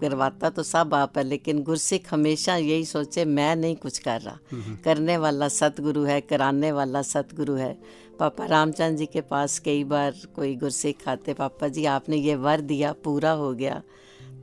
करवाता 0.00 0.50
तो 0.50 0.62
सब 0.62 0.94
आप 0.94 1.18
है 1.18 1.22
लेकिन 1.24 1.62
गुरसिख 1.62 2.12
हमेशा 2.14 2.56
यही 2.56 2.84
सोचे 2.84 3.24
मैं 3.24 3.54
नहीं 3.56 3.76
कुछ 3.76 3.98
कर 3.98 4.20
रहा। 4.20 4.38
करने 4.84 5.16
वाला 5.16 5.48
सतगुरु 5.48 6.02
है 6.04 6.20
कराने 6.20 6.72
वाला 6.72 7.02
सतगुरु 7.02 7.54
है। 7.54 7.76
पापा 8.18 8.46
रामचंद 8.46 8.98
जी 8.98 9.06
के 9.06 9.20
पास 9.20 9.58
कई 9.58 9.84
बार 9.84 10.14
कोई 10.36 10.54
गुरसिख 10.56 11.08
आते 11.08 11.34
पापा 11.34 11.68
जी 11.68 11.84
आपने 11.86 12.16
ये 12.16 12.34
वर 12.36 12.60
दिया 12.62 12.92
पूरा 13.04 13.30
हो 13.32 13.52
गया। 13.54 13.82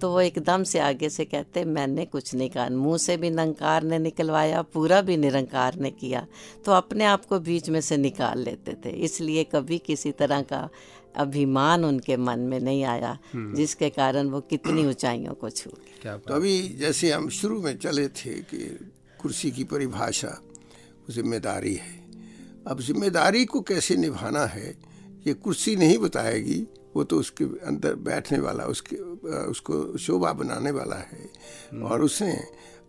तो 0.02 0.12
वो 0.12 0.20
एकदम 0.22 0.64
से 0.64 0.80
आगे 0.80 1.10
से 1.10 1.26
कहते 1.26 1.64
मैंने 1.68 2.06
कुछ 2.08 2.34
नहीं 2.36 2.50
कहा। 2.50 2.68
मुँह 2.72 2.98
से 2.98 3.18
भी 3.18 3.30
निरंकार 3.30 3.84
ने 3.84 4.00
निकलवाया 4.00 4.62
पूरा 4.74 5.02
भी 5.02 5.18
निरंकार 5.18 5.76
ने 5.76 5.92
किया। 5.92 6.26
तो 6.66 6.72
अपने 6.72 7.06
आप 7.06 7.26
को 7.26 7.40
बीच 7.42 7.70
में 7.70 7.82
से 7.82 7.98
निकाल 7.98 8.40
लेते 8.40 8.76
थे। 8.86 8.90
इसलिए 9.00 9.44
कभी 9.46 9.78
किसी 9.80 10.12
तरह 10.14 10.42
का 10.44 10.70
अभिमान 11.18 11.86
उनके 11.86 12.18
मन 12.18 12.40
में 12.40 12.60
नहीं 12.60 12.84
आया 12.86 13.18
जिसके 13.36 13.90
कारण 13.90 14.28
वो 14.30 14.42
कितनी 14.42 14.86
ऊंचाइयों 14.88 15.34
को 15.34 15.50
छू 15.50 15.70
तो 16.04 16.34
अभी 16.34 16.58
जैसे 16.80 17.12
हम 17.12 17.30
शुरू 17.32 17.62
में 17.62 17.78
चले 17.78 18.08
थे 18.10 18.34
कि 18.44 18.58
कुर्सी 19.20 19.52
की 19.52 19.64
परिभाषा 19.66 20.38
ज़िम्मेदारी 21.10 21.74
है। 21.76 21.98
अब 22.68 22.82
ज़िम्मेदारी 22.82 23.46
को 23.46 23.62
कैसे 23.62 23.96
निभाना 23.96 24.46
है 24.48 24.70
ये 25.28 25.34
कुर्सी 25.36 25.76
नहीं 25.76 25.98
बताएगी 25.98 26.60
वो 26.96 27.04
तो 27.04 27.20
उसके 27.20 27.44
अंदर 27.66 27.96
बैठने 28.02 28.40
वाला 28.40 28.66
उसके 28.66 28.96
उसको 29.46 29.98
शोभा 29.98 30.32
बनाने 30.34 30.72
वाला 30.72 30.96
है। 30.96 31.30
और 31.84 32.02
उसने 32.02 32.34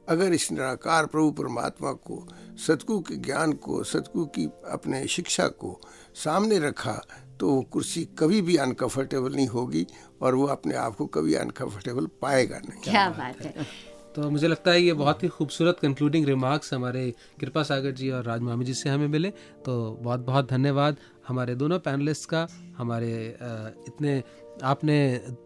अगर 0.08 0.32
इस 0.32 0.50
निराकार 0.52 1.06
प्रभु 1.06 1.30
परमात्मा 1.32 1.92
को 1.92 2.26
सतगुरु 2.66 3.00
के 3.00 3.16
ज्ञान 3.16 3.52
को 3.58 3.82
सतगुरु 3.84 4.24
की 4.26 4.44
अपने 4.70 5.06
शिक्षा 5.06 5.46
को 5.60 5.80
सामने 6.14 6.58
रखा 6.58 7.00
तो 7.40 7.50
वो 7.50 7.60
कुर्सी 7.62 8.04
कभी 8.18 8.40
भी 8.42 8.56
अनकंफर्टेबल 8.56 9.34
नहीं 9.34 9.46
होगी 9.48 9.86
और 10.22 10.34
वो 10.34 10.46
अपने 10.46 10.74
आप 10.76 10.96
को 10.96 11.06
कभी 11.06 11.34
अनकंफर्टेबल 11.34 12.06
पाएगा 12.22 12.58
नहीं। 12.58 12.80
क्या 12.82 13.08
बात 13.10 13.40
है। 13.40 13.66
तो 14.16 14.30
मुझे 14.30 14.48
लगता 14.48 14.70
है 14.70 14.82
ये 14.82 14.92
बहुत 14.92 15.22
ही 15.22 15.28
खूबसूरत 15.28 15.78
कंक्लूडिंग 15.82 16.26
रिमार्क्स 16.26 16.72
हमारे 16.74 17.02
कृपा 17.40 17.62
सागर 17.62 17.90
जी 17.90 18.10
और 18.10 18.24
राज 18.24 18.40
मामी 18.40 18.64
जी 18.64 18.74
से 18.74 18.88
हमें 18.88 19.06
मिले। 19.08 19.30
तो 19.64 19.98
बहुत 20.02 20.20
बहुत 20.20 20.50
धन्यवाद। 20.50 20.96
हमारे 21.30 21.54
दोनों 21.54 21.78
पैनलिस्ट 21.78 22.28
का 22.30 22.46
हमारे 22.78 23.12
इतने 23.88 24.22
आपने 24.64 24.96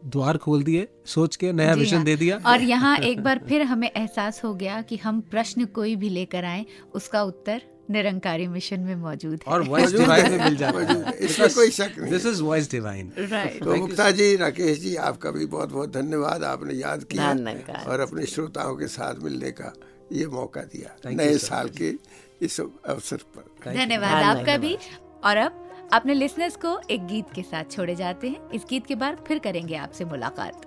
द्वार 0.04 0.36
खोल 0.38 0.62
दिए 0.62 0.86
सोच 1.06 1.36
के 1.36 1.52
नया 1.52 1.74
विजन 1.74 1.96
हाँ। 1.96 2.04
दे 2.04 2.16
दिया। 2.16 2.38
और 2.46 2.62
यहाँ 2.62 2.96
एक 3.10 3.22
बार 3.22 3.40
फिर 3.48 3.62
हमें 3.62 3.90
एहसास 3.90 4.40
हो 4.44 4.54
गया 4.54 4.80
कि 4.82 4.96
हम 4.96 5.20
प्रश्न 5.30 5.64
कोई 5.76 5.94
भी 5.96 6.08
लेकर 6.08 6.44
आए 6.44 6.64
उसका 6.94 7.22
उत्तर 7.22 7.62
निरंकारी 7.90 8.46
मिशन 8.48 8.80
में 8.80 8.94
मौजूद 8.96 9.40
है। 9.46 9.52
और 9.52 9.62
वॉइस 9.68 9.92
डिवाइन 9.92 10.30
में 10.32 10.44
मिल 10.44 10.56
जाता 10.56 10.78
है, 10.80 11.12
इसमें 11.26 11.48
कोई 11.54 11.70
शक 11.70 11.98
नहीं। 11.98 12.10
This 12.10 12.26
is 12.26 12.42
voice 12.42 12.70
divine 12.70 13.12
right 13.18 13.64
तो 13.64 13.74
मुक्ता 13.76 14.10
जी 14.10 14.34
राकेश 14.36 14.78
जी 14.80 14.94
आपका 15.08 15.30
भी 15.30 15.46
बहुत 15.46 15.72
बहुत 15.72 15.92
धन्यवाद 15.92 16.44
आपने 16.44 16.74
याद 16.74 17.04
किया 17.12 17.30
और 17.86 18.00
अपने 18.00 18.26
श्रोताओं 18.26 18.76
के 18.76 18.86
साथ 18.88 19.22
मिलने 19.22 19.50
का 19.50 19.72
ये 20.12 20.26
मौका 20.26 20.60
दिया। 20.72 20.96
नए 21.10 21.36
साल 21.38 21.68
के 21.80 21.92
इस 22.42 22.60
अवसर 22.60 23.16
पर। 23.36 23.74
धन्यवाद। 23.74 24.22
आपका 24.24 24.56
भी। 24.56 24.76
और 25.24 25.36
अब 25.36 25.63
अपने 25.92 26.14
लिसनर्स 26.14 26.56
को 26.56 26.78
एक 26.90 27.06
गीत 27.06 27.26
के 27.34 27.42
साथ 27.42 27.70
छोड़े 27.70 27.94
जाते 27.94 28.28
हैं। 28.28 28.50
इस 28.50 28.64
गीत 28.70 28.86
के 28.86 28.94
बाद 28.94 29.18
फिर 29.26 29.38
करेंगे 29.38 29.76
आपसे 29.76 30.04
मुलाकात। 30.04 30.66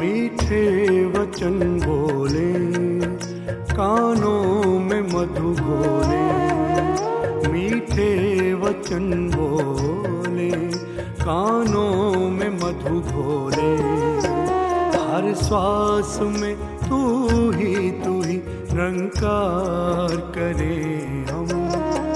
मीठे 0.00 1.04
वचन 1.06 1.58
बोले, 1.80 2.52
कानों 3.74 4.78
में 4.80 5.02
मधु 5.02 5.54
घोले 5.54 6.20
मीठे 7.52 8.10
वचन 8.54 9.04
बोले 9.28 9.31
कानों 11.22 12.30
में 12.30 12.50
मधु 12.50 13.00
घोले। 13.00 13.74
हर 14.98 15.34
श्वास 15.34 16.18
में 16.22 16.56
तू 16.88 17.00
ही 17.50 17.90
तू 17.90 18.22
ही 18.22 18.36
रंकार 18.72 20.16
करे 20.16 20.76
हम। 21.30 21.46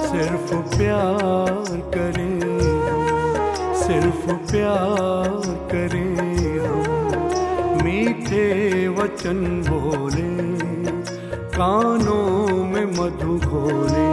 सिर्फ़ 0.06 0.76
प्यार 0.76 1.76
करें 1.94 2.40
सिर्फ़ 3.74 4.50
प्यार 4.50 5.68
करें 5.72 6.58
हम। 6.58 7.84
मीठे 7.84 8.46
वचन 8.88 9.64
बोले, 9.68 10.32
कानों 11.48 12.64
में 12.64 12.86
मधु 12.86 13.38
घोले। 13.48 14.08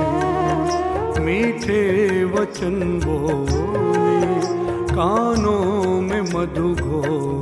मीठे 1.22 1.82
वचन 2.26 3.00
बोले। 3.06 3.93
कानों 4.94 6.02
में 6.02 6.22
मधु 6.22 6.76
घोले। 6.84 7.33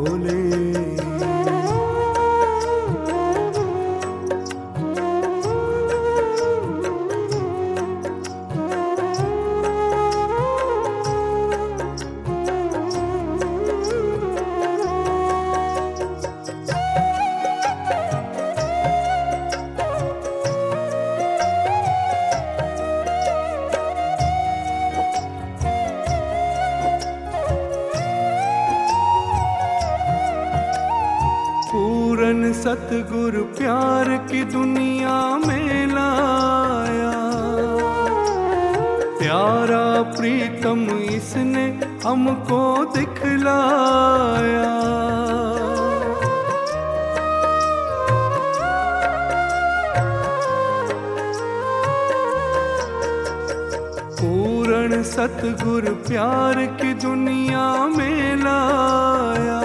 की 34.31 34.43
दुनिया 34.43 35.37
में 35.37 35.87
लाया। 35.87 37.11
प्यारा 39.19 40.01
प्रीतम, 40.01 40.97
इसने 40.97 41.79
हमको 42.05 42.85
दिखलाया। 42.97 44.81
पूरन 54.21 54.91
रण 54.93 55.03
सतगुर 55.03 56.03
प्यार 56.07 56.65
की 56.65 56.93
दुनिया 56.93 57.87
में 57.87 58.35
लाया। 58.35 59.61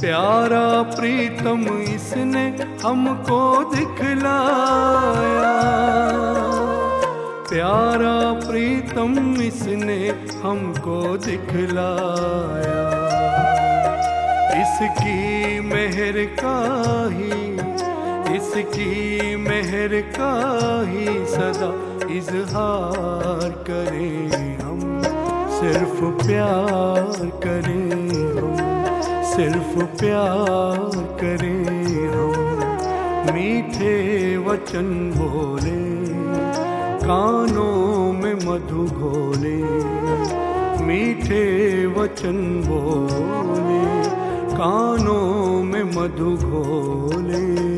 प्यारा 0.00 0.82
प्रीतम 0.82 1.66
इसने 2.10 2.44
हमको 2.82 3.42
दिखलाया। 3.74 5.52
प्यारा 7.50 8.16
प्रीतम 8.46 9.12
इसने 9.42 9.98
हमको 10.42 10.96
दिखलाया। 11.16 12.82
इसकी 14.60 15.60
मेहर 15.60 16.18
का 16.40 16.56
ही, 17.12 17.38
इसकी 18.36 19.36
मेहर 19.36 19.94
का 20.18 20.32
ही 20.88 21.06
सदा 21.28 21.70
इजहार 22.16 23.48
करें 23.70 24.58
हम। 24.58 24.82
सिर्फ़ 25.60 26.26
प्यार 26.26 27.30
करें 27.46 27.90
हम, 28.40 28.56
सिर्फ़ 29.30 29.84
प्यार 30.00 30.98
करें 31.20 31.99
मीठे 33.34 33.92
वचन 34.36 34.88
बोले 35.16 35.80
कानों 37.04 38.12
में 38.12 38.34
मधु 38.34 38.84
घोले। 38.98 39.56
मीठे 40.86 41.44
वचन 41.86 42.38
बोले 42.66 43.82
कानों 44.56 45.62
में 45.62 45.84
मधु 45.96 46.30
घोले। 46.46 47.69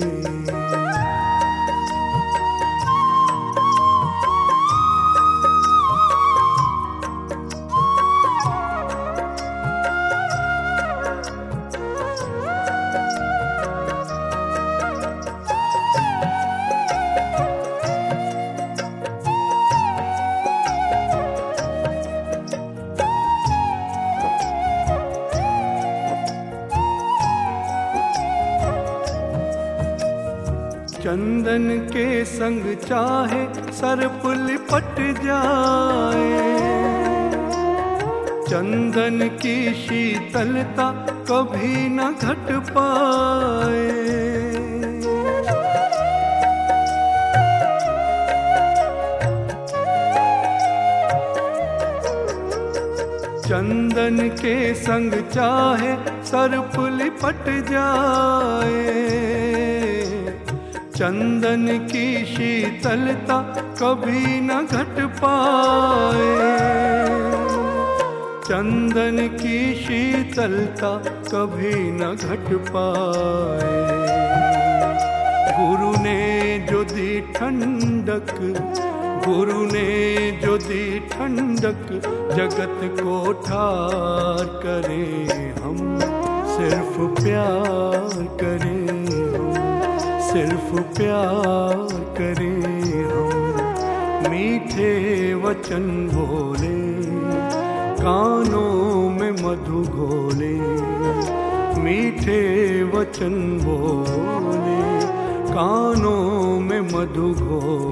चंदन 31.43 31.78
के 31.93 32.24
संग 32.24 32.64
चाहे 32.76 33.40
सर्प 33.72 34.22
लिपट 34.40 34.99
जाए। 35.22 36.26
चंदन 38.49 39.28
की 39.43 39.57
शीतलता 39.74 40.86
कभी 41.30 41.88
न 41.88 42.14
घट 42.22 42.53
पाए। 42.70 43.90
चंदन 53.40 54.28
के 54.38 54.74
संग 54.74 55.22
चाहे 55.32 55.95
सर्प 56.24 56.80
लिपट 56.93 57.45
जाए। 57.70 59.31
चंदन 61.03 61.66
की 61.92 62.24
शीतलता 62.24 63.38
कभी 63.82 64.40
न 64.40 64.66
घट 64.72 65.00
पाए। 65.16 66.26
चंदन 68.44 69.28
की 69.40 69.74
शीतलता 69.74 70.90
कभी 71.05 71.74
न 71.74 72.14
घट 72.14 72.55
पाए। 72.68 73.80
गुरु 75.59 76.03
ने 76.03 76.59
जो 76.70 76.84
दी 76.84 77.20
ठंडक, 77.20 78.34
गुरु 79.28 79.66
ने 79.66 79.88
जो 80.44 80.57
दी 80.59 81.00
ठंडक, 81.00 81.90
जगत 82.36 83.03
को 83.03 83.32
ठार 83.32 84.44
करें 84.44 85.55
हम, 85.55 85.98
सिर्फ़ 86.46 87.24
प्यार 87.24 88.24
करें 88.40 88.81
सिर्फ़ 90.32 90.96
प्यार 90.96 91.88
करें 92.18 93.04
हम। 93.04 94.30
मीठे 94.30 94.92
वचन 95.34 95.84
बोले, 96.14 96.78
कानों 98.02 99.10
में 99.10 99.32
मधु 99.32 99.82
घोले। 99.92 100.54
मीठे 101.82 102.40
वचन 102.84 103.34
बोले, 103.64 104.82
कानों 105.52 106.60
में 106.60 106.80
मधु 106.80 107.28
घोले। 107.44 107.91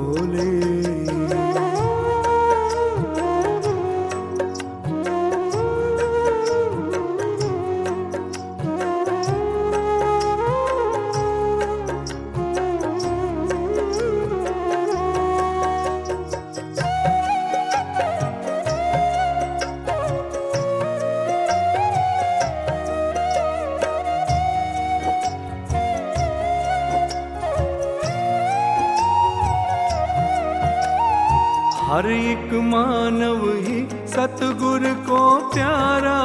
हर 31.90 32.06
एक 32.06 32.52
मानव 32.52 33.40
ही 33.56 33.78
सतगुर 34.08 34.80
को 35.08 35.22
प्यारा 35.54 36.18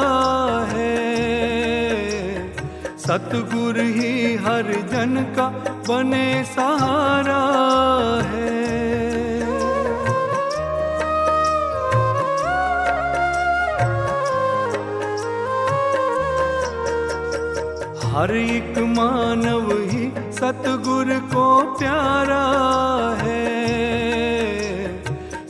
है। 0.69 0.97
सतगुर 2.97 3.79
ही 3.79 4.35
हर 4.35 4.71
जन 4.91 5.15
का 5.37 5.47
बने 5.89 6.43
सहारा 6.43 7.39
है। 8.25 8.53
हर 18.13 18.35
एक 18.35 18.77
मानव 18.77 19.71
ही 19.71 20.11
सतगुर 20.31 21.19
को 21.33 21.77
प्यारा 21.77 22.45
है। 23.21 23.54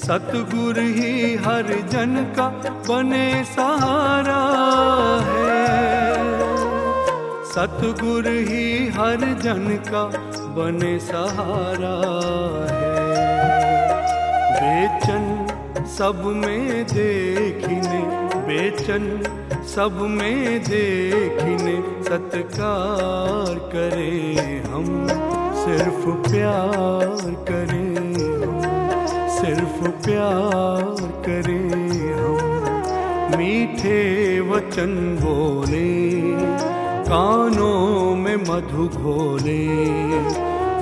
सतगुर 0.06 0.80
ही 0.80 1.36
हर 1.36 1.68
जन 1.90 2.34
का 2.38 2.48
बने 2.90 3.44
सहारा 3.44 4.42
है। 5.24 5.66
सतगुर 7.46 8.28
ही 8.28 8.88
हर 8.88 9.24
जन 9.44 9.64
का 9.88 10.04
बने 10.58 11.00
सहारा 11.00 11.96
है। 12.72 12.92
बेचन 14.60 15.26
सब 15.98 16.22
में 16.26 16.86
देखने, 16.86 18.02
बेचन 18.48 19.06
सब 19.76 19.98
में 20.12 20.60
देखने, 20.64 21.76
सत्कार 22.04 23.56
करें 23.74 24.64
हम, 24.64 25.08
सिर्फ़ 25.66 26.32
प्यार 26.32 27.34
करें। 27.50 27.85
सिर्फ़ 29.76 30.06
प्यार 30.06 31.24
करें 31.26 32.14
हम। 32.14 33.38
मीठे 33.38 34.40
वचन 34.40 35.18
बोले, 35.22 36.12
कानों 37.04 38.16
में 38.16 38.36
मधु 38.36 39.00
घोले। 39.00 39.68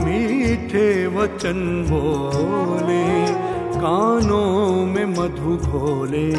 मीठे 0.05 1.07
वचन 1.07 1.85
बोले, 1.89 3.33
कानों 3.79 4.85
में 4.85 5.05
मधु 5.05 5.69
घोले। 5.69 6.29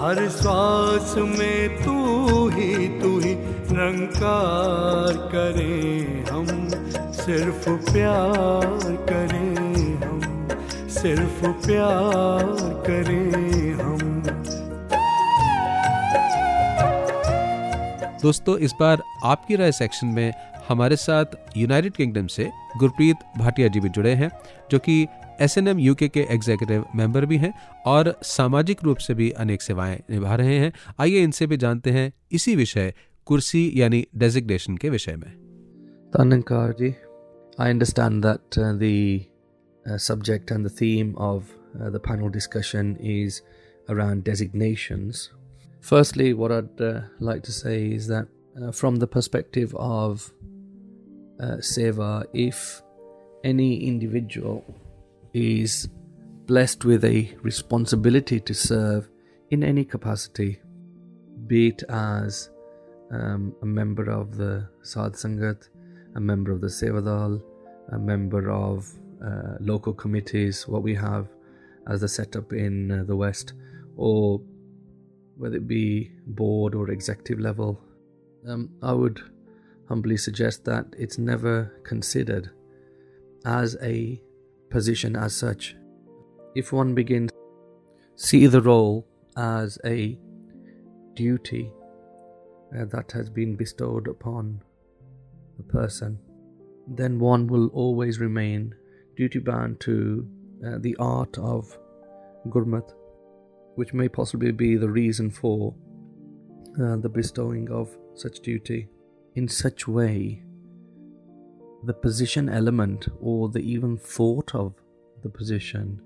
हर 0.00 0.28
श्वास 0.28 1.14
में 1.18 1.84
तू 1.84 2.48
ही 2.48 2.88
तू 2.88 3.20
ही 3.20 3.34
रंकार 3.72 5.12
करें 5.12 6.24
हम। 6.26 6.68
सिर्फ़ 7.12 7.92
प्यार 7.92 8.92
करें। 8.92 9.65
सिर्फ़ 10.96 11.46
प्यार 11.66 12.42
करें 12.86 13.72
हम। 13.74 14.22
दोस्तों 18.22 18.58
इस 18.58 18.72
बार 18.80 19.02
आपकी 19.24 19.56
राय 19.56 19.72
सेक्शन 19.72 20.06
में 20.06 20.32
हमारे 20.68 20.96
साथ 20.96 21.24
यूनाइटेड 21.56 21.92
किंगडम 21.92 22.26
से 22.26 22.50
गुरप्रीत 22.76 23.16
भाटिया 23.38 23.68
जी 23.68 23.80
भी 23.80 23.88
जुड़े 23.88 24.14
हैं 24.14 24.30
जो 24.70 24.78
कि 24.78 25.06
एस 25.40 25.58
एन 25.58 25.68
एम 25.68 25.78
यूके 25.78 26.08
के 26.08 26.20
एग्जीक्यूटिव 26.20 26.84
मेंबर 26.94 27.26
भी 27.26 27.36
हैं 27.36 27.52
और 27.86 28.20
सामाजिक 28.22 28.84
रूप 28.84 28.96
से 28.96 29.14
भी 29.14 29.30
अनेक 29.30 29.62
सेवाएँ 29.62 30.02
निभा 30.10 30.34
रहे 30.34 30.58
हैं। 30.58 30.72
आइए 31.00 31.22
इनसे 31.22 31.46
भी 31.46 31.56
जानते 31.56 31.90
हैं 31.90 32.12
इसी 32.32 32.56
विषय 32.56 32.94
कुर्सी 33.26 33.72
यानी 33.74 34.06
डेजिग्नेशन 34.16 34.76
के 34.76 34.90
विषय 34.90 35.16
में। 35.16 35.32
Understand 37.58 38.22
that 38.22 38.56
uh, 38.58 38.72
the 38.80 39.26
uh, 39.88 39.98
subject 39.98 40.50
and 40.50 40.64
the 40.64 40.70
theme 40.70 41.14
of 41.16 41.50
uh, 41.80 41.90
the 41.90 42.00
panel 42.00 42.28
discussion 42.28 42.96
is 43.00 43.42
around 43.88 44.24
designations. 44.24 45.30
Firstly, 45.80 46.34
what 46.34 46.50
I'd 46.50 46.80
uh, 46.80 47.00
like 47.20 47.42
to 47.44 47.52
say 47.52 47.86
is 47.92 48.08
that 48.08 48.26
uh, 48.60 48.72
from 48.72 48.96
the 48.96 49.06
perspective 49.06 49.74
of 49.76 50.32
uh, 51.40 51.58
Seva, 51.58 52.24
if 52.32 52.82
any 53.44 53.86
individual 53.86 54.64
is 55.32 55.88
blessed 56.46 56.84
with 56.84 57.04
a 57.04 57.36
responsibility 57.42 58.40
to 58.40 58.54
serve 58.54 59.08
in 59.50 59.62
any 59.62 59.84
capacity, 59.84 60.58
be 61.46 61.68
it 61.68 61.82
as 61.88 62.50
um, 63.12 63.54
a 63.62 63.66
member 63.66 64.10
of 64.10 64.36
the 64.36 64.68
Sadh 64.82 65.12
Sangat, 65.12 65.68
a 66.16 66.20
member 66.20 66.50
of 66.50 66.60
the 66.60 66.68
Sevadal, 66.68 67.42
a 67.92 67.98
member 67.98 68.50
of 68.50 68.90
uh, 69.24 69.56
local 69.60 69.92
committees, 69.92 70.66
what 70.68 70.82
we 70.82 70.94
have 70.94 71.28
as 71.88 72.00
the 72.00 72.08
setup 72.08 72.52
in 72.52 72.90
uh, 72.90 73.04
the 73.04 73.16
West, 73.16 73.54
or 73.96 74.40
whether 75.36 75.56
it 75.56 75.68
be 75.68 76.10
board 76.26 76.74
or 76.74 76.90
executive 76.90 77.40
level, 77.40 77.80
um, 78.48 78.70
I 78.82 78.92
would 78.92 79.20
humbly 79.88 80.16
suggest 80.16 80.64
that 80.64 80.86
it's 80.98 81.18
never 81.18 81.80
considered 81.84 82.50
as 83.44 83.76
a 83.82 84.20
position 84.70 85.16
as 85.16 85.34
such. 85.34 85.76
If 86.54 86.72
one 86.72 86.94
begins 86.94 87.30
see 88.16 88.46
the 88.46 88.62
role 88.62 89.06
as 89.36 89.78
a 89.84 90.18
duty 91.14 91.70
uh, 92.76 92.86
that 92.86 93.12
has 93.12 93.28
been 93.30 93.56
bestowed 93.56 94.08
upon 94.08 94.62
a 95.58 95.62
person, 95.62 96.18
then 96.88 97.18
one 97.18 97.46
will 97.46 97.68
always 97.68 98.18
remain 98.18 98.74
duty 99.16 99.38
bound 99.38 99.80
to 99.80 100.26
uh, 100.66 100.78
the 100.78 100.96
art 100.98 101.36
of 101.38 101.76
Gurmat, 102.48 102.92
which 103.74 103.92
may 103.92 104.08
possibly 104.08 104.52
be 104.52 104.76
the 104.76 104.88
reason 104.88 105.30
for 105.30 105.74
uh, 106.80 106.96
the 106.96 107.08
bestowing 107.08 107.70
of 107.70 107.96
such 108.14 108.40
duty. 108.40 108.88
In 109.34 109.48
such 109.48 109.88
way, 109.88 110.42
the 111.84 111.94
position 111.94 112.48
element 112.48 113.08
or 113.20 113.48
the 113.48 113.60
even 113.60 113.96
thought 113.96 114.54
of 114.54 114.74
the 115.22 115.28
position 115.28 116.00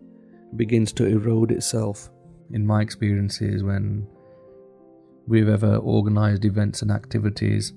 begins 0.57 0.93
to 0.93 1.07
erode 1.07 1.51
itself. 1.51 2.11
In 2.53 2.67
my 2.67 2.83
experiences, 2.83 3.63
when 3.63 4.07
we've 5.27 5.49
ever 5.49 5.77
organized 5.77 6.45
events 6.45 6.83
and 6.83 6.91
activities, 6.91 7.73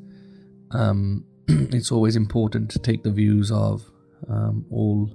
um, 0.72 1.26
it's 1.48 1.92
always 1.92 2.16
important 2.16 2.72
to 2.72 2.80
take 2.80 3.04
the 3.04 3.12
views 3.12 3.52
of 3.52 3.84
um, 4.30 4.66
all 4.72 5.12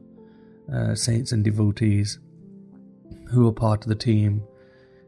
uh, 0.73 0.95
saints 0.95 1.33
and 1.33 1.45
devotees 1.45 2.19
who 3.31 3.47
are 3.49 3.53
part 3.53 3.83
of 3.83 3.89
the 3.89 3.95
team. 3.95 4.43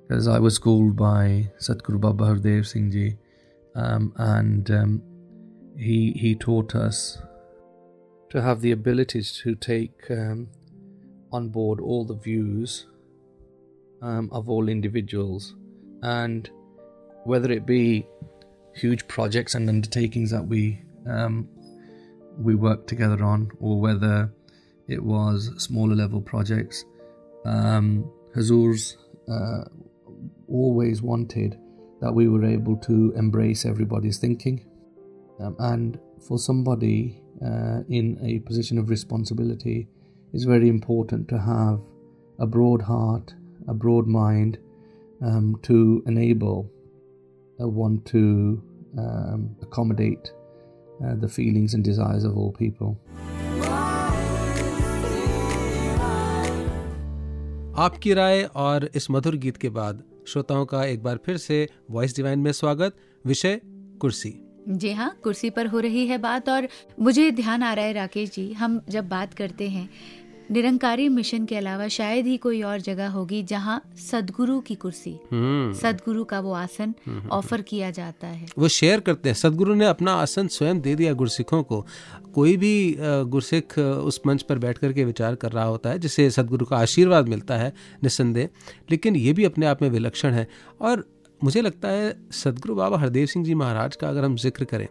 Because 0.06 0.26
I 0.26 0.38
was 0.38 0.54
schooled 0.54 0.96
by 0.96 1.50
Satguru 1.60 2.00
Baba 2.00 2.24
Hardev 2.24 2.66
Singh 2.66 2.90
Ji, 2.90 3.16
um, 3.76 4.12
and 4.16 4.70
um, 4.70 5.02
he 5.76 6.12
he 6.12 6.34
taught 6.34 6.74
us 6.74 7.22
to 8.30 8.42
have 8.42 8.60
the 8.60 8.72
ability 8.72 9.22
to 9.22 9.54
take 9.54 10.10
um, 10.10 10.48
on 11.32 11.48
board 11.48 11.80
all 11.80 12.04
the 12.04 12.14
views 12.14 12.86
um, 14.02 14.28
of 14.32 14.48
all 14.48 14.68
individuals, 14.68 15.54
and 16.02 16.50
whether 17.24 17.52
it 17.52 17.64
be 17.64 18.04
huge 18.74 19.06
projects 19.06 19.54
and 19.54 19.68
undertakings 19.68 20.30
that 20.30 20.44
we 20.44 20.82
um, 21.06 21.48
we 22.36 22.56
worked 22.56 22.88
together 22.88 23.22
on, 23.22 23.50
or 23.60 23.80
whether 23.80 24.32
it 24.90 25.02
was 25.02 25.50
smaller 25.56 25.94
level 25.94 26.20
projects. 26.20 26.84
Um, 27.44 28.10
Hazur's 28.34 28.96
uh, 29.30 29.64
always 30.48 31.00
wanted 31.00 31.58
that 32.00 32.12
we 32.12 32.28
were 32.28 32.44
able 32.44 32.76
to 32.78 33.12
embrace 33.16 33.64
everybody's 33.64 34.18
thinking, 34.18 34.66
um, 35.40 35.56
and 35.58 35.98
for 36.26 36.38
somebody 36.38 37.22
uh, 37.44 37.80
in 37.88 38.18
a 38.22 38.40
position 38.40 38.78
of 38.78 38.90
responsibility, 38.90 39.88
it's 40.32 40.44
very 40.44 40.68
important 40.68 41.28
to 41.28 41.38
have 41.38 41.80
a 42.38 42.46
broad 42.46 42.82
heart, 42.82 43.32
a 43.68 43.74
broad 43.74 44.06
mind, 44.06 44.58
um, 45.22 45.58
to 45.62 46.02
enable 46.06 46.70
uh, 47.60 47.68
one 47.68 48.00
to 48.06 48.62
um, 48.98 49.54
accommodate 49.62 50.32
uh, 51.04 51.14
the 51.14 51.28
feelings 51.28 51.74
and 51.74 51.84
desires 51.84 52.24
of 52.24 52.36
all 52.36 52.52
people. 52.52 52.98
आपकी 57.78 58.12
राय 58.14 58.42
और 58.42 58.88
इस 58.94 59.10
मधुर 59.10 59.36
गीत 59.36 59.56
के 59.56 59.68
बाद 59.68 60.02
श्रोताओं 60.28 60.64
का 60.66 60.84
एक 60.84 61.02
बार 61.02 61.18
फिर 61.26 61.36
से 61.36 61.68
वॉइस 61.90 62.16
डिवाइन 62.16 62.38
में 62.38 62.52
स्वागत, 62.52 62.94
विषय 63.24 63.60
कुर्सी। 64.00 64.34
जी 64.68 64.92
हाँ 64.92 65.10
कुर्सी 65.24 65.50
पर 65.50 65.66
हो 65.66 65.80
रही 65.80 66.06
है 66.06 66.18
बात 66.18 66.48
और 66.48 66.68
मुझे 67.00 67.30
ध्यान 67.30 67.62
आ 67.62 67.72
रहा 67.72 67.84
है 67.84 67.92
राकेश 67.92 68.30
जी, 68.30 68.52
हम 68.52 68.80
जब 68.88 69.08
बात 69.08 69.34
करते 69.34 69.68
हैं 69.68 69.88
निरंकारी 70.50 71.08
मिशन 71.08 71.44
के 71.46 71.56
अलावा 71.56 71.86
शायद 71.88 72.26
ही 72.26 72.36
कोई 72.36 72.60
और 72.62 72.80
जगह 72.80 73.08
होगी 73.08 73.42
जहाँ 73.42 73.80
सदगुरु 74.10 74.58
की 74.60 74.74
कुर्सी 74.74 75.12
हम्म। 75.32 75.72
सदगुरु 75.72 76.24
का 76.24 76.40
वो 76.40 76.52
आसन 76.52 76.94
ऑफ़र 77.32 77.62
किया 77.62 77.90
जाता 77.90 78.26
है। 78.26 78.46
वो 78.58 78.68
शेयर 78.68 79.00
करते 79.00 79.28
हैं। 79.28 79.36
सदगुरु 79.36 79.74
ने 79.74 79.86
अपना 79.86 80.14
आसन 80.14 80.48
स्वयं 80.48 80.80
दे 80.80 80.94
दिया 80.94 81.12
गुरसिखों 81.12 81.62
को। 81.62 81.86
कोई 82.34 82.56
भी 82.56 82.96
गुरसिख 83.00 83.78
उस 83.78 84.20
मंच 84.26 84.42
पर 84.42 84.58
बैठ 84.58 84.78
करके 84.78 85.04
विचार 85.04 85.34
कर 85.34 85.52
रहा 85.52 85.64
होता 85.64 85.90
है 85.90 85.98
जिसे 85.98 86.30
सदगुरु 86.30 86.66
का 86.66 86.76
आशीर्वाद 86.76 87.28
मिलता 87.28 87.56
है 87.56 87.72
निस्संदेह। 88.04 88.48
लेकिन 88.90 89.16
ये 89.16 89.32
भी 89.32 89.44
अपने 89.44 89.66
आप 89.66 89.82
में 89.82 89.88
विलक्षण 89.90 90.32
है। 90.32 90.46
और 90.80 91.04
मुझे 91.40 91.60
लगता 91.60 91.88
है 91.88 92.14
सदगुरु 92.32 92.74
बाबा 92.74 92.98
हरदेव 92.98 93.26
सिंह 93.26 93.44
जी 93.44 93.54
महाराज 93.54 93.96
का 93.96 94.08
अगर 94.08 94.24
हम 94.24 94.36
ज़िक्र 94.36 94.64
करें, 94.64 94.86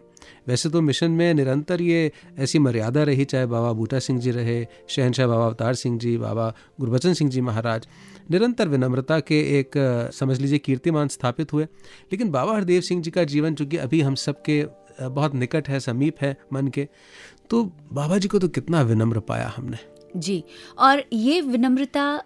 वैसे 0.48 0.68
तो 0.70 0.80
मिशन 0.80 1.10
में 1.10 1.32
निरंतर 1.34 1.82
ये 1.82 2.10
ऐसी 2.38 2.58
मर्यादा 2.58 3.02
रही, 3.02 3.24
चाहे 3.24 3.46
बाबा 3.46 3.72
बूटा 3.72 3.98
सिंह 3.98 4.20
जी 4.20 4.30
रहे, 4.30 4.66
शहनशाह 4.88 5.26
बाबा 5.26 5.46
अवतार 5.46 5.74
सिंह 5.74 5.98
जी, 5.98 6.16
बाबा 6.18 6.52
गुरबचन 6.80 7.14
सिंह 7.14 7.30
जी 7.30 7.40
महाराज, 7.40 7.86
निरंतर 8.30 8.68
विनम्रता 8.68 9.18
के 9.20 9.40
एक, 9.58 9.78
समझ 10.14 10.40
लीजिए, 10.40 10.58
कीर्तिमान 10.58 11.08
स्थापित 11.08 11.52
हुए। 11.52 11.64
लेकिन 11.64 12.30
बाबा 12.30 12.56
हरदेव 12.56 12.80
सिंह 12.80 13.02
जी 13.02 13.10
का 13.10 13.24
जीवन, 13.26 13.54
चूँकि 13.54 13.76
अभी 13.78 14.00
हम 14.00 14.14
सबके 14.16 14.64
बहुत 15.00 15.34
निकट 15.34 15.68
है, 15.68 15.80
समीप 15.80 16.16
है 16.20 16.36
मन 16.52 16.68
के 16.68 16.88
तो 17.50 17.64
बाबा 17.92 18.18
जी 18.18 18.28
को 18.28 18.38
तो 18.38 18.48
कितना 18.48 18.82
विनम्र 18.82 19.20
पाया 19.20 19.52
हमने। 19.56 19.78
जी, 20.16 20.42
और 20.78 21.02
ये 21.12 21.40
विनम्रता 21.40 22.22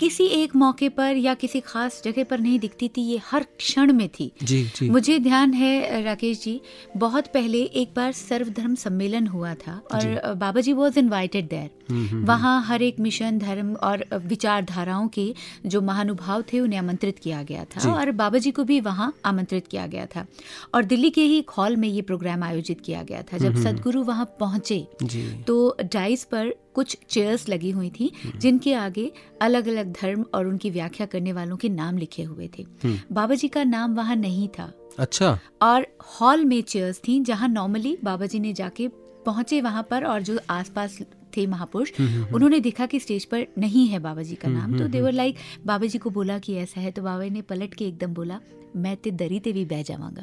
किसी 0.00 0.24
एक 0.34 0.54
मौके 0.56 0.88
पर 0.88 1.16
या 1.16 1.34
किसी 1.34 1.60
खास 1.60 2.00
जगह 2.04 2.24
पर 2.24 2.40
नहीं 2.40 2.58
दिखती 2.58 2.88
थी 2.88 3.02
ये 3.02 3.20
हर 3.24 3.42
क्षण 3.58 3.92
में 3.92 4.08
थी। 4.08 4.30
जी 4.42 4.62
जी। 4.76 4.88
मुझे 4.90 5.18
ध्यान 5.18 5.52
है 5.54 6.02
राकेश 6.04 6.42
जी 6.42 6.60
बहुत 6.96 7.26
पहले 7.26 7.62
एक 7.62 7.92
बार 7.96 8.12
सर्वधर्म 8.12 8.74
सम्मेलन 8.74 9.26
हुआ 9.26 9.54
था 9.56 9.80
और 9.94 10.34
Baba 10.34 10.60
ji 10.60 10.72
was 10.72 10.98
invited 10.98 11.48
there 11.48 12.20
वहाँ 12.24 12.62
हर 12.64 12.82
एक 12.82 13.00
मिशन 13.00 13.38
धर्म 13.38 13.74
और 13.74 14.04
विचारधाराओं 14.24 15.08
के 15.08 15.32
जो 15.66 15.80
महानुभाव 15.80 16.42
थे 16.42 16.60
उन्हें 16.60 16.78
आमंत्रित 16.78 17.18
किया 17.18 17.42
गया 17.42 17.64
था 17.66 17.92
और 17.92 18.10
बाबा 18.12 18.38
जी 18.38 18.50
को 18.50 18.64
भी 18.64 18.80
वहाँ 18.80 19.12
आमंत्रित 19.24 19.66
किया 19.66 19.86
गया 19.86 20.06
था। 20.06 20.26
और 20.74 20.84
दिल्ली 20.84 21.10
के 21.10 21.24
ही 21.24 21.44
हॉल 21.58 21.76
में 21.76 21.88
ये 21.88 22.02
प्रोग्राम 22.02 22.42
आयोजित 22.42 22.80
किया 22.80 23.02
गया 23.02 23.22
था। 23.22 23.38
जब 23.38 23.56
सदगुरु 23.62 24.02
वहाँ 24.02 24.24
पहुँचे 24.40 24.86
जी। 25.02 25.22
तो 25.46 25.76
डाइस 25.84 26.24
पर 26.24 26.54
कुछ 26.74 26.96
चेयर्स 27.08 27.48
लगी 27.48 27.70
हुई 27.70 27.90
थी 27.90 28.10
जिनके 28.36 28.74
आगे 28.74 29.10
अलग 29.42 29.68
अलग 29.68 29.92
धर्म 29.92 30.24
और 30.34 30.46
उनकी 30.46 30.70
व्याख्या 30.70 31.06
करने 31.06 31.32
वालों 31.32 31.56
के 31.56 31.68
नाम 31.68 31.98
लिखे 31.98 32.22
हुए 32.22 32.48
थे। 32.58 32.66
बाबा 33.12 33.34
जी 33.34 33.48
का 33.48 33.64
नाम 33.64 33.94
वहाँ 33.94 34.16
नहीं 34.16 34.48
था। 34.58 34.72
अच्छा। 34.98 35.38
और 35.62 35.86
हॉल 36.20 36.44
में 36.44 36.60
चेयर्स 36.62 37.00
थी 37.08 37.18
जहाँ 37.24 37.48
नॉर्मली 37.48 37.96
बाबा 38.04 38.26
जी 38.26 38.40
ने 38.40 38.52
जाके 38.52 38.88
पहुँचे 39.26 39.60
वहाँ 39.60 39.86
पर 39.90 40.04
और 40.04 40.22
जो 40.22 40.38
आसपास 40.50 40.98
थे 41.36 41.46
महापुरुष 41.46 41.90
उन्होंने 42.00 42.58
देखा 42.60 42.86
कि 42.86 42.98
स्टेज 43.00 43.24
पर 43.24 43.46
नहीं 43.58 43.86
है 43.88 43.98
बाबा 43.98 44.22
जी 44.22 44.34
का 44.34 44.48
नाम। 44.48 44.78
तो 44.78 44.88
देवर 44.88 45.12
लाइक 45.12 45.36
बाबा 45.66 45.86
जी 45.86 45.98
को 45.98 46.10
बोला 46.10 46.38
कि 46.38 46.54
ऐसा 46.56 46.80
है 46.80 46.90
तो 46.90 47.02
बाबा 47.02 47.28
ने 47.28 47.42
पलट 47.42 47.74
के 47.74 47.84
एकदम 47.84 48.14
बोला 48.14 48.40
मैं 48.76 48.96
ते 48.96 49.10
दरी 49.12 49.38
ते 49.40 49.52
भी 49.52 49.64
बह 49.64 49.82
जावांगा। 49.82 50.22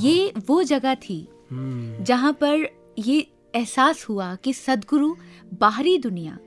ये 0.00 0.32
वो 0.48 0.62
जगह 0.64 0.94
थी 0.98 1.26
हम्म, 1.50 2.04
जहाँ 2.04 2.32
पर 2.42 2.68
ये 2.98 3.26
एहसास 3.54 4.06
हुआ 4.08 4.34
कि 4.44 4.52
सदगुरु 4.52 5.14
बाहरी 5.60 5.96
दुनिया 5.98 6.38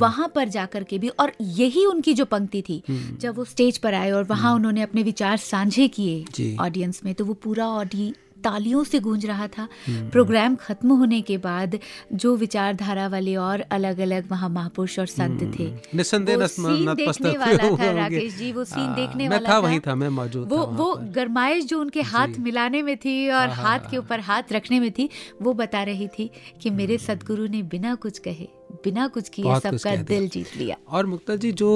वहाँ 0.00 0.30
पर 0.34 0.48
जाकर 0.48 0.84
के 0.84 0.98
भी 0.98 1.08
और 1.20 1.32
यही 1.42 1.84
उनकी 1.86 2.14
जो 2.14 2.24
पंक्ति 2.24 2.62
थी 2.68 2.82
जब 3.20 3.36
वो 3.36 3.44
स्टेज 3.44 3.78
पर 3.78 3.94
आए 3.94 4.10
और 4.10 4.24
वहाँ 4.24 4.54
उन्होंने 4.54 4.82
अपने 4.82 5.02
विचार 5.02 5.36
साझे 5.36 5.88
किए 5.98 6.56
ऑडियंस 6.60 7.00
में 7.04 7.14
तो 7.14 7.24
वो 7.24 7.34
पूरा 7.34 7.68
ऑडी 7.68 8.12
तालियों 8.46 8.84
से 8.84 9.00
गूंज 9.00 9.26
रहा 9.26 9.46
था। 9.48 9.68
हम्म। 9.86 10.08
प्रोग्राम 10.10 10.54
खत्म 10.56 10.96
होने 10.96 11.20
के 11.22 11.36
बाद 11.38 11.78
जो 12.14 12.34
विचारधारा 12.36 13.06
वाले 13.08 13.36
और 13.38 13.60
अलग 13.72 13.98
अलग 14.00 14.30
वहाँ 14.30 14.48
महापुरुष 14.50 14.98
और 14.98 15.06
संत 15.08 15.42
थे 15.58 15.64
हम्म। 15.64 15.96
वो 15.96 16.46
सीन 16.48 16.94
देखने 16.94 17.36
वाला 17.38 17.70
था 17.76 17.90
राकेश 17.92 18.36
जी 18.36 18.52
वो 18.52 18.64
सीन 18.64 18.84
हाँ, 18.84 18.94
देखने 18.96 19.28
वाला 19.28 19.48
था 19.48 19.58
वहीं 19.58 19.80
था 19.80 19.94
मैं 19.94 20.08
मौजूद 20.10 20.48
वो 20.48 20.64
वो 20.76 20.94
गरमाइश 21.14 21.64
जो 21.64 21.80
उनके 21.80 22.02
हाथ 22.02 22.38
मिलाने 22.40 22.82
में 22.82 22.96
थी 22.96 23.16
और 23.30 23.48
हाँ, 23.48 23.64
हाथ 23.64 23.90
के 23.90 23.96
ऊपर 23.96 24.20
हाथ 24.20 24.52
रखने 24.52 24.80
में 24.80 24.90
थी 24.90 25.08
वो 25.42 25.52
बता 25.54 25.82
रही 25.82 26.08
थी 26.08 26.30
कि 26.62 26.70
मेरे 26.72 26.98
सदगुरु 26.98 27.46
ने 27.46 27.62
बिना 27.66 27.94
कुछ 27.94 28.18
कहे 28.18 28.48
बिना 28.84 29.06
कुछ 29.08 29.28
किए 29.28 29.44
हम्म। 29.44 29.58
सबका 29.58 29.94
दिल 30.04 30.28
जीत 30.28 30.56
लिया। 30.56 30.76
और 30.88 31.06
मुक्ता 31.06 31.36
जी 31.36 31.52
जो 31.52 31.68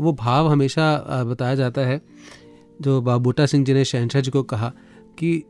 वो 0.00 0.12
भाव 0.12 0.48
हमेशा 0.48 0.84
बताया 1.28 1.54
जाता 1.54 1.80
है 1.80 2.00
जो 2.80 3.00
बाबूटा 3.00 3.46
सिंह 3.46 3.64
जी 3.64 3.74
ने 3.74 3.84
शहनशाह 3.84 4.22
जी 4.22 4.30
को 4.30 4.42
कहा 4.42 4.72
कि 5.18 5.42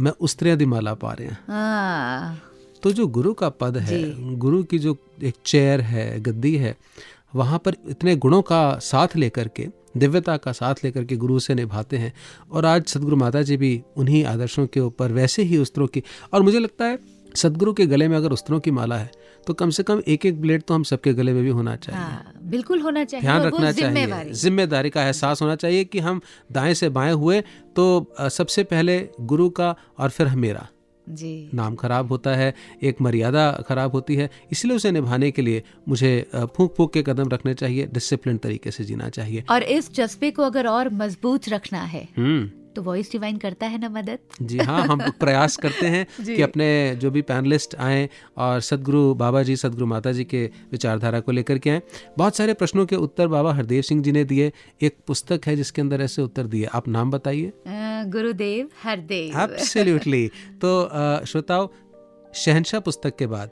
मैं 0.00 0.12
उस्तरिया 0.20 0.54
दी 0.56 0.66
माला 0.66 0.94
पा 0.94 1.12
रहे 1.12 1.28
हैं। 1.28 1.38
हाँ। 1.48 2.38
तो 2.82 2.92
जो 2.92 3.06
गुरु 3.06 3.32
का 3.34 3.48
पद 3.48 3.76
है 3.76 4.02
गुरु 4.36 4.62
की 4.62 4.78
जो 4.78 4.96
एक 5.22 5.34
चेयर 5.46 5.80
है 5.80 6.20
गद्दी 6.20 6.56
है 6.56 6.76
वहाँ 7.34 7.58
पर 7.58 7.76
इतने 7.88 8.16
गुणों 8.16 8.42
का 8.42 8.78
साथ 8.78 9.16
लेकर 9.16 9.48
के 9.48 9.66
दिव्यता 9.96 10.36
का 10.36 10.52
साथ 10.52 10.74
लेकर 10.84 11.04
के 11.04 11.16
गुरु 11.16 11.38
से 11.40 11.54
निभाते 11.54 11.96
हैं। 11.96 12.12
और 12.52 12.64
आज 12.64 12.86
सदगुरु 12.86 13.16
माता 13.16 13.42
जी 13.42 13.56
भी 13.56 13.82
उन्हीं 13.96 14.24
आदर्शों 14.24 14.66
के 14.66 14.80
ऊपर 14.80 15.12
वैसे 15.12 15.42
ही 15.42 15.56
उस्त्रों 15.56 15.86
की 15.86 16.02
और 16.32 16.42
मुझे 16.42 16.58
लगता 16.58 16.84
है 16.84 16.98
सदगुरु 17.34 17.72
के 17.72 17.86
गले 17.86 18.08
में 18.08 18.16
अगर 18.16 18.32
उस्त्रों 18.32 18.60
की 18.60 18.70
माला 18.70 18.96
है 18.96 19.10
तो 19.46 19.54
कम 19.54 19.70
से 19.70 19.82
कम 19.82 20.02
एक 20.08 20.26
एक 20.26 20.40
ब्लेड 20.40 20.62
तो 20.62 20.74
हम 20.74 20.82
सबके 20.82 21.12
गले 21.14 21.32
में 21.32 21.42
भी 21.42 21.50
होना 21.50 21.76
चाहिए। 21.76 22.00
हाँ 22.00 22.32
बिल्कुल 22.44 22.80
होना 22.80 23.04
चाहिए 23.04 23.22
ध्यान 23.22 23.42
रखना 23.42 23.72
चाहिए। 23.72 24.32
ज़िम्मेदारी 24.34 24.90
का 24.90 25.04
एहसास 25.04 25.42
होना 25.42 25.56
चाहिए 25.56 25.84
कि 25.84 25.98
हम 26.00 26.20
दाएँ 26.52 26.74
से 26.74 26.88
बाएँ 26.90 27.12
हुए 27.14 27.40
तो 27.76 28.14
सबसे 28.20 28.64
पहले 28.64 28.98
गुरु 29.22 29.48
का 29.50 29.74
और 29.98 30.10
फिर 30.10 30.34
मेरा। 30.36 30.66
जी। 31.06 31.50
नाम 31.54 31.74
खराब 31.74 32.08
होता 32.08 32.34
है 32.34 32.52
एक 32.82 33.00
मर्यादा 33.02 33.50
खराब 33.68 33.92
होती 33.92 34.14
है 34.16 34.28
इसलिए 34.52 34.76
उसे 34.76 34.90
निभाने 34.90 35.30
के 35.30 35.42
लिए 35.42 35.62
मुझे 35.88 36.12
फूक 36.56 36.74
फूंक 36.76 36.92
के 36.92 37.02
कदम 37.02 37.28
रखने 37.28 37.54
चाहिए 37.54 37.86
डिसिप्लिन 37.92 38.38
तरीके 38.38 38.70
से 38.70 38.84
जीना 38.84 39.08
चाहिए। 39.08 39.44
और 39.50 39.62
इस 39.62 39.92
जज्बे 39.94 40.30
को 40.30 40.42
अगर 40.42 40.66
और 40.66 40.88
मज़बूत 40.94 41.48
रखना 41.48 41.80
है 41.80 42.08
हम्म। 42.16 42.50
तो 42.76 42.82
वॉइस 42.82 43.10
डिवाइन 43.12 43.36
करता 43.36 43.66
है 43.66 43.78
ना 43.78 43.88
मदद? 43.88 44.18
जी 44.42 44.58
हाँ 44.58 44.80
हम 44.86 45.00
प्रयास 45.20 45.56
करते 45.56 45.86
हैं 45.86 46.06
कि 46.26 46.40
अपने 46.42 46.68
जो 47.00 47.10
भी 47.10 47.22
पैनलिस्ट 47.22 47.74
आए 47.76 48.08
और 48.38 48.60
सदगुरु 48.60 49.14
बाबा 49.14 49.42
जी 49.42 49.56
सदगुरु 49.56 49.86
माता 49.86 50.12
जी 50.12 50.24
के 50.24 50.44
विचारधारा 50.72 51.20
को 51.20 51.32
लेकर 51.32 51.58
के 51.58 51.70
आए। 51.70 51.82
बहुत 52.18 52.36
सारे 52.36 52.54
प्रश्नों 52.54 52.86
के 52.86 52.96
उत्तर 52.96 53.28
बाबा 53.28 53.52
हरदेव 53.54 53.82
सिंह 53.82 54.02
जी 54.02 54.12
ने 54.12 54.24
दिए। 54.24 54.52
एक 54.82 54.96
पुस्तक 55.06 55.46
है 55.46 55.56
जिसके 55.56 55.82
अंदर 55.82 56.00
ऐसे 56.00 56.22
उत्तर 56.22 56.46
दिए। 56.46 56.64
आप 56.74 56.88
नाम 56.88 57.10
बताइए। 57.10 57.52
गुरुदेव 58.12 58.68
हरदेव। 58.82 59.38
एब्सोल्युटली 59.40 60.26
तो 60.64 61.24
श्रोताओं 61.26 61.68
शहनशाह 62.34 62.80
पुस्तक 62.80 63.16
के 63.16 63.26
बाद 63.26 63.50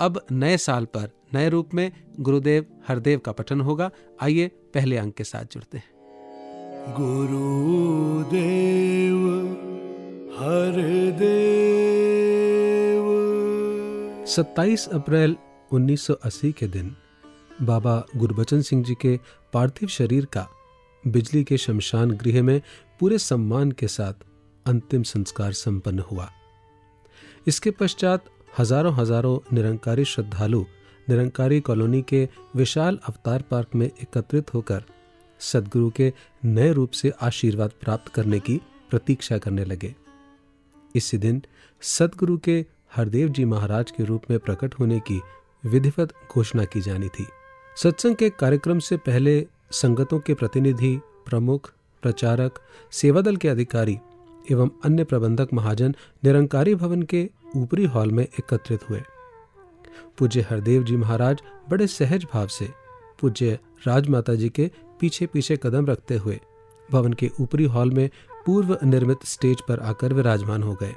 अब 0.00 0.20
नए 0.32 0.56
साल 0.56 0.84
पर 0.84 1.10
नए 1.34 1.48
रूप 1.48 1.74
में 1.74 1.90
गुरुदेव 2.20 2.66
हरदेव 2.88 3.18
का 3.18 3.32
पठन 3.32 3.60
होगा। 3.60 3.90
आइए 4.22 4.50
पहले 4.74 4.96
अंक 4.96 5.14
के 5.14 5.24
साथ 5.24 5.52
जुड़ते 5.52 5.78
हैं। 5.78 5.90
गुरुदेव 6.88 8.38
हरदेव 10.38 11.44
27 14.26 14.86
अप्रैल 14.88 15.36
1980 15.72 16.52
के 16.52 16.66
दिन, 16.66 16.96
बाबा 17.62 18.06
गुरबचन 18.16 18.60
सिंह 18.60 18.84
जी 18.84 18.94
के 18.94 19.20
पार्थिव 19.52 19.88
शरीर 19.88 20.24
का 20.24 20.46
बिजली 21.06 21.44
के 21.44 21.56
शमशान 21.56 22.10
गृह 22.10 22.42
में 22.42 22.62
पूरे 23.00 23.18
सम्मान 23.18 23.72
के 23.72 23.88
साथ 23.88 24.14
अंतिम 24.66 25.02
संस्कार 25.02 25.52
संपन्न 25.52 25.98
हुआ। 25.98 26.28
इसके 27.46 27.70
पश्चात 27.70 28.24
हज़ारों 28.58 28.94
हज़ारों 28.94 29.38
निरंकारी 29.52 30.04
श्रद्धालु, 30.04 30.64
निरंकारी 31.08 31.60
कॉलोनी 31.60 32.02
के 32.02 32.28
विशाल 32.56 32.98
अवतार 33.08 33.42
पार्क 33.42 33.68
में 33.74 33.86
एकत्रित 33.86 34.54
होकर 34.54 34.82
सदगुरु 35.42 35.90
के 35.90 36.12
नए 36.44 36.72
रूप 36.72 36.90
से 36.90 37.12
आशीर्वाद 37.20 37.70
प्राप्त 37.80 38.12
करने 38.12 38.40
की 38.40 38.60
प्रतीक्षा 38.90 39.38
करने 39.38 39.64
लगे। 39.64 39.94
इसी 40.94 41.18
दिन 41.18 41.42
सदगुरु 41.82 42.38
के 42.38 42.64
हरदेव 42.96 43.28
जी 43.28 43.44
महाराज 43.44 43.90
के 43.90 44.04
रूप 44.04 44.22
में 44.30 44.38
प्रकट 44.38 44.74
होने 44.74 45.00
की 45.00 45.20
विधिवत 45.66 46.12
घोषणा 46.32 46.64
की 46.64 46.80
जानी 46.80 47.08
थी। 47.08 47.26
सत्संग 47.76 48.16
के 48.16 48.30
कार्यक्रम 48.30 48.78
से 48.78 48.96
पहले 48.96 49.46
संगतों 49.70 50.18
के 50.20 50.34
प्रतिनिधि, 50.34 50.96
प्रमुख, 51.26 51.72
प्रचारक, 52.02 52.58
सेवादल 52.92 53.36
के 53.36 53.48
अधिकारी 53.48 53.98
एवं 54.50 54.70
अन्य 54.84 55.04
प्रबंधक 55.04 55.48
महाजन 55.52 55.94
निरंकारी 56.24 56.74
भवन 56.74 57.02
के 57.02 57.28
ऊपरी 57.56 57.84
हॉल 57.84 58.12
में 58.12 58.24
एकत्रित 58.24 58.90
हुए। 58.90 59.02
पूज्य 60.18 60.40
हरदेव 60.40 60.84
जी 60.84 60.96
महाराज 60.96 61.42
बड़े 61.70 61.86
सहज 61.86 62.26
भाव 62.32 62.46
से 62.48 62.68
पूज्य 63.20 63.58
राजमाता 63.86 64.34
जी 64.34 64.48
के 64.48 64.70
पीछे 65.02 65.26
पीछे 65.26 65.56
कदम 65.56 65.86
रखते 65.86 66.16
हुए, 66.16 66.40
भवन 66.90 67.12
के 67.12 67.30
ऊपरी 67.40 67.64
हॉल 67.64 67.90
में 67.90 68.08
पूर्व 68.46 68.78
निर्मित 68.84 69.24
स्टेज 69.24 69.60
पर 69.60 69.80
आकर 69.80 70.12
विराजमान 70.12 70.62
हो 70.62 70.74
गए। 70.74 70.94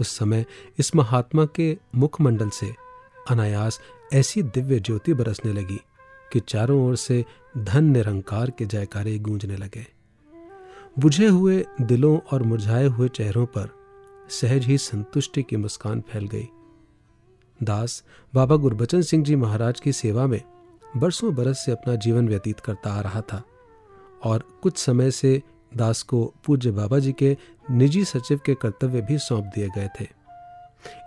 उस 0.00 0.08
समय 0.08 0.44
इस 0.78 0.94
महात्मा 0.96 1.46
के 1.56 1.76
मुखमंडल 1.94 2.48
से 2.48 2.74
अनायास 3.30 3.80
ऐसी 4.12 4.42
दिव्य 4.42 4.80
ज्योति 4.80 5.14
बरसने 5.14 5.52
लगी 5.52 5.80
कि 6.32 6.40
चारों 6.40 6.86
ओर 6.86 6.96
से 6.96 7.24
धन 7.58 7.84
निरंकार 7.84 8.50
के 8.50 8.66
जयकारे 8.66 9.18
गूंजने 9.18 9.56
लगे। 9.56 9.86
बुझे 10.98 11.26
हुए 11.26 11.64
दिलों 11.80 12.18
और 12.32 12.42
मुरझाए 12.42 12.86
हुए 12.86 13.08
चेहरों 13.08 13.46
पर 13.46 13.70
सहज 14.30 14.66
ही 14.66 14.78
संतुष्टि 14.78 15.42
की 15.42 15.56
मुस्कान 15.56 16.00
फैल 16.00 16.26
गई। 16.26 16.48
दास 17.62 18.02
बाबा 18.34 18.56
गुरबचन 18.56 19.02
सिंह 19.02 19.24
जी 19.24 19.36
महाराज 19.36 19.80
की 19.80 19.92
सेवा 19.92 20.26
में 20.26 20.40
बरसों 20.96 21.34
बरस 21.34 21.64
से 21.64 21.72
अपना 21.72 21.94
जीवन 21.94 22.28
व्यतीत 22.28 22.60
करता 22.60 22.90
आ 22.90 23.00
रहा 23.00 23.20
था 23.20 23.42
और 24.24 24.44
कुछ 24.62 24.78
समय 24.78 25.10
से 25.10 25.42
दास 25.76 26.02
को 26.02 26.34
पूज्य 26.46 26.70
बाबा 26.70 26.98
जी 26.98 27.12
के 27.12 27.36
निजी 27.70 28.04
सचिव 28.04 28.40
के 28.46 28.54
कर्तव्य 28.54 29.00
भी 29.00 29.18
सौंप 29.18 29.44
दिए 29.44 29.68
गए 29.68 29.88
थे। 30.00 30.06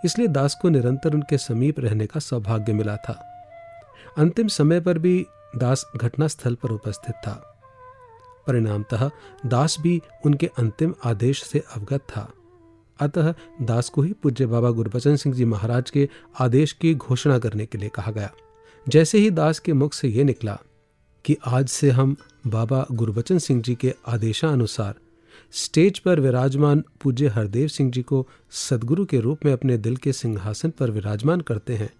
इसलिए 0.04 0.26
दास 0.26 0.58
को 0.62 0.68
निरंतर 0.68 1.14
उनके 1.14 1.38
समीप 1.38 1.80
रहने 1.80 2.06
का 2.06 2.20
सौभाग्य 2.20 2.72
मिला 2.72 2.96
था। 2.96 3.12
अंतिम 4.18 4.48
समय 4.48 4.80
पर 4.80 4.98
भी 4.98 5.26
दास 5.56 5.86
घटनास्थल 5.96 6.54
पर 6.54 6.70
उपस्थित 6.70 7.14
था। 7.14 7.58
परिणामतः 8.46 9.10
दास 9.46 9.76
भी 9.80 10.02
उनके 10.26 10.50
अंतिम 10.58 10.94
आदेश 11.04 11.42
से 11.44 11.58
अवगत 11.58 12.00
था। 12.00 12.32
अतः 13.00 13.34
दास 13.62 13.88
को 13.88 14.02
ही 14.02 14.12
पूज्य 14.12 14.46
बाबा 14.46 14.70
गुरबचन 14.70 15.16
सिंह 15.16 15.34
जी 15.34 15.44
महाराज 15.44 15.90
के 15.90 16.08
आदेश 16.40 16.72
की 16.72 16.94
घोषणा 16.94 17.38
करने 17.38 17.66
के 17.66 17.78
लिए 17.78 17.88
कहा 17.88 18.10
गया। 18.10 18.30
जैसे 18.88 19.18
ही 19.18 19.30
दास 19.30 19.58
के 19.58 19.72
मुख 19.72 19.92
से 19.92 20.08
ये 20.08 20.24
निकला 20.24 20.58
कि 21.24 21.36
आज 21.46 21.68
से 21.68 21.90
हम 21.90 22.16
बाबा 22.46 22.86
गुरबचन 22.92 23.38
सिंह 23.38 23.62
जी 23.62 23.74
के 23.74 23.94
आदेशानुसार 24.08 24.94
स्टेज 25.52 25.98
पर 25.98 26.20
विराजमान 26.20 26.84
पूज्य 27.02 27.28
हरदेव 27.28 27.68
सिंह 27.68 27.90
जी 27.90 28.02
को 28.02 28.28
सदगुरु 28.50 29.04
के 29.04 29.20
रूप 29.20 29.44
में 29.44 29.52
अपने 29.52 29.78
दिल 29.78 29.96
के 29.96 30.12
सिंहासन 30.12 30.70
पर 30.70 30.90
विराजमान 30.90 31.40
करते 31.40 31.76
हैं 31.76 31.90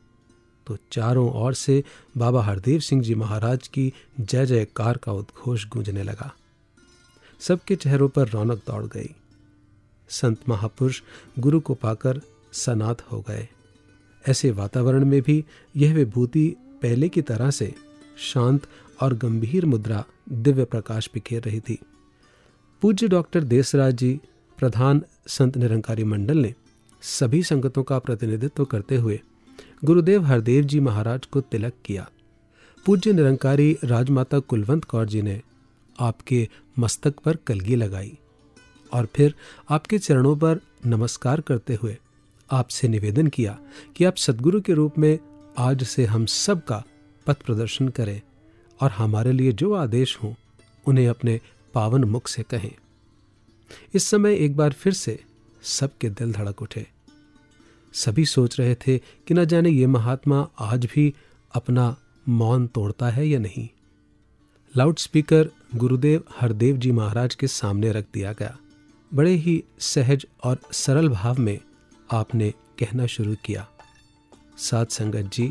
तो 0.67 0.77
चारों 0.93 1.33
ओर 1.33 1.55
से 1.55 1.85
बाबा 2.17 2.43
हरदेव 2.43 2.81
सिंह 2.81 3.03
जी 3.03 3.15
महाराज 3.15 3.69
की 3.69 3.93
जय 4.21 4.47
जयकार 4.47 4.97
का 4.97 5.13
उद्घोष 5.13 5.67
गूंजने 5.67 6.03
लगा। 6.03 6.35
सबके 7.41 7.77
चेहरों 7.77 8.09
पर 8.09 8.29
रौनक 8.29 8.63
दौड़ 8.67 8.85
गई। 8.85 9.15
संत 10.09 10.49
महापुरुष 10.49 11.03
गुरु 11.39 11.61
को 11.61 11.75
पाकर 11.75 12.21
सनात 12.53 13.13
हो 13.13 13.25
गए। 13.29 13.49
ऐसे 14.29 14.51
वातावरण 14.51 15.05
में 15.05 15.23
भी 15.23 15.45
यह 15.77 15.95
विभूति 15.95 16.57
पहले 16.83 17.09
की 17.09 17.23
तरह 17.23 17.51
से 17.51 17.75
शांत 18.33 18.67
और 19.03 19.15
गंभीर 19.15 19.67
मुद्रा 19.67 20.05
दिव्य 20.29 20.65
प्रकाश 20.65 21.11
बिखेर 21.15 21.43
रही 21.43 21.61
थी। 21.61 21.79
पूज्य 22.83 23.09
डॉक्टर 23.09 23.45
देसराज 23.45 23.95
जी, 23.95 24.21
प्रधान 24.59 25.03
संत 25.27 25.57
निरंकारी 25.57 26.05
मंडल 26.05 26.39
ने 26.39 26.55
सभी 27.03 27.43
संगतों 27.43 27.83
का 27.83 27.99
प्रतिनिधित्व 27.99 28.65
करते 28.65 28.97
हुए 28.97 29.21
गुरुदेव 29.85 30.25
हरदेव 30.25 30.65
जी 30.65 30.81
महाराज 30.81 31.27
को 31.27 31.41
तिलक 31.41 31.73
किया। 31.85 32.09
पूज्य 32.87 33.13
निरंकारी 33.13 33.77
राजमाता 33.85 34.39
कुलवंत 34.39 34.85
कौर 34.85 35.07
जी 35.07 35.23
ने 35.23 35.41
आपके 36.01 36.49
मस्तक 36.79 37.19
पर 37.21 37.37
कलगी 37.37 37.77
लगाई 37.77 38.19
और 38.93 39.07
फिर 39.15 39.35
आपके 39.71 39.99
चरणों 39.99 40.37
पर 40.37 40.61
नमस्कार 40.87 41.41
करते 41.41 41.75
हुए 41.75 41.97
आपसे 42.51 42.89
निवेदन 42.89 43.27
किया 43.27 43.59
कि 43.97 44.05
आप 44.05 44.17
सदगुरु 44.17 44.61
के 44.61 44.73
रूप 44.73 44.99
में 44.99 45.19
आज 45.59 45.83
से 45.83 46.05
हम 46.05 46.27
सब 46.27 46.65
का 46.65 46.85
पथ 47.27 47.43
प्रदर्शन 47.43 47.89
करें 47.89 48.21
और 48.81 48.91
हमारे 48.91 49.33
लिए 49.33 49.53
जो 49.53 49.75
आदेश 49.75 50.19
हों, 50.23 50.35
उन्हें 50.87 51.09
अपने 51.09 51.41
पावन 51.75 52.05
मुख 52.05 52.29
से 52.29 52.43
कहें। 52.43 52.73
इस 53.95 54.05
समय 54.05 54.35
एक 54.35 54.57
बार 54.57 54.73
फिर 54.73 54.93
से 54.93 55.25
सबके 55.63 56.11
दिल 56.11 56.33
धड़क 56.33 56.63
उठे। 56.63 56.87
सभी 57.93 58.25
सोच 58.25 58.61
रहे 58.61 58.75
थे 58.75 58.99
कि 58.99 59.35
न 59.35 59.45
जाने 59.45 59.71
ये 59.71 59.87
महात्मा 59.87 60.49
आज 60.59 60.87
भी 60.87 61.15
अपना 61.55 61.97
मौन 62.29 62.67
तोड़ता 62.67 63.09
है 63.09 63.29
या 63.29 63.39
नहीं। 63.39 63.69
लाउड 64.77 64.99
स्पीकर 64.99 65.51
गुरुदेव 65.75 66.25
हरदेव 66.41 66.77
जी 66.77 66.93
महाराज 66.93 67.35
के 67.35 67.47
सामने 67.47 67.93
रख 67.93 68.07
दिया 68.15 68.33
गया। 68.33 68.59
बड़े 69.15 69.35
ही 69.35 69.65
सहज 69.79 70.27
और 70.45 70.59
सरल 70.73 71.09
भाव 71.09 71.39
में 71.39 71.59
आपने 72.11 72.51
कहना 72.51 73.07
शुरू 73.07 73.37
किया। 73.45 73.69
सात 74.61 74.91
संगत 74.91 75.31
जी 75.33 75.47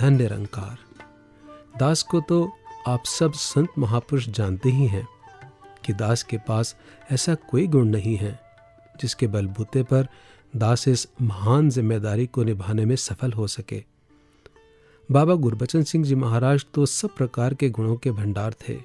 धन 0.00 0.12
निरंकार 0.12 0.78
दास 1.78 2.02
को 2.02 2.20
तो 2.20 2.50
आप 2.88 3.04
सब 3.08 3.32
संत 3.32 3.78
महापुरुष 3.78 4.28
जानते 4.28 4.70
ही 4.70 4.86
हैं 4.86 5.06
कि 5.86 5.92
दास 5.92 6.22
के 6.22 6.38
पास 6.38 6.74
ऐसा 7.12 7.34
कोई 7.50 7.66
गुण 7.66 7.88
नहीं 7.88 8.16
है, 8.16 8.38
जिसके 8.96 9.26
बलबूते 9.26 9.82
पर 9.82 10.08
दास 10.56 10.86
इस 10.88 11.06
महान 11.22 11.70
ज़िम्मेदारी 11.70 12.26
को 12.26 12.44
निभाने 12.44 12.84
में 12.84 12.96
सफल 12.96 13.32
हो 13.32 13.46
सके। 13.46 13.82
बाबा 15.08 15.34
गुरबचन 15.36 15.82
सिंह 15.82 16.04
जी 16.04 16.14
महाराज 16.14 16.66
तो 16.74 16.86
सब 16.86 17.14
प्रकार 17.16 17.54
के 17.54 17.70
गुणों 17.70 17.96
के 17.96 18.10
भंडार 18.12 18.54
थे। 18.68 18.78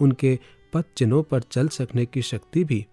उनके 0.00 0.38
पद 0.72 0.84
चिन्हों 0.96 1.22
पर 1.22 1.42
चल 1.42 1.68
सकने 1.70 2.04
की 2.06 2.22
शक्ति 2.22 2.64
भी 2.64 2.84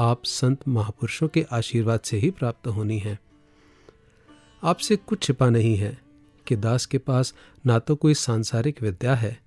आप 0.00 0.24
संत 0.26 0.68
महापुरुषों 0.68 1.28
के 1.28 1.44
आशीर्वाद 1.52 2.00
से 2.00 2.18
ही 2.18 2.30
प्राप्त 2.30 2.66
होनी 2.68 2.98
है। 2.98 3.18
आपसे 4.64 4.96
कुछ 4.96 5.22
छिपा 5.22 5.50
नहीं 5.50 5.76
है 5.76 5.98
कि 6.46 6.56
दास 6.56 6.86
के 6.86 6.98
पास 6.98 7.34
ना 7.66 7.78
तो 7.78 7.96
कोई 7.96 8.14
सांसारिक 8.14 8.82
विद्या 8.82 9.14
है 9.14 9.38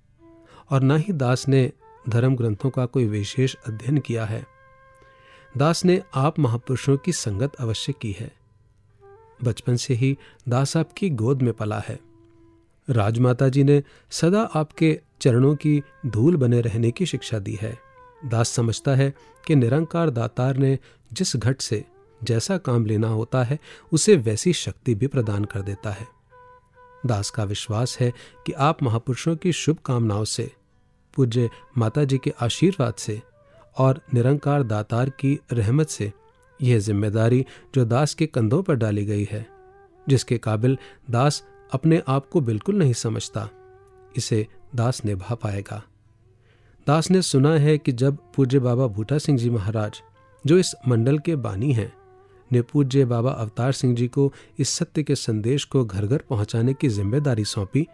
और 0.70 0.80
ना 0.80 0.96
ही 0.96 1.12
दास 1.12 1.48
ने 1.48 1.72
धर्म 2.08 2.36
ग्रंथों 2.36 2.70
का 2.70 2.86
कोई 2.86 3.04
विशेष 3.04 3.56
अध्ययन 3.66 3.98
किया 3.98 4.24
है। 4.24 4.46
दास 5.56 5.84
ने 5.84 6.02
आप 6.14 6.38
महापुरुषों 6.38 6.96
की 6.96 7.12
संगत 7.12 7.54
अवश्य 7.54 7.92
की 7.92 8.12
है। 8.12 8.32
बचपन 9.44 9.76
से 9.76 9.94
ही 9.94 10.18
दास 10.48 10.76
आपकी 10.76 11.10
गोद 11.10 11.42
में 11.42 11.52
पला 11.52 11.78
है। 11.78 12.00
राजमाता 12.90 13.48
जी 13.48 13.64
ने 13.64 13.82
सदा 14.10 14.40
आपके 14.40 15.00
चरणों 15.20 15.56
की 15.56 15.82
धूल 16.06 16.36
बने 16.36 16.60
रहने 16.60 16.90
की 16.90 17.06
शिक्षा 17.06 17.38
दी 17.38 17.58
है। 17.60 17.78
दास 18.24 18.48
समझता 18.48 18.94
है 18.94 19.14
कि 19.46 19.56
निरंकार 19.56 20.10
दातार 20.10 20.56
ने 20.56 20.78
जिस 21.12 21.36
घट 21.36 21.60
से 21.60 21.84
जैसा 22.24 22.56
काम 22.58 22.86
लेना 22.86 23.08
होता 23.08 23.42
है, 23.42 23.58
उसे 23.92 24.16
वैसी 24.16 24.52
शक्ति 24.52 24.94
भी 24.94 25.06
प्रदान 25.06 25.44
कर 25.44 25.62
देता 25.62 25.90
है। 25.90 26.06
दास 27.06 27.30
का 27.30 27.44
विश्वास 27.44 27.96
है 28.00 28.12
कि 28.46 28.52
आप 28.52 28.82
महापुरुषों 28.82 29.36
की 29.36 29.52
शुभकामनाओं 29.52 30.24
से, 30.24 30.50
पूज्य 31.14 31.50
माता 31.78 32.04
जी 32.04 32.18
के 32.18 32.32
आशीर्वाद 32.40 32.94
से 32.94 33.20
और 33.76 34.00
निरंकार 34.14 34.62
दातार 34.62 35.10
की 35.10 35.38
रहमत 35.52 35.88
से 35.88 36.12
यह 36.60 36.78
ज़िम्मेदारी 36.78 37.44
जो 37.74 37.84
दास 37.84 38.14
के 38.14 38.26
कंधों 38.26 38.62
पर 38.62 38.74
डाली 38.74 39.04
गई 39.04 39.28
है, 39.30 39.46
जिसके 40.06 40.38
काबिल 40.38 40.76
दास 41.10 41.42
अपने 41.72 42.02
आप 42.08 42.28
को 42.28 42.40
बिल्कुल 42.40 42.76
नहीं 42.76 42.92
समझता, 42.92 43.48
इसे 44.16 44.46
दास 44.74 45.04
निभा 45.04 45.34
पाएगा। 45.34 45.82
दास 46.86 47.10
ने 47.10 47.22
सुना 47.22 47.52
है 47.54 47.76
कि 47.78 47.92
जब 47.92 48.18
पूज्य 48.36 48.58
बाबा 48.58 48.86
भूटा 48.86 49.18
सिंह 49.18 49.38
जी 49.38 49.50
महाराज, 49.50 50.00
जो 50.44 50.58
इस 50.58 50.74
मंडल 50.88 51.18
के 51.18 51.36
बानी 51.36 51.72
हैं 51.72 51.92
ने 52.52 52.62
पूज्य 52.62 53.04
बाबा 53.04 53.30
अवतार 53.32 53.72
सिंह 53.72 53.94
जी 53.96 54.06
को 54.08 54.32
इस 54.58 54.68
सत्य 54.70 55.02
के 55.02 55.14
संदेश 55.16 55.64
को 55.64 55.84
घर 55.84 56.06
घर 56.06 56.22
पहुँचाने 56.30 56.74
की 56.74 56.88
ज़िम्मेदारी 56.88 57.44
सौंपी 57.44 57.86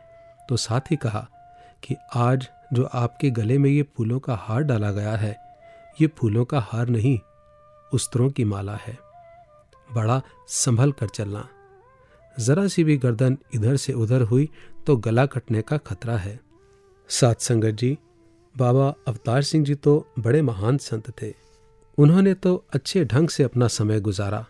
तो 0.48 0.56
साथ 0.56 0.90
ही 0.90 0.96
कहा 0.96 1.26
कि 1.82 1.96
आज 2.16 2.48
जो 2.72 2.84
आपके 2.94 3.30
गले 3.30 3.58
में 3.58 3.70
ये 3.70 3.82
फूलों 3.96 4.18
का 4.18 4.34
हार 4.38 4.62
डाला 4.62 4.90
गया 4.92 5.16
है, 5.16 5.36
ये 5.98 6.06
फूलों 6.18 6.44
का 6.44 6.60
हार 6.62 6.88
नहीं, 6.88 7.18
उस्त्रों 7.92 8.30
की 8.30 8.44
माला 8.44 8.74
है। 8.76 8.96
बड़ा 9.88 10.20
संभल 10.48 10.92
कर 10.92 11.08
चलना। 11.08 11.48
जरा 12.36 12.66
सी 12.68 12.84
भी 12.84 12.96
गर्दन 12.96 13.36
इधर 13.54 13.76
से 13.76 13.92
उधर 13.94 14.22
हुई 14.22 14.48
तो 14.86 14.96
गला 14.96 15.26
कटने 15.26 15.62
का 15.62 15.76
खतरा 15.78 16.16
है। 16.16 16.38
सात 17.10 17.40
संगत 17.40 17.74
जी, 17.74 17.96
बाबा 18.54 18.88
अवतार 19.08 19.42
सिंह 19.42 19.64
जी 19.64 19.74
तो 19.76 20.06
बड़े 20.18 20.42
महान 20.42 20.78
संत 20.78 21.10
थे। 21.22 21.32
उन्होंने 21.98 22.34
तो 22.34 22.66
अच्छे 22.72 23.04
ढंग 23.04 23.28
से 23.28 23.42
अपना 23.42 23.68
समय 23.68 24.00
गुजारा 24.00 24.46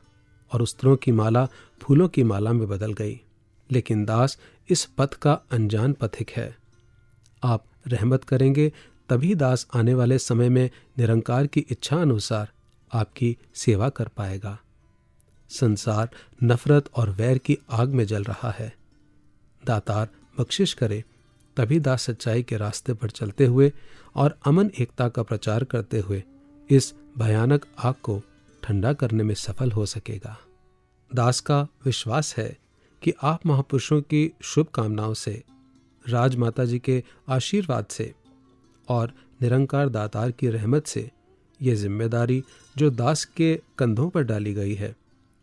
और 0.52 0.62
उस्त्रों 0.62 0.96
की 0.96 1.12
माला 1.12 1.48
फूलों 1.80 2.08
की 2.08 2.22
माला 2.22 2.52
में 2.52 2.68
बदल 2.68 2.92
गई। 2.92 3.20
लेकिन 3.72 4.04
दास 4.04 4.38
इस 4.70 4.84
पथ 4.84 5.14
का 5.14 5.32
अनजान 5.50 5.92
पथिक 5.92 6.30
है। 6.30 6.56
आप 7.42 7.64
रहमत 7.86 8.24
करेंगे, 8.24 8.72
तभी 9.08 9.34
दास 9.34 9.66
आने 9.74 9.94
वाले 9.94 10.18
समय 10.18 10.48
में 10.48 10.70
निरंकार 10.98 11.46
की 11.46 11.60
इच्छा 11.60 11.96
अनुसार 11.96 12.50
आपकी 12.92 13.36
सेवा 13.54 13.88
कर 13.88 14.08
पाएगा। 14.08 14.58
संसार 15.50 16.10
नफरत 16.44 16.84
और 16.94 17.10
वैर 17.10 17.38
की 17.38 17.58
आग 17.70 17.88
में 17.88 18.04
जल 18.04 18.24
रहा 18.24 18.50
है। 18.50 18.74
दातार 19.66 20.08
बख्शिश 20.40 20.72
करे, 20.72 21.04
तभी 21.56 21.80
दास 21.80 22.02
सच्चाई 22.02 22.42
के 22.42 22.56
रास्ते 22.56 22.94
पर 22.94 23.10
चलते 23.10 23.46
हुए 23.46 23.72
और 24.14 24.38
अमन 24.46 24.70
एकता 24.78 25.08
का 25.08 25.22
प्रचार 25.22 25.64
करते 25.64 25.98
हुए 25.98 26.22
इस 26.70 26.94
भयानक 27.18 27.66
आग 27.78 27.94
को 28.02 28.20
ठंडा 28.62 28.92
करने 28.92 29.22
में 29.22 29.34
सफल 29.34 29.72
हो 29.72 29.86
सकेगा। 29.86 30.36
दास 31.10 31.40
का 31.40 31.60
विश्वास 31.84 32.34
है 32.36 32.56
कि 33.02 33.12
आप 33.22 33.46
महापुरुषों 33.46 34.00
की 34.02 34.32
शुभकामनाओं 34.42 35.14
से 35.14 35.42
राजमाता 36.04 36.64
जी 36.64 36.78
के 36.78 37.02
आशीर्वाद 37.28 37.86
से 37.90 38.14
और 38.88 39.12
निरंकार 39.42 39.88
दातार 39.88 40.30
की 40.30 40.48
रहमत 40.48 40.86
से 40.86 41.10
ये 41.60 41.74
ज़िम्मेदारी 41.74 42.42
जो 42.76 42.90
दास 42.90 43.24
के 43.24 43.54
कंधों 43.78 44.08
पर 44.10 44.22
डाली 44.22 44.54
गई 44.54 44.74
है, 44.74 44.94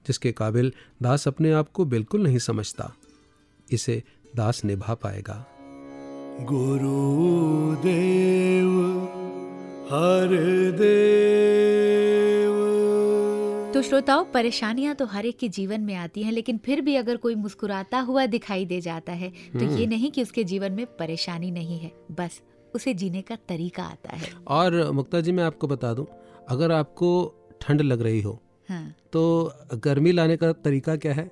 जिसके 0.06 0.32
काबिल 0.32 0.72
दास 1.02 1.28
अपने 1.28 1.52
आप 1.52 1.72
को 1.72 1.86
बिल्कुल 1.86 2.24
नहीं 2.24 2.40
समझता, 2.40 2.94
इसे 3.72 4.04
दास 4.36 4.64
निभा 4.66 4.94
पाएगा। 4.94 5.46
गुरुदेव 6.42 7.82
हर 9.92 10.28
देव। 10.72 12.60
तो 13.74 13.82
श्रोताओं 13.82 14.24
परेशानियाँ 14.26 14.94
तो 14.96 15.06
हर 15.06 15.26
एक 15.26 15.38
के 15.38 15.48
जीवन 15.50 15.82
में 15.82 15.94
आती 15.96 16.24
हैं 16.24 16.32
लेकिन 16.32 16.58
फिर 16.58 16.82
भी 16.82 16.96
अगर 16.96 17.18
कोई 17.18 17.36
मुस्कुराता 17.36 18.00
हुआ 18.00 18.26
दिखाई 18.26 18.66
दे 18.66 18.80
जाता 18.82 19.14
है 19.14 19.30
तो 19.30 19.78
ये 19.78 19.86
नहीं 19.88 20.12
कि 20.12 20.22
उसके 20.22 20.44
जीवन 20.44 20.72
में 20.72 20.86
परेशानी 21.00 21.52
नहीं 21.52 21.80
है 21.80 21.92
बस 22.12 22.42
उसे 22.76 22.94
जीने 22.94 23.22
का 23.22 23.36
तरीका 23.50 23.84
आता 23.84 24.16
है। 24.16 24.30
और 24.48 24.92
मुक्ता 24.92 25.22
जी 25.22 25.32
मैं 25.32 25.44
आपको 25.44 25.68
बता 25.68 25.94
दूँ 25.94 26.06
अगर 26.50 26.72
आपको 26.72 27.12
ठंड 27.62 27.82
लग 27.82 28.02
रही 28.02 28.22
हो 28.22 28.40
हाँ। 28.70 28.84
तो 29.14 29.54
गर्मी 29.84 30.12
लाने 30.12 30.38
का 30.38 30.52
तरीका 30.52 30.96
क्या 30.96 31.14
है? 31.14 31.30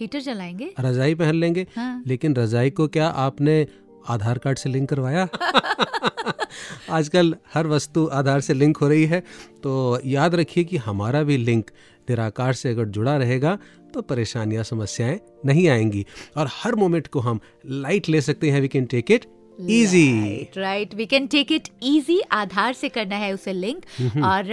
हीटर 0.00 0.20
चलाएँगे 0.20 0.72
रजाई 0.80 1.14
पहन 1.14 1.34
लेंगे 1.34 1.66
हाँ। 1.76 2.02
लेकिन 2.06 2.34
रजाई 2.36 2.70
को 2.70 2.88
क्या 2.88 3.08
आपने 3.08 3.66
आधार 4.08 4.38
कार्ड 4.38 4.58
से 4.58 4.70
लिंक 4.70 4.88
करवाया। 4.88 5.28
आजकल 6.90 7.34
हर 7.54 7.66
वस्तु 7.66 8.06
आधार 8.12 8.40
से 8.40 8.54
लिंक 8.54 8.76
हो 8.76 8.88
रही 8.88 9.04
है 9.06 9.20
तो 9.62 10.00
याद 10.06 10.34
रखिए 10.34 10.64
कि 10.64 10.76
हमारा 10.76 11.22
भी 11.22 11.36
लिंक 11.36 11.70
निराकार 12.10 12.52
से 12.52 12.70
अगर 12.70 12.84
जुड़ा 12.88 13.16
रहेगा 13.16 13.58
तो 13.94 14.02
परेशानियाँ 14.02 14.64
समस्याएँ 14.64 15.18
नहीं 15.46 15.68
आएँगी। 15.68 16.04
और 16.36 16.48
हर 16.52 16.74
मोमेंट 16.74 17.06
को 17.06 17.20
हम 17.20 17.40
लाइट 17.66 18.08
ले 18.08 18.20
सकते 18.20 18.50
हैं 18.50 18.60
we 18.60 18.68
can 18.68 18.84
take 18.84 19.10
it 19.10 19.26
easy 19.70 20.48
right 20.56 20.94
we 20.94 21.06
can 21.06 21.26
take 21.26 21.52
it 21.52 21.68
easy 21.82 22.20
आधार 22.32 22.72
से 22.72 22.88
करना 22.88 23.16
है 23.16 23.32
उसे 23.32 23.52
लिंक। 23.52 23.84
और 24.24 24.52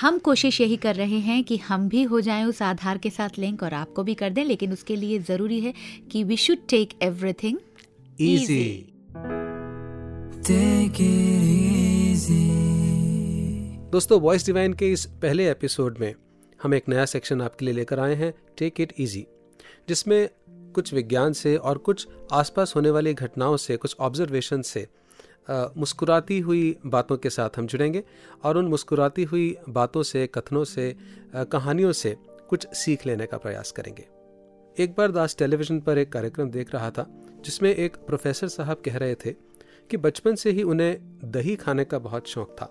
हम 0.00 0.18
कोशिश 0.18 0.60
यही 0.60 0.76
कर 0.76 0.94
रहे 0.94 1.18
हैं 1.18 1.42
कि 1.44 1.56
हम 1.56 1.88
भी 1.88 2.02
हो 2.02 2.20
जाएँ 2.20 2.44
उस 2.44 2.62
आधार 2.62 2.98
के 2.98 3.10
साथ 3.10 3.38
लिंक 3.38 3.62
और 3.62 3.74
आपको 3.74 4.02
भी 4.02 4.14
कर 4.14 4.30
दें 4.30 4.44
लेकिन 4.44 4.72
उसके 4.72 4.96
लिए 4.96 5.18
ज़रूरी 5.18 5.60
है 5.60 5.74
कि 6.12 6.24
we 6.24 6.36
should 6.36 6.66
take 6.68 6.98
everything 7.02 7.58
easy 8.20 8.92
दोस्तों 13.92 14.20
वॉइस 14.20 14.46
डिवाइन 14.46 14.72
के 14.72 14.92
इस 14.92 15.06
पहले 15.06 15.50
एपिसोड 15.50 15.98
में 15.98 16.14
हम 16.62 16.74
एक 16.74 16.88
नया 16.88 17.04
सेक्शन 17.04 17.42
आपके 17.42 17.64
लिए 17.64 17.74
लेकर 17.74 18.00
आए 18.00 18.14
हैं 18.14 18.34
टेक 18.58 18.80
इट 18.80 18.92
इजी 18.98 19.26
जिसमें 19.88 20.28
कुछ 20.50 20.94
विज्ञान 20.94 21.32
से 21.32 21.56
और 21.56 21.78
कुछ 21.78 22.08
आसपास 22.32 22.72
होने 22.76 22.90
वाली 22.90 23.14
घटनाओं 23.14 23.56
से 23.56 23.76
कुछ 23.76 23.96
ऑब्जर्वेशन 24.00 24.62
से 24.62 24.88
मुस्कुराती 25.50 26.40
हुई 26.40 26.76
बातों 26.86 27.16
के 27.16 27.30
साथ 27.30 27.50
हम 27.56 27.66
जुड़ेंगे 27.66 28.04
और 28.44 28.56
उन 28.56 28.66
मुस्कुराती 28.66 29.24
हुई 29.24 29.56
बातों 29.68 30.02
से 30.02 30.26
कथनों 30.26 30.64
से 30.64 30.96
कहानियों 31.34 31.92
से 31.92 32.16
कुछ 32.48 32.68
सीख 32.74 33.06
लेने 33.06 33.26
का 33.26 33.36
प्रयास 33.36 33.70
करेंगे। 33.72 34.06
एक 34.84 34.94
बार 34.98 35.12
दास 35.12 35.36
टेलीविज़न 35.38 35.80
पर 35.80 35.98
एक 35.98 36.12
कार्यक्रम 36.12 36.50
देख 36.50 36.74
रहा 36.74 36.90
था 36.90 37.25
जिसमें 37.44 37.74
एक 37.74 37.96
प्रोफेसर 37.96 38.48
साहब 38.48 38.82
कह 38.84 38.96
रहे 38.96 39.14
थे 39.14 39.32
कि 39.90 39.96
बचपन 39.96 40.34
से 40.34 40.50
ही 40.50 40.62
उन्हें 40.62 41.18
दही 41.24 41.56
खाने 41.56 41.84
का 41.84 41.98
बहुत 41.98 42.28
शौक 42.28 42.50
था। 42.50 42.66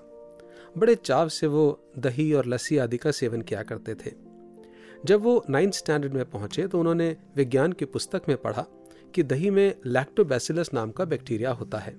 बड़े 0.78 0.96
चाव 0.96 1.30
से 1.30 1.48
वो 1.48 1.92
दही 1.98 2.34
और 2.34 2.46
लस्सी 2.46 2.78
आदि 2.78 2.98
का 2.98 3.12
सेवन 3.12 3.42
किया 3.42 3.64
करते 3.64 3.96
थे। 3.96 4.12
जब 5.06 5.22
वो 5.22 5.46
नाइन्थ 5.50 5.74
स्टैंडर्ड 5.74 6.14
में 6.14 6.30
पहुँचे 6.30 6.68
तो 6.68 6.80
उन्होंने 6.80 7.18
विज्ञान 7.36 7.72
की 7.72 7.86
पुस्तक 7.86 8.22
में 8.28 8.38
पढ़ा 8.38 8.66
कि 9.16 9.24
दही 9.24 9.50
में 9.50 9.76
लैक्टोबैसिलस 9.86 10.74
नाम 10.74 10.92
का 10.92 11.06
बैक्टीरिया 11.06 11.52
होता 11.52 11.78
है। 11.78 11.96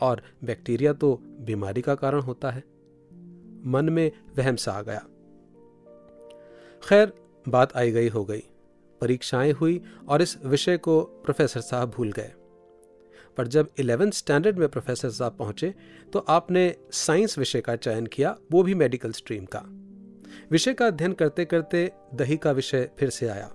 और 0.00 0.22
बैक्टीरिया 0.44 0.92
तो 0.92 1.20
बीमारी 1.22 1.82
का 1.82 1.94
कारण 1.94 2.20
होता 2.20 2.50
है। 2.50 2.64
मन 3.66 3.88
में 3.92 4.12
वहम 4.38 4.56
सा 4.56 4.72
आ 4.72 4.82
गया। 4.82 5.06
खैर, 6.88 7.12
बात 7.48 7.76
आई 7.76 7.90
गई 7.90 8.08
हो 8.08 8.24
गई। 8.24 8.42
परीक्षाएँ 9.00 9.52
हुई 9.52 9.80
और 10.08 10.22
इस 10.22 10.36
विषय 10.44 10.76
को 10.76 11.00
प्रोफेसर 11.00 11.60
साहब 11.60 11.90
भूल 11.90 12.12
गए। 12.12 12.32
पर 13.36 13.46
जब 13.46 13.68
इलेवेंथ 13.78 14.12
स्टैंडर्ड 14.12 14.58
में 14.58 14.68
प्रोफेसर 14.68 15.10
साहब 15.10 15.36
पहुँचे 15.38 15.74
तो 16.12 16.18
आपने 16.18 16.74
साइंस 16.92 17.38
विषय 17.38 17.60
का 17.60 17.76
चयन 17.76 18.06
किया, 18.06 18.36
वो 18.52 18.62
भी 18.62 18.74
मेडिकल 18.74 19.12
स्ट्रीम 19.12 19.44
का। 19.44 19.62
विषय 20.50 20.74
का 20.74 20.86
अध्ययन 20.86 21.12
करते 21.12 21.44
करते 21.44 21.90
दही 22.14 22.36
का 22.36 22.50
विषय 22.50 22.90
फिर 22.98 23.10
से 23.10 23.28
आया। 23.28 23.50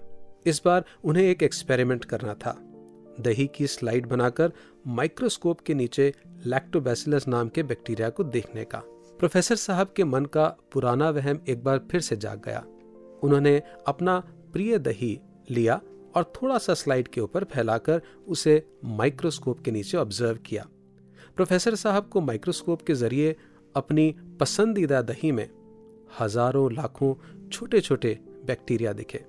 इस 0.46 0.62
बार 0.66 0.86
उन्हें 1.04 1.24
एक 1.24 1.44
एक्सपेरिमेंट 1.44 2.06
करना 2.06 2.34
था। 2.34 2.58
दही 3.20 3.50
की 3.56 3.68
स्लाइड 3.68 4.06
बनाकर 4.06 4.52
माइक्रोस्कोप 4.88 5.60
के 5.60 5.74
नीचे 5.74 6.14
लैक्टोबैसिलस 6.46 7.28
नाम 7.28 7.50
के 7.50 7.64
बैक्टीरिया 7.64 8.10
को 8.10 8.24
देखने 8.24 8.64
का। 8.64 8.82
प्रोफेसर 9.20 9.56
साहब 9.56 9.94
के 9.96 10.04
मन 10.04 10.26
का 10.26 10.48
पुराना 10.72 11.10
वहम 11.10 11.40
एक 11.50 11.64
बार 11.64 11.80
फिर 11.92 12.02
से 12.02 12.16
जाग 12.16 12.42
गया। 12.46 12.66
उन्होंने 13.24 13.62
अपना 13.88 14.20
प्रिय 14.54 14.78
दही 14.80 15.20
लिया 15.50 15.82
और 16.16 16.32
थोड़ा 16.36 16.58
सा 16.58 16.74
स्लाइड 16.74 17.08
के 17.08 17.22
ऊपर 17.22 17.44
फैलाकर 17.44 18.02
उसे 18.28 18.64
माइक्रोस्कोप 18.86 19.60
के 19.60 19.72
नीचे 19.72 19.98
ऑब्ज़र्व 19.98 20.38
किया। 20.46 20.66
प्रोफेसर 21.36 21.76
साहब 21.76 22.08
को 22.10 22.22
माइक्रोस्कोप 22.22 22.82
के 22.82 22.94
ज़रिए 22.94 23.36
अपनी 23.76 24.14
पसंदीदा 24.40 25.02
दही 25.02 25.32
में 25.32 25.50
हज़ारों, 26.20 26.72
लाखों 26.74 27.14
छोटे 27.50 27.82
छोटे 27.82 28.18
बैक्टीरिया 28.46 28.94
दिखे। 28.94 29.24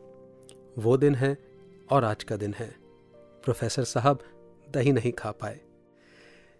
वो 0.78 0.96
दिन 0.96 1.14
है 1.14 1.36
और 1.90 2.04
आज 2.04 2.24
का 2.24 2.36
दिन 2.36 2.54
है। 2.54 2.74
प्रोफेसर 3.44 3.84
साहब 3.84 4.22
दही 4.68 4.92
नहीं 4.92 5.12
खा 5.12 5.30
पाए। 5.30 5.60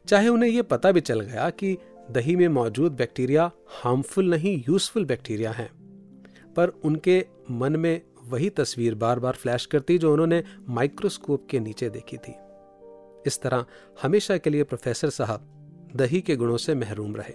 चाहे 0.07 0.28
उन्हें 0.28 0.50
यह 0.50 0.62
पता 0.62 0.92
भी 0.92 1.00
चल 1.00 1.20
गया 1.20 1.48
कि 1.50 1.76
दही 2.11 2.36
में 2.36 2.48
मौजूद 2.48 2.92
बैक्टीरिया 2.92 3.50
हार्मफुल 3.74 4.30
नहीं, 4.30 4.62
यूजफुल 4.68 5.04
बैक्टीरिया 5.04 5.50
हैं, 5.50 5.70
पर 6.57 6.68
उनके 6.84 7.24
मन 7.50 7.76
में 7.76 8.02
वही 8.27 8.51
तस्वीर 8.51 8.95
बार 8.95 9.18
बार 9.18 9.33
फ्लैश 9.33 9.66
करती 9.66 9.99
जो 9.99 10.12
उन्होंने 10.12 10.43
माइक्रोस्कोप 10.68 11.47
के 11.51 11.61
नीचे 11.61 11.91
देखी 11.91 12.16
थी। 12.16 12.35
इस 13.27 13.41
तरह 13.43 13.64
हमेशा 14.03 14.37
के 14.37 14.51
लिए 14.51 14.64
प्रोफेसर 14.64 15.11
साहब 15.11 15.53
दही 15.97 16.20
के 16.20 16.37
गुणों 16.37 16.57
से 16.57 16.74
महरूम 16.74 17.16
रहे। 17.16 17.35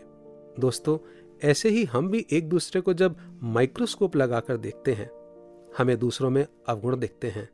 दोस्तों, 0.60 0.98
ऐसे 1.44 1.70
ही 1.70 1.84
हम 1.84 2.10
भी 2.10 2.26
एक 2.32 2.50
दूसरे 2.50 2.82
को 2.82 2.94
जब 2.94 3.16
माइक्रोस्कोप 3.44 4.16
लगाकर 4.16 4.58
देखते 4.58 4.94
हैं, 4.94 5.10
हमें 5.78 5.98
दूसरों 6.00 6.30
में 6.30 6.46
अवगुण 6.68 6.98
दिखते 7.00 7.28
हैं। 7.28 7.50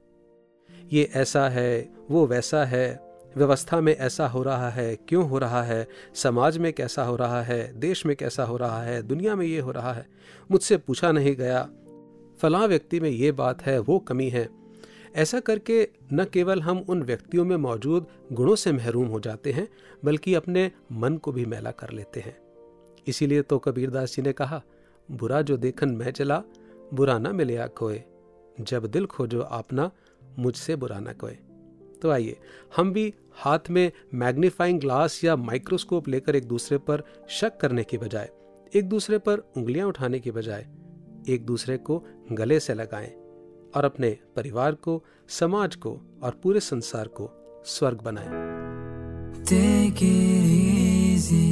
ये 0.94 1.10
ऐसा 1.16 1.50
है, 1.50 1.90
वो 2.12 2.28
वैसा 2.28 2.66
है, 2.66 3.08
व्यवस्था 3.38 3.82
में 3.82 3.96
ऐसा 3.96 4.28
हो 4.28 4.44
रहा 4.44 4.70
है, 4.70 4.96
क्यों 4.96 5.30
हो 5.30 5.38
रहा 5.38 5.64
है, 5.64 5.88
समाज 6.16 6.58
में 6.58 6.74
कैसा 6.74 7.04
हो 7.04 7.16
रहा 7.16 7.42
है, 7.42 7.80
देश 7.80 8.06
में 8.06 8.16
कैसा 8.16 8.44
हो 8.44 8.58
रहा 8.58 8.82
है, 8.84 9.02
दुनिया 9.04 9.36
में 9.36 9.46
ये 9.46 9.60
हो 9.60 9.72
रहा 9.72 9.94
है। 9.94 10.06
मुझसे 10.52 10.78
पूछा 10.78 11.12
नहीं 11.12 11.36
गया 11.36 11.70
फलां 12.42 12.68
व्यक्ति 12.68 13.00
में 13.00 13.10
ये 13.10 13.32
बात 13.32 13.62
है, 13.62 13.80
वो 13.80 14.00
कमी 14.00 14.30
है। 14.30 14.48
ऐसा 15.16 15.40
करके 15.40 15.88
न 16.14 16.26
केवल 16.26 16.62
हम 16.62 16.84
उन 16.90 17.02
व्यक्तियों 17.04 17.46
में 17.46 17.56
मौजूद 17.58 18.08
गुणों 18.34 18.56
से 18.56 18.72
महरूम 18.72 19.08
हो 19.08 19.20
जाते 19.20 19.52
हैं, 19.52 19.68
बल्कि 20.06 20.34
अपने 20.34 20.72
मन 20.92 21.18
को 21.18 21.32
भी 21.32 21.46
मैला 21.46 21.72
कर 21.72 21.92
लेते 21.92 22.20
हैं। 22.20 22.38
इसीलिए 23.08 23.42
तो 23.42 23.60
कबीरदास 23.60 24.16
जी 24.16 24.22
ने 24.22 24.34
कहा, 24.34 24.62
बुरा 25.10 25.42
जो 25.42 25.58
देखन 25.58 25.90
मैं 25.90 26.12
चला 26.12 26.42
बुरा 26.94 27.18
ना 27.20 27.32
मिले 27.32 27.68
कोई 27.68 28.02
जब 28.62 28.86
दिल 28.86 29.06
खोजो 29.06 29.42
आपना, 29.42 29.92
मुझसे 30.40 30.76
बुरा 30.76 31.00
ना 31.00 31.14
कोई 31.14 31.38
तो 32.02 32.10
आइए, 32.10 32.36
हम 32.76 32.92
भी 32.94 33.14
हाथ 33.36 33.70
में 33.70 33.92
मैग्नीफाइंग 34.14 34.80
ग्लास 34.80 35.24
या 35.24 35.36
माइक्रोस्कोप 35.36 36.08
लेकर 36.08 36.36
एक 36.36 36.46
दूसरे 36.46 36.78
पर 36.78 37.04
शक 37.30 37.58
करने 37.58 37.84
की 37.84 37.98
बजाय, 37.98 38.30
एक 38.76 38.90
दूसरे 38.90 39.18
पर 39.18 39.38
उंगलियाँ 39.58 39.88
उठाने 39.88 40.20
की 40.20 40.32
बजाय, 40.32 40.68
एक 41.30 41.46
दूसरे 41.46 41.78
को 41.78 42.04
गले 42.32 42.60
से 42.60 42.74
लगाएँ 42.74 43.10
और 43.76 43.86
अपने 43.86 44.18
परिवार 44.36 44.72
को 44.72 45.04
समाज 45.30 45.76
को 45.76 46.02
और 46.24 46.40
पूरे 46.44 46.60
संसार 46.60 47.08
को 47.08 47.30
स्वर्ग 47.66 48.02
बनाएँ। 48.02 48.46
Take 49.46 50.02
it 50.04 50.48
easy. 50.48 51.46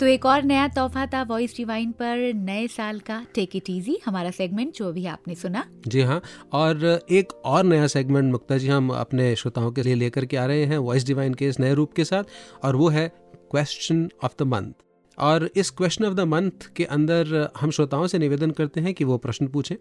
तो 0.00 0.06
एक 0.06 0.26
और 0.26 0.42
नया 0.42 0.68
तोहफा 0.68 1.06
था 1.06 1.22
वॉइस 1.22 1.56
डिवाइन 1.56 1.92
पर 1.92 2.32
नए 2.34 2.66
साल 2.68 3.00
का 3.00 3.26
टेक 3.34 3.56
इट 3.56 3.70
इजी 3.70 3.98
हमारा 4.06 4.30
सेगमेंट 4.30 4.74
जो 4.74 4.92
भी 4.92 5.06
आपने 5.06 5.34
सुना। 5.34 5.64
जी 5.86 6.02
हाँ 6.02 6.22
और 6.52 7.00
एक 7.10 7.32
और 7.32 7.64
नया 7.64 7.86
सेगमेंट 7.86 8.32
मुक्ता 8.32 8.58
जी 8.58 8.68
हम 8.68 8.90
अपने 8.90 9.36
श्रोताओं 9.36 9.72
के 9.72 9.82
लिए 9.82 9.94
लेकर 9.94 10.26
के 10.26 10.36
आ 10.36 10.46
रहे 10.46 10.64
हैं 10.64 10.78
वॉइस 10.78 11.06
डिवाइन 11.06 11.34
के 11.34 11.48
इस 11.48 11.60
नए 11.60 11.74
रूप 11.74 11.92
के 11.92 12.04
साथ 12.04 12.24
और 12.64 12.76
वो 12.76 12.88
है 12.88 13.08
क्वेश्चन 13.50 14.10
ऑफ़ 14.24 14.32
द 14.38 14.42
मंथ 14.42 14.72
और 15.18 15.48
इस 15.56 15.70
क्वेश्चन 15.70 16.04
ऑफ़ 16.04 16.14
द 16.14 16.20
मंथ 16.20 16.66
के 16.76 16.84
अंदर 16.84 17.50
हम 17.60 17.70
श्रोताओं 17.70 18.06
से 18.06 18.18
निवेदन 18.18 18.50
करते 18.50 18.80
हैं 18.80 18.94
कि 18.94 19.04
वो 19.04 19.18
प्रश्न 19.18 19.46
पूछें। 19.46 19.76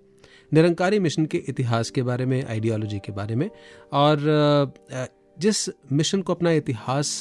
निरंकारी 0.54 1.00
मिशन 1.00 1.26
के 1.26 1.38
इतिहास 1.50 1.90
के 1.90 2.04
बारे 2.04 2.26
में 2.26 2.44
आइडियोलॉजी 2.46 3.00
के 3.00 3.12
बारे 3.12 3.36
में 3.36 3.50
और 3.94 4.74
जिस 5.40 5.70
मिशन 5.92 6.22
को 6.22 6.34
अपना 6.34 6.52
इतिहास 6.52 7.20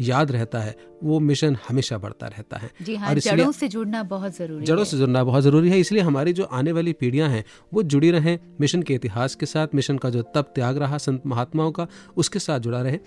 याद 0.00 0.30
रहता 0.32 0.58
है 0.58 0.74
वो 1.02 1.18
मिशन 1.20 1.56
हमेशा 1.68 1.98
बढ़ता 1.98 2.26
रहता 2.26 2.56
है। 2.56 2.70
जी 2.82 2.94
हाँ, 2.96 3.08
और 3.08 3.18
जड़ों 3.18 3.52
से 3.52 3.68
जुड़ना 3.68 4.02
बहुत 4.04 4.36
ज़रूरी 4.36 4.64
जड़ों 4.66 4.84
से 4.84 4.98
जुड़ना 4.98 5.22
बहुत 5.24 5.42
ज़रूरी 5.42 5.70
है 5.70 5.78
इसलिए 5.80 6.02
हमारी 6.02 6.32
जो 6.32 6.44
आने 6.44 6.72
वाली 6.72 6.92
पीढ़ियाँ 6.92 7.28
हैं 7.28 7.44
वो 7.74 7.82
जुड़ी 7.84 8.10
रहें 8.10 8.38
मिशन 8.60 8.82
के 8.82 8.94
इतिहास 8.94 9.34
के 9.34 9.46
साथ 9.46 9.74
मिशन 9.74 9.98
का 9.98 10.10
जो 10.10 10.22
तप 10.34 10.52
त्याग 10.54 10.78
रहा 10.78 10.98
संत 10.98 11.26
महात्माओं 11.26 11.72
का 11.72 11.86
उसके 12.16 12.38
साथ 12.38 12.60
जुड़ा 12.60 12.80
रहे। 12.82 12.98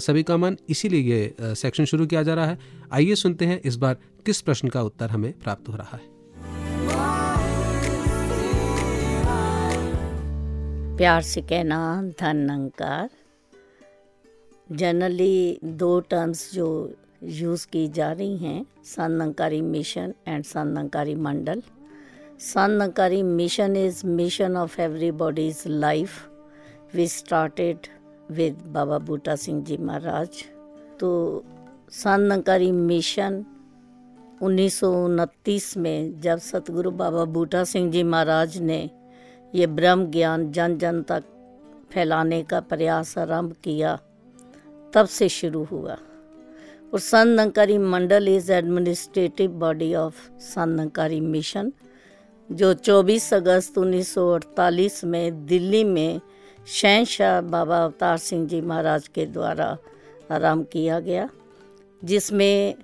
सभी 0.00 0.22
का 0.22 0.36
मन 0.36 0.56
इसीलिए 0.68 1.00
ये 1.12 1.54
सेक्शन 1.54 1.84
शुरू 1.84 2.06
किया 2.06 2.22
जा 2.22 2.34
रहा 2.34 2.46
है। 2.46 2.58
आइए 2.92 3.14
सुनते 3.16 3.44
हैं 3.44 3.60
इस 3.62 3.76
बार 3.76 3.96
किस 4.26 4.40
प्रश्न 4.40 4.68
का 4.68 4.82
उत्तर 4.82 5.10
हमें 5.10 5.32
प्राप्त 5.34 5.68
हो 5.68 5.76
रहा 5.76 5.96
है। 5.96 6.14
प्यार 10.96 11.22
से 11.22 11.40
कहना 11.42 11.78
धन 12.20 12.48
अंकार 12.50 13.08
जनरली 14.66 15.58
दो 15.64 15.98
टर्म्स 16.10 16.52
जो 16.54 16.68
यूज़ 17.22 17.66
की 17.72 17.86
जा 17.88 18.10
रही 18.12 18.36
हैं 18.36 18.64
संदंकारी 18.84 19.60
मिशन 19.62 20.14
एंड 20.28 20.44
संदंकारी 20.44 21.14
Mandal 21.16 21.62
संदंकारी 22.42 23.22
mission 23.22 23.76
is 23.76 24.04
mission 24.06 24.56
of 24.56 24.80
everybody's 24.80 25.62
life 25.66 26.18
we 26.94 27.06
started 27.08 27.86
with 28.30 28.62
Baba 28.74 28.98
Buta 28.98 29.36
Singh 29.36 29.62
ji 29.64 29.76
Maharaj 29.76 30.42
तो 31.00 31.12
संदंकारी 31.92 32.70
मिशन 32.72 33.44
उन्नीस 34.42 34.78
सौ 34.80 34.92
उनतीस 35.04 35.76
में 35.76 36.20
जब 36.20 36.38
सतगुरु 36.38 36.90
बाबा 36.94 37.24
बूटा 37.36 37.62
सिंह 37.64 37.90
जी 37.92 38.02
महाराज 38.04 38.58
ने 38.62 38.78
ये 39.54 39.66
ब्रह्म 39.68 40.10
ज्ञान 40.10 40.50
जन 40.52 40.76
जन 40.78 41.02
तक 41.08 41.32
फैलाने 41.92 42.42
का 42.42 42.60
प्रयास 42.62 43.16
आरंभ 43.18 43.54
किया 43.64 43.98
तब 44.94 45.06
से 45.06 45.28
शुरू 45.28 45.64
हुआ। 45.64 45.96
और 46.94 47.00
संदंकारी 47.00 47.78
Mandal 47.78 48.28
is 48.28 48.52
administrative 48.52 49.50
body 49.50 49.94
of 49.94 50.30
संदंकारी 50.40 51.20
mission 51.20 51.72
जो 52.52 52.74
24 52.74 53.34
अगस्त 53.34 53.78
1948 53.78 55.04
में 55.04 55.46
दिल्ली 55.46 55.84
में 55.84 56.20
शहनशाह 56.66 57.40
बाबा 57.40 57.84
अवतार 57.84 58.16
सिंह 58.16 58.46
जी 58.46 58.60
महाराज 58.60 59.08
के 59.08 59.26
द्वारा 59.26 59.78
आरंभ 60.30 60.66
किया 60.72 61.00
गया, 61.00 61.28
जिसमें 62.04 62.74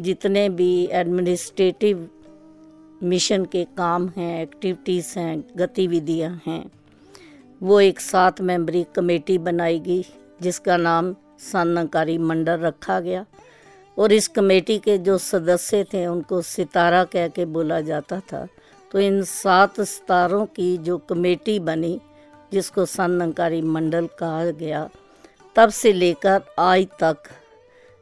जितने 0.00 0.48
भी 0.48 0.88
एडमिनिस्ट्रेटिव 0.92 2.08
मिशन 3.02 3.44
के 3.44 3.64
काम 3.64 4.08
हैं 4.08 4.42
एक्टिविटीज़ 4.42 5.18
हैं, 5.18 5.44
गतिविधियाँ 5.56 6.42
हैं, 6.46 6.70
वो 7.62 7.80
एक 7.80 8.00
सात 8.00 8.40
मेंबरी 8.40 8.86
कमेटी 8.96 9.38
बनाई 9.38 9.78
गई, 9.78 10.04
जिसका 10.42 10.76
नाम 10.76 11.14
सानकारी 11.44 12.16
मंडल 12.18 12.60
रखा 12.60 12.98
गया 13.00 13.24
और 13.96 14.12
इस 14.12 14.28
कमेटी 14.28 14.78
के 14.78 14.96
जो 14.98 15.18
सदस्य 15.18 15.84
थे, 15.84 16.06
उनको 16.06 16.40
सितारा 16.42 17.04
कह 17.04 17.28
के 17.28 17.44
बोला 17.46 17.80
जाता 17.80 18.20
था। 18.22 18.46
तो 18.90 19.00
इन 19.00 19.22
सात 19.22 19.80
सितारों 19.80 20.44
की 20.46 20.76
जो 20.78 20.98
कमेटी 21.08 21.58
बनी, 21.60 22.00
जिसको 22.52 22.84
सानकारी 22.86 23.62
मंडल 23.62 24.06
कहा 24.18 24.44
गया, 24.50 24.88
तब 25.56 25.70
से 25.70 25.92
लेकर 25.92 26.42
आज 26.58 26.86
तक 27.00 27.30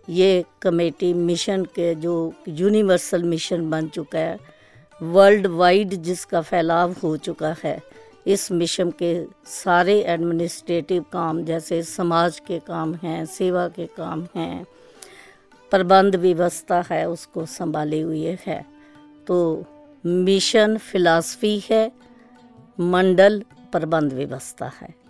ये 0.09 0.45
कमेटी 0.63 1.13
मिशन 1.15 1.65
के 1.65 1.95
जो 1.95 2.33
यूनिवर्सल 2.49 3.23
मिशन 3.23 3.71
बन 3.71 3.89
चुका 3.89 4.19
है 4.19 4.39
वर्ल्ड 5.01 5.47
वाइड 5.47 5.95
जिसका 6.03 6.41
फैलाव 6.41 6.95
हो 7.03 7.17
चुका 7.17 7.55
है। 7.65 7.81
इस 8.27 8.53
मिशन 8.53 8.91
के 8.91 9.27
सारे 9.47 10.01
एडमिनिस्ट्रेटिव 10.03 11.05
काम 11.13 11.45
जैसे 11.45 11.83
समाज 11.83 12.41
के 12.47 12.59
काम 12.59 12.95
हैं, 12.95 13.27
सेवा 13.27 13.69
के 13.69 13.87
काम 13.87 14.27
हैं, 14.37 14.67
प्रबंध 15.71 16.17
व्यवस्था 16.17 16.85
है, 16.91 17.09
उसको 17.09 17.47
संभाले 17.47 18.01
हुए 18.01 18.39
है। 18.47 18.67
तो 19.27 19.65
मिशन 20.07 20.77
फिलासफी 20.77 21.63
है, 21.71 21.93
मंडल 22.81 23.45
प्रबंध 23.73 24.13
व्यवस्था 24.13 24.73
है। 24.81 25.02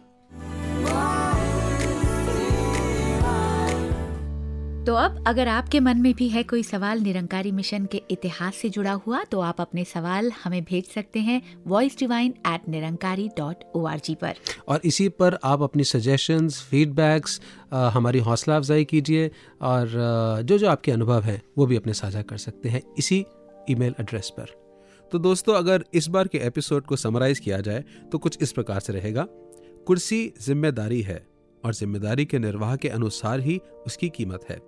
तो 4.86 4.94
अब 4.94 5.22
अगर 5.26 5.48
आपके 5.48 5.80
मन 5.80 5.98
में 5.98 6.12
भी 6.14 6.28
है 6.28 6.42
कोई 6.42 6.62
सवाल 6.62 7.00
निरंकारी 7.00 7.50
मिशन 7.52 7.84
के 7.86 8.00
इतिहास 8.10 8.56
से 8.56 8.68
जुड़ा 8.68 8.92
हुआ 9.04 9.22
तो 9.24 9.40
आप 9.40 9.60
अपने 9.60 9.84
सवाल 9.84 10.30
हमें 10.44 10.62
भेज 10.64 10.86
सकते 10.86 11.20
हैं 11.20 11.40
voice 11.66 11.98
divine 11.98 12.34
at 12.46 12.68
Nirankari 12.68 13.28
dot 13.36 13.62
O 13.74 13.84
R 13.86 13.98
G 13.98 14.14
पर। 14.14 14.34
और 14.68 14.80
इसी 14.84 15.08
पर 15.10 15.38
आप 15.44 15.62
अपनी 15.62 15.84
सजेशंस 15.84 16.60
फीडबैक्स 16.70 17.40
हमारी 17.72 18.18
हौसला 18.20 18.56
अफजाई 18.56 18.84
कीजिए 18.84 19.30
और 19.62 20.42
जो 20.42 20.58
जो 20.58 20.68
आपके 20.68 20.92
अनुभव 20.92 21.22
हैं, 21.22 21.40
वो 21.58 21.66
भी 21.66 21.76
अपने 21.76 21.94
साझा 21.94 22.22
कर 22.22 22.36
सकते 22.38 22.68
हैं 22.68 22.82
इसी 22.98 23.24
ईमेल 23.70 23.94
एड्रेस 24.00 24.32
पर। 24.36 24.54
तो 25.12 25.18
दोस्तों, 25.18 25.54
अगर 25.54 25.84
इस 25.94 26.08
बार 26.08 26.28
के 26.28 26.38
एपिसोड 26.40 26.86
को 26.86 26.96
समराइज 26.96 27.38
किया 27.38 27.60
जाए 27.60 27.84
तो 28.12 28.18
कुछ 28.18 28.38
इस 28.42 28.52
प्रकार 28.52 28.80
से 28.80 28.92
रहेगा। 28.92 29.26
कुर्सी 29.86 30.32
ज़िम्मेदारी 30.40 31.00
है 31.02 31.22
और 31.64 31.74
ज़िम्मेदारी 31.74 32.24
के 32.24 32.38
निर्वाह 32.40 32.76
के 32.76 32.88
अनुसार 32.90 33.40
ही 33.40 33.60
उसकी 33.86 34.08
कीमत 34.08 34.50
है। 34.50 34.60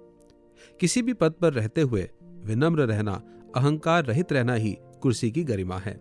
किसी 0.81 1.03
भी 1.03 1.13
पद 1.13 1.33
पर 1.33 1.53
रहते 1.53 1.81
हुए 1.81 2.09
विनम्र 2.45 2.83
रहना, 2.83 3.23
अहंकार 3.57 4.05
रहित 4.05 4.33
रहना 4.33 4.55
ही 4.55 4.77
कुर्सी 5.03 5.31
की 5.31 5.45
गरिमा 5.45 5.79
है। 5.79 6.01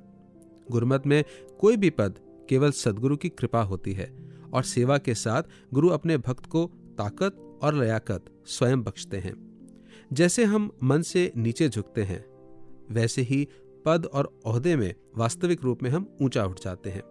गुरमत 0.72 1.07
में 1.07 1.24
कोई 1.59 1.78
भी 1.78 1.89
पद 1.89 2.20
केवल 2.49 2.72
सदगुरु 2.72 3.18
की 3.18 3.30
कृपा 3.30 3.61
होती 3.61 3.93
है 3.93 4.14
और 4.53 4.64
सेवा 4.64 4.97
के 4.97 5.14
साथ 5.14 5.43
गुरु 5.74 5.89
अपने 5.89 6.18
भक्त 6.18 6.45
को 6.45 6.66
ताकत 6.97 7.59
और 7.64 7.74
लयाकत 7.74 8.26
स्वयं 8.45 8.84
बख्शते 8.84 9.18
हैं। 9.18 9.36
जैसे 10.14 10.43
हम 10.43 10.72
मन 10.84 11.01
से 11.01 11.32
नीचे 11.38 11.70
झुकते 11.70 12.03
हैं, 12.03 12.26
वैसे 12.91 13.22
ही 13.22 13.47
पद 13.86 14.05
और 14.05 14.39
ओहदे 14.45 14.76
में 14.76 14.93
वास्तविक 15.18 15.64
रूप 15.64 15.84
में 15.84 15.89
हम 15.89 16.18
ऊँचा 16.22 16.45
उठ 16.45 16.59
जाते 16.59 16.89
हैं। 16.89 17.03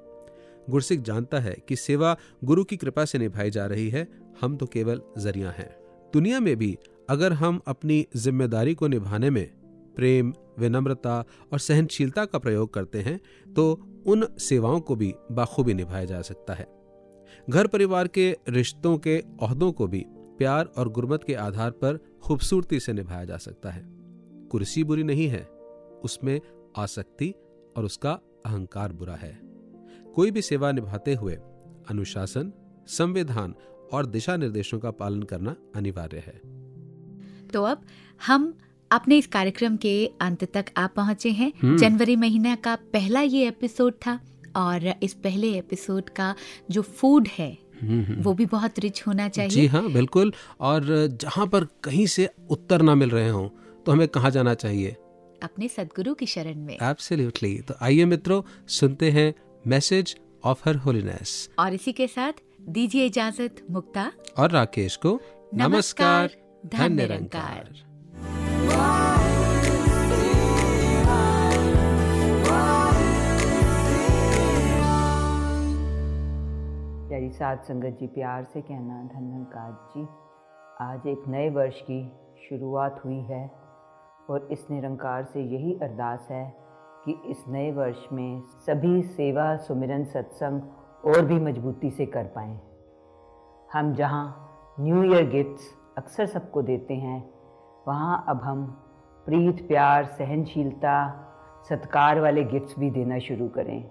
गुरसिख 0.71 1.01
जानता 1.01 1.41
है 1.41 1.57
कि 1.69 1.77
सेवा 1.77 2.17
गुरु 2.45 2.65
की 2.65 2.77
कृपा 2.77 3.05
से 3.05 3.19
निभाई 3.19 3.51
जा 3.51 3.67
रही 3.67 3.89
है, 3.89 4.09
हम 4.41 4.57
तो 4.57 4.67
केवल 4.67 5.03
ज़रिया 5.19 5.51
हैं। 5.51 5.71
दुनिया 6.13 6.41
में 6.41 6.57
भी 6.57 6.79
अगर 7.13 7.33
हम 7.33 7.61
अपनी 7.67 8.07
ज़िम्मेदारी 8.17 8.75
को 8.75 8.89
निभाने 8.89 9.31
में 9.31 9.47
प्रेम, 9.97 10.33
विनम्रता 10.59 11.19
और 11.53 11.59
सहनशीलता 11.59 12.25
का 12.25 12.39
प्रयोग 12.39 12.73
करते 12.75 13.01
हैं 13.01 13.19
तो 13.55 13.73
उन 14.07 14.27
सेवाओं 14.41 14.81
को 14.81 14.97
भी 14.97 15.13
बाखूबी 15.33 15.75
निभाया 15.75 16.05
जा 16.05 16.21
सकता 16.23 16.55
है। 16.55 16.67
घर 17.51 17.67
परिवार 17.67 18.09
के 18.09 18.31
रिश्तों 18.49 18.97
के 18.99 19.17
अहदों 19.19 19.71
को 19.73 19.87
भी 19.87 20.05
प्यार 20.09 20.73
और 20.77 20.89
गुर्बत 20.89 21.25
के 21.25 21.35
आधार 21.35 21.71
पर 21.71 21.99
खूबसूरती 22.23 22.81
से 22.81 22.93
निभाया 22.93 23.25
जा 23.25 23.37
सकता 23.37 23.71
है। 23.71 23.85
कुर्सी 24.51 24.85
बुरी 24.85 25.03
नहीं 25.03 25.29
है, 25.29 25.43
उसमें 26.05 26.41
आसक्ति 26.79 27.31
और 27.77 27.85
उसका 27.85 28.13
अहंकार 28.47 28.93
बुरा 28.93 29.15
है। 29.15 29.39
कोई 30.15 30.31
भी 30.31 30.43
सेवा 30.43 30.73
निभाते 30.73 31.15
हुए 31.15 31.35
अनुशासन, 31.91 32.53
संविधान 32.89 33.55
और 33.93 34.07
दिशा 34.07 34.37
निर्देशों 34.37 34.79
का 34.79 34.91
पालन 34.91 35.23
करना 35.23 35.57
अनिवार्य 35.77 36.23
है। 36.27 36.41
तो 37.53 37.63
अब 37.63 37.83
हम 38.27 38.53
अपने 38.91 39.19
इस 39.19 39.27
कार्यक्रम 39.27 39.77
के 39.77 39.95
अंत 40.21 40.45
तक 40.55 40.65
आ 40.77 40.87
पहुँचे 40.87 41.31
हैं। 41.31 41.53
हम्म। 41.63 41.77
जनवरी 41.79 42.17
महीना 42.17 42.55
का 42.57 42.75
पहला 42.93 43.21
ये 43.21 43.47
एपिसोड 43.49 43.95
था 44.07 44.19
और 44.57 44.87
इस 45.03 45.15
पहले 45.15 45.53
एपिसोड 45.59 46.09
का 46.11 46.35
जो 46.71 46.83
फ़ूड 46.83 47.29
है 47.29 47.57
वो 48.23 48.33
भी 48.35 48.47
बहुत 48.47 48.79
रिच 48.79 49.03
होना 49.07 49.29
चाहिए। 49.29 49.51
जी 49.51 49.67
हाँ 49.67 49.91
बिल्कुल। 49.93 50.33
और 50.61 50.85
जहाँ 51.23 51.47
पर 51.47 51.65
कहीं 51.85 52.07
से 52.07 52.29
उत्तर 52.51 52.83
ना 52.83 52.95
मिल 52.95 53.11
रहे 53.11 53.29
हों 53.29 53.49
तो 53.87 53.93
हमें 53.93 54.07
कहाँ 54.09 54.31
जाना 54.31 54.55
चाहिए? 54.55 54.97
अपने 55.43 55.69
सदगुरु 55.69 56.15
की 56.15 56.27
शरण 56.27 56.65
में। 56.65 56.75
एब्सोल्युटली 56.75 57.57
तो 57.59 57.75
आइए 57.83 58.05
मित्रों 58.05 58.43
सुनते 58.71 59.11
हैं 59.11 59.33
मैसेज 59.67 60.17
ऑफ़ 60.45 60.69
हर 60.69 60.77
होलीनेस 60.77 61.49
और 61.59 61.75
इसी 61.75 61.93
के 61.93 62.07
साथ 62.07 62.33
दीजिए 62.69 63.07
इजाज़त 63.07 63.67
मुक्ता। 63.71 64.11
और 64.39 64.51
राकेश 64.51 64.97
को 64.97 65.21
नमस्कार, 65.55 65.69
नमस्कार। 65.71 66.42
धन 66.67 66.93
निरंकार। 66.93 67.69
प्यारी 77.09 77.31
साध 77.31 77.59
संगत 77.59 77.97
जी, 78.01 78.07
प्यार 78.07 78.45
से 78.45 78.61
कहना 78.61 79.03
धन्यवाद 79.15 79.89
जी 79.97 80.07
आज 80.81 81.07
एक 81.07 81.25
नए 81.29 81.51
वर्ष 81.51 81.81
की 81.81 82.01
शुरुआत 82.49 83.01
हुई 83.05 83.21
है 83.21 83.45
और 84.31 84.49
इस 84.53 84.67
निरंकार 84.71 85.25
से 85.25 85.43
यही 85.43 85.75
अरदास 85.83 86.29
है 86.31 86.45
कि 87.05 87.21
इस 87.31 87.45
नए 87.49 87.71
वर्ष 87.73 88.07
में 88.13 88.43
सभी 88.67 89.03
सेवा, 89.03 89.57
सुमिरन, 89.57 90.05
सत्संग 90.05 90.63
और 91.05 91.25
भी 91.25 91.41
मजबूती 91.41 91.91
से 91.91 92.07
कर 92.07 92.25
पाएँ 92.25 92.59
हम 93.73 93.95
जहाँ 93.95 94.25
न्यू 94.81 95.05
ईयर 95.05 95.31
गिफ्ट्स 95.31 95.82
अक्सर 95.97 96.27
सबको 96.27 96.63
देते 96.63 96.95
हैं। 96.95 97.19
वहाँ 97.89 98.25
अब 98.29 98.41
हम 98.43 98.65
प्रीत, 99.27 99.67
प्यार, 99.69 100.05
सहनशीलता, 100.05 100.95
सत्कार 101.69 102.21
वाले 102.21 102.45
गिफ्ट्स 102.45 102.79
भी 102.79 102.91
देना 102.91 103.19
शुरू 103.19 103.49
करें। 103.49 103.83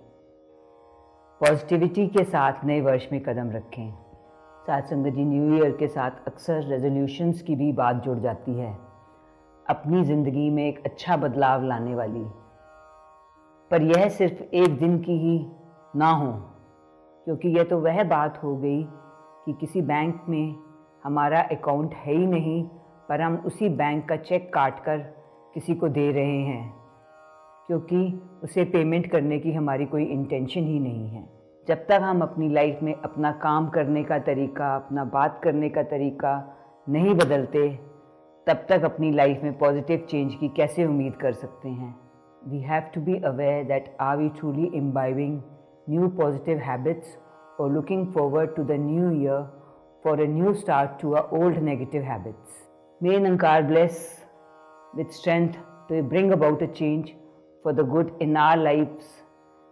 पॉजिटिविटी 1.41 2.07
के 2.07 2.23
साथ 2.23 2.65
नए 2.65 2.81
वर्ष 2.81 3.07
में 3.11 3.21
कदम 3.23 3.51
रखें। 3.51 3.91
साथ 4.67 4.81
संगत 4.81 5.13
जी 5.13 5.25
न्यू 5.25 5.53
ईयर 5.55 5.71
के 5.71 5.87
साथ 5.87 6.27
अक्सर 6.27 6.63
रेजोल्यूशंस 6.63 7.41
की 7.41 7.55
भी 7.55 7.71
बात 7.71 7.95
जुड़ 7.95 8.17
जाती 8.19 8.53
है। 8.53 8.73
अपनी 9.65 10.03
ज़िंदगी 10.03 10.49
में 10.49 10.63
एक 10.67 10.83
अच्छा 10.85 11.17
बदलाव 11.17 11.63
लाने 11.63 11.95
वाली। 11.95 12.23
पर 13.71 13.81
यह 13.81 14.07
सिर्फ़ 14.09 14.41
एक 14.43 14.77
दिन 14.79 14.97
की 14.99 15.17
ही 15.17 15.37
ना 15.95 16.09
हो, 16.11 16.31
क्योंकि 17.27 17.49
यह 17.49 17.63
तो 17.63 17.79
वह 17.79 18.03
बात 18.03 18.43
हो 18.43 18.55
गई 18.57 18.83
कि 19.45 19.53
किसी 19.53 19.81
बैंक 19.81 20.25
में 20.29 20.70
हमारा 21.03 21.41
अकाउंट 21.51 21.93
है 21.95 22.13
ही 22.13 22.25
नहीं, 22.27 22.63
पर 23.09 23.21
हम 23.21 23.35
उसी 23.45 23.69
बैंक 23.69 24.07
का 24.09 24.15
चेक 24.17 24.53
काट 24.53 24.79
कर 24.79 24.97
किसी 25.53 25.75
को 25.75 25.87
दे 25.89 26.11
रहे 26.11 26.39
हैं, 26.41 26.73
क्योंकि 27.67 28.21
उसे 28.43 28.63
पेमेंट 28.65 29.09
करने 29.11 29.39
की 29.39 29.51
हमारी 29.53 29.85
कोई 29.85 30.03
इंटेंशन 30.05 30.61
ही 30.61 30.79
नहीं 30.79 31.07
है। 31.09 31.23
जब 31.67 31.85
तक 31.87 32.01
हम 32.01 32.21
अपनी 32.21 32.49
लाइफ 32.49 32.79
में 32.83 32.93
अपना 32.93 33.31
काम 33.41 33.69
करने 33.69 34.03
का 34.03 34.19
तरीका, 34.19 34.75
अपना 34.75 35.03
बात 35.05 35.39
करने 35.43 35.69
का 35.69 35.83
तरीका 35.85 36.33
नहीं 36.87 37.13
बदलते, 37.15 37.67
तब 38.47 38.65
तक 38.69 38.83
अपनी 38.83 39.11
लाइफ 39.11 39.43
में 39.43 39.57
पॉजिटिव 39.57 40.05
चेंज 40.09 40.35
की 40.35 40.47
कैसे 40.49 40.85
उम्मीद 40.85 41.15
कर 41.15 41.33
सकते 41.33 41.69
हैं? 41.69 41.95
We 42.41 42.61
have 42.61 42.83
to 42.93 43.01
be 43.01 43.15
aware 43.25 43.63
that 43.63 43.95
are 44.01 44.17
we 44.17 44.29
truly 44.29 44.65
imbibing 44.75 45.41
new 45.89 46.07
positive 46.17 46.57
habits 46.59 47.17
और 47.59 47.71
looking 47.71 48.05
forward 48.13 48.55
to 48.55 48.63
the 48.63 48.77
new 48.79 49.11
year 49.11 49.41
for 50.03 50.21
a 50.21 50.25
new 50.29 50.53
start 50.55 51.01
to 51.01 51.11
a 51.11 51.27
old 51.37 51.57
negative 51.63 52.03
habits 52.03 52.67
may 53.01 53.19
Nirankar 53.19 53.63
bless 53.63 54.21
with 54.93 55.13
strength 55.13 55.57
to 55.89 56.01
bring 56.03 56.31
about 56.33 56.61
a 56.61 56.67
change 56.69 57.15
for 57.65 57.73
the 57.73 57.83
good 57.83 58.13
in 58.19 58.35
our 58.37 58.57
lives 58.57 59.05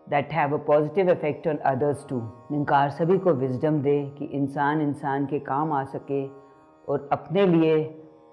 that 0.07 0.31
have 0.31 0.53
a 0.53 0.59
positive 0.59 1.07
effect 1.07 1.47
on 1.47 1.59
others 1.63 2.03
too. 2.09 2.21
Nirankar 2.51 2.89
सभी 2.89 3.17
को 3.17 3.33
wisdom 3.33 3.81
दे 3.81 3.97
कि 4.19 4.25
इंसान 4.37 4.81
इंसान 4.81 5.25
के 5.25 5.39
काम 5.47 5.73
आ 5.73 5.83
सके 5.95 6.25
और 6.87 7.07
अपने 7.13 7.45
लिए 7.47 7.75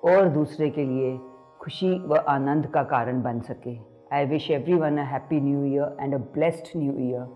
और 0.05 0.29
दूसरे 0.35 0.71
के 0.71 0.85
लिए 0.85 1.17
खुशी 1.63 1.93
व 2.09 2.25
आनंद 2.29 2.67
का 2.75 2.83
कारण 2.93 3.23
बन 3.23 3.41
सके 3.51 3.77
I 4.17 4.27
wish 4.27 4.51
every 4.51 4.75
one 4.85 4.99
a 4.99 5.09
happy 5.13 5.41
new 5.41 5.65
year 5.73 5.97
and 6.01 6.15
a 6.15 6.19
blessed 6.35 6.77
new 6.77 6.99
year 7.09 7.27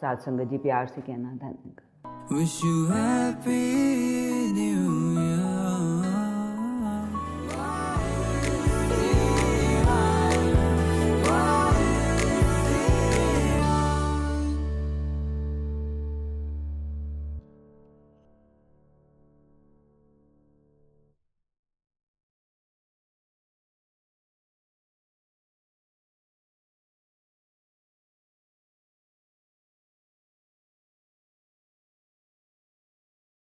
साथ 0.00 0.28
संगत 0.28 0.50
जी 0.50 0.58
प्यार 0.58 0.86
से 0.86 1.00
कहना 1.00 1.83
Wish 2.30 2.62
you 2.62 2.86
happy 2.86 3.50
new 4.52 4.88
year. 4.90 5.03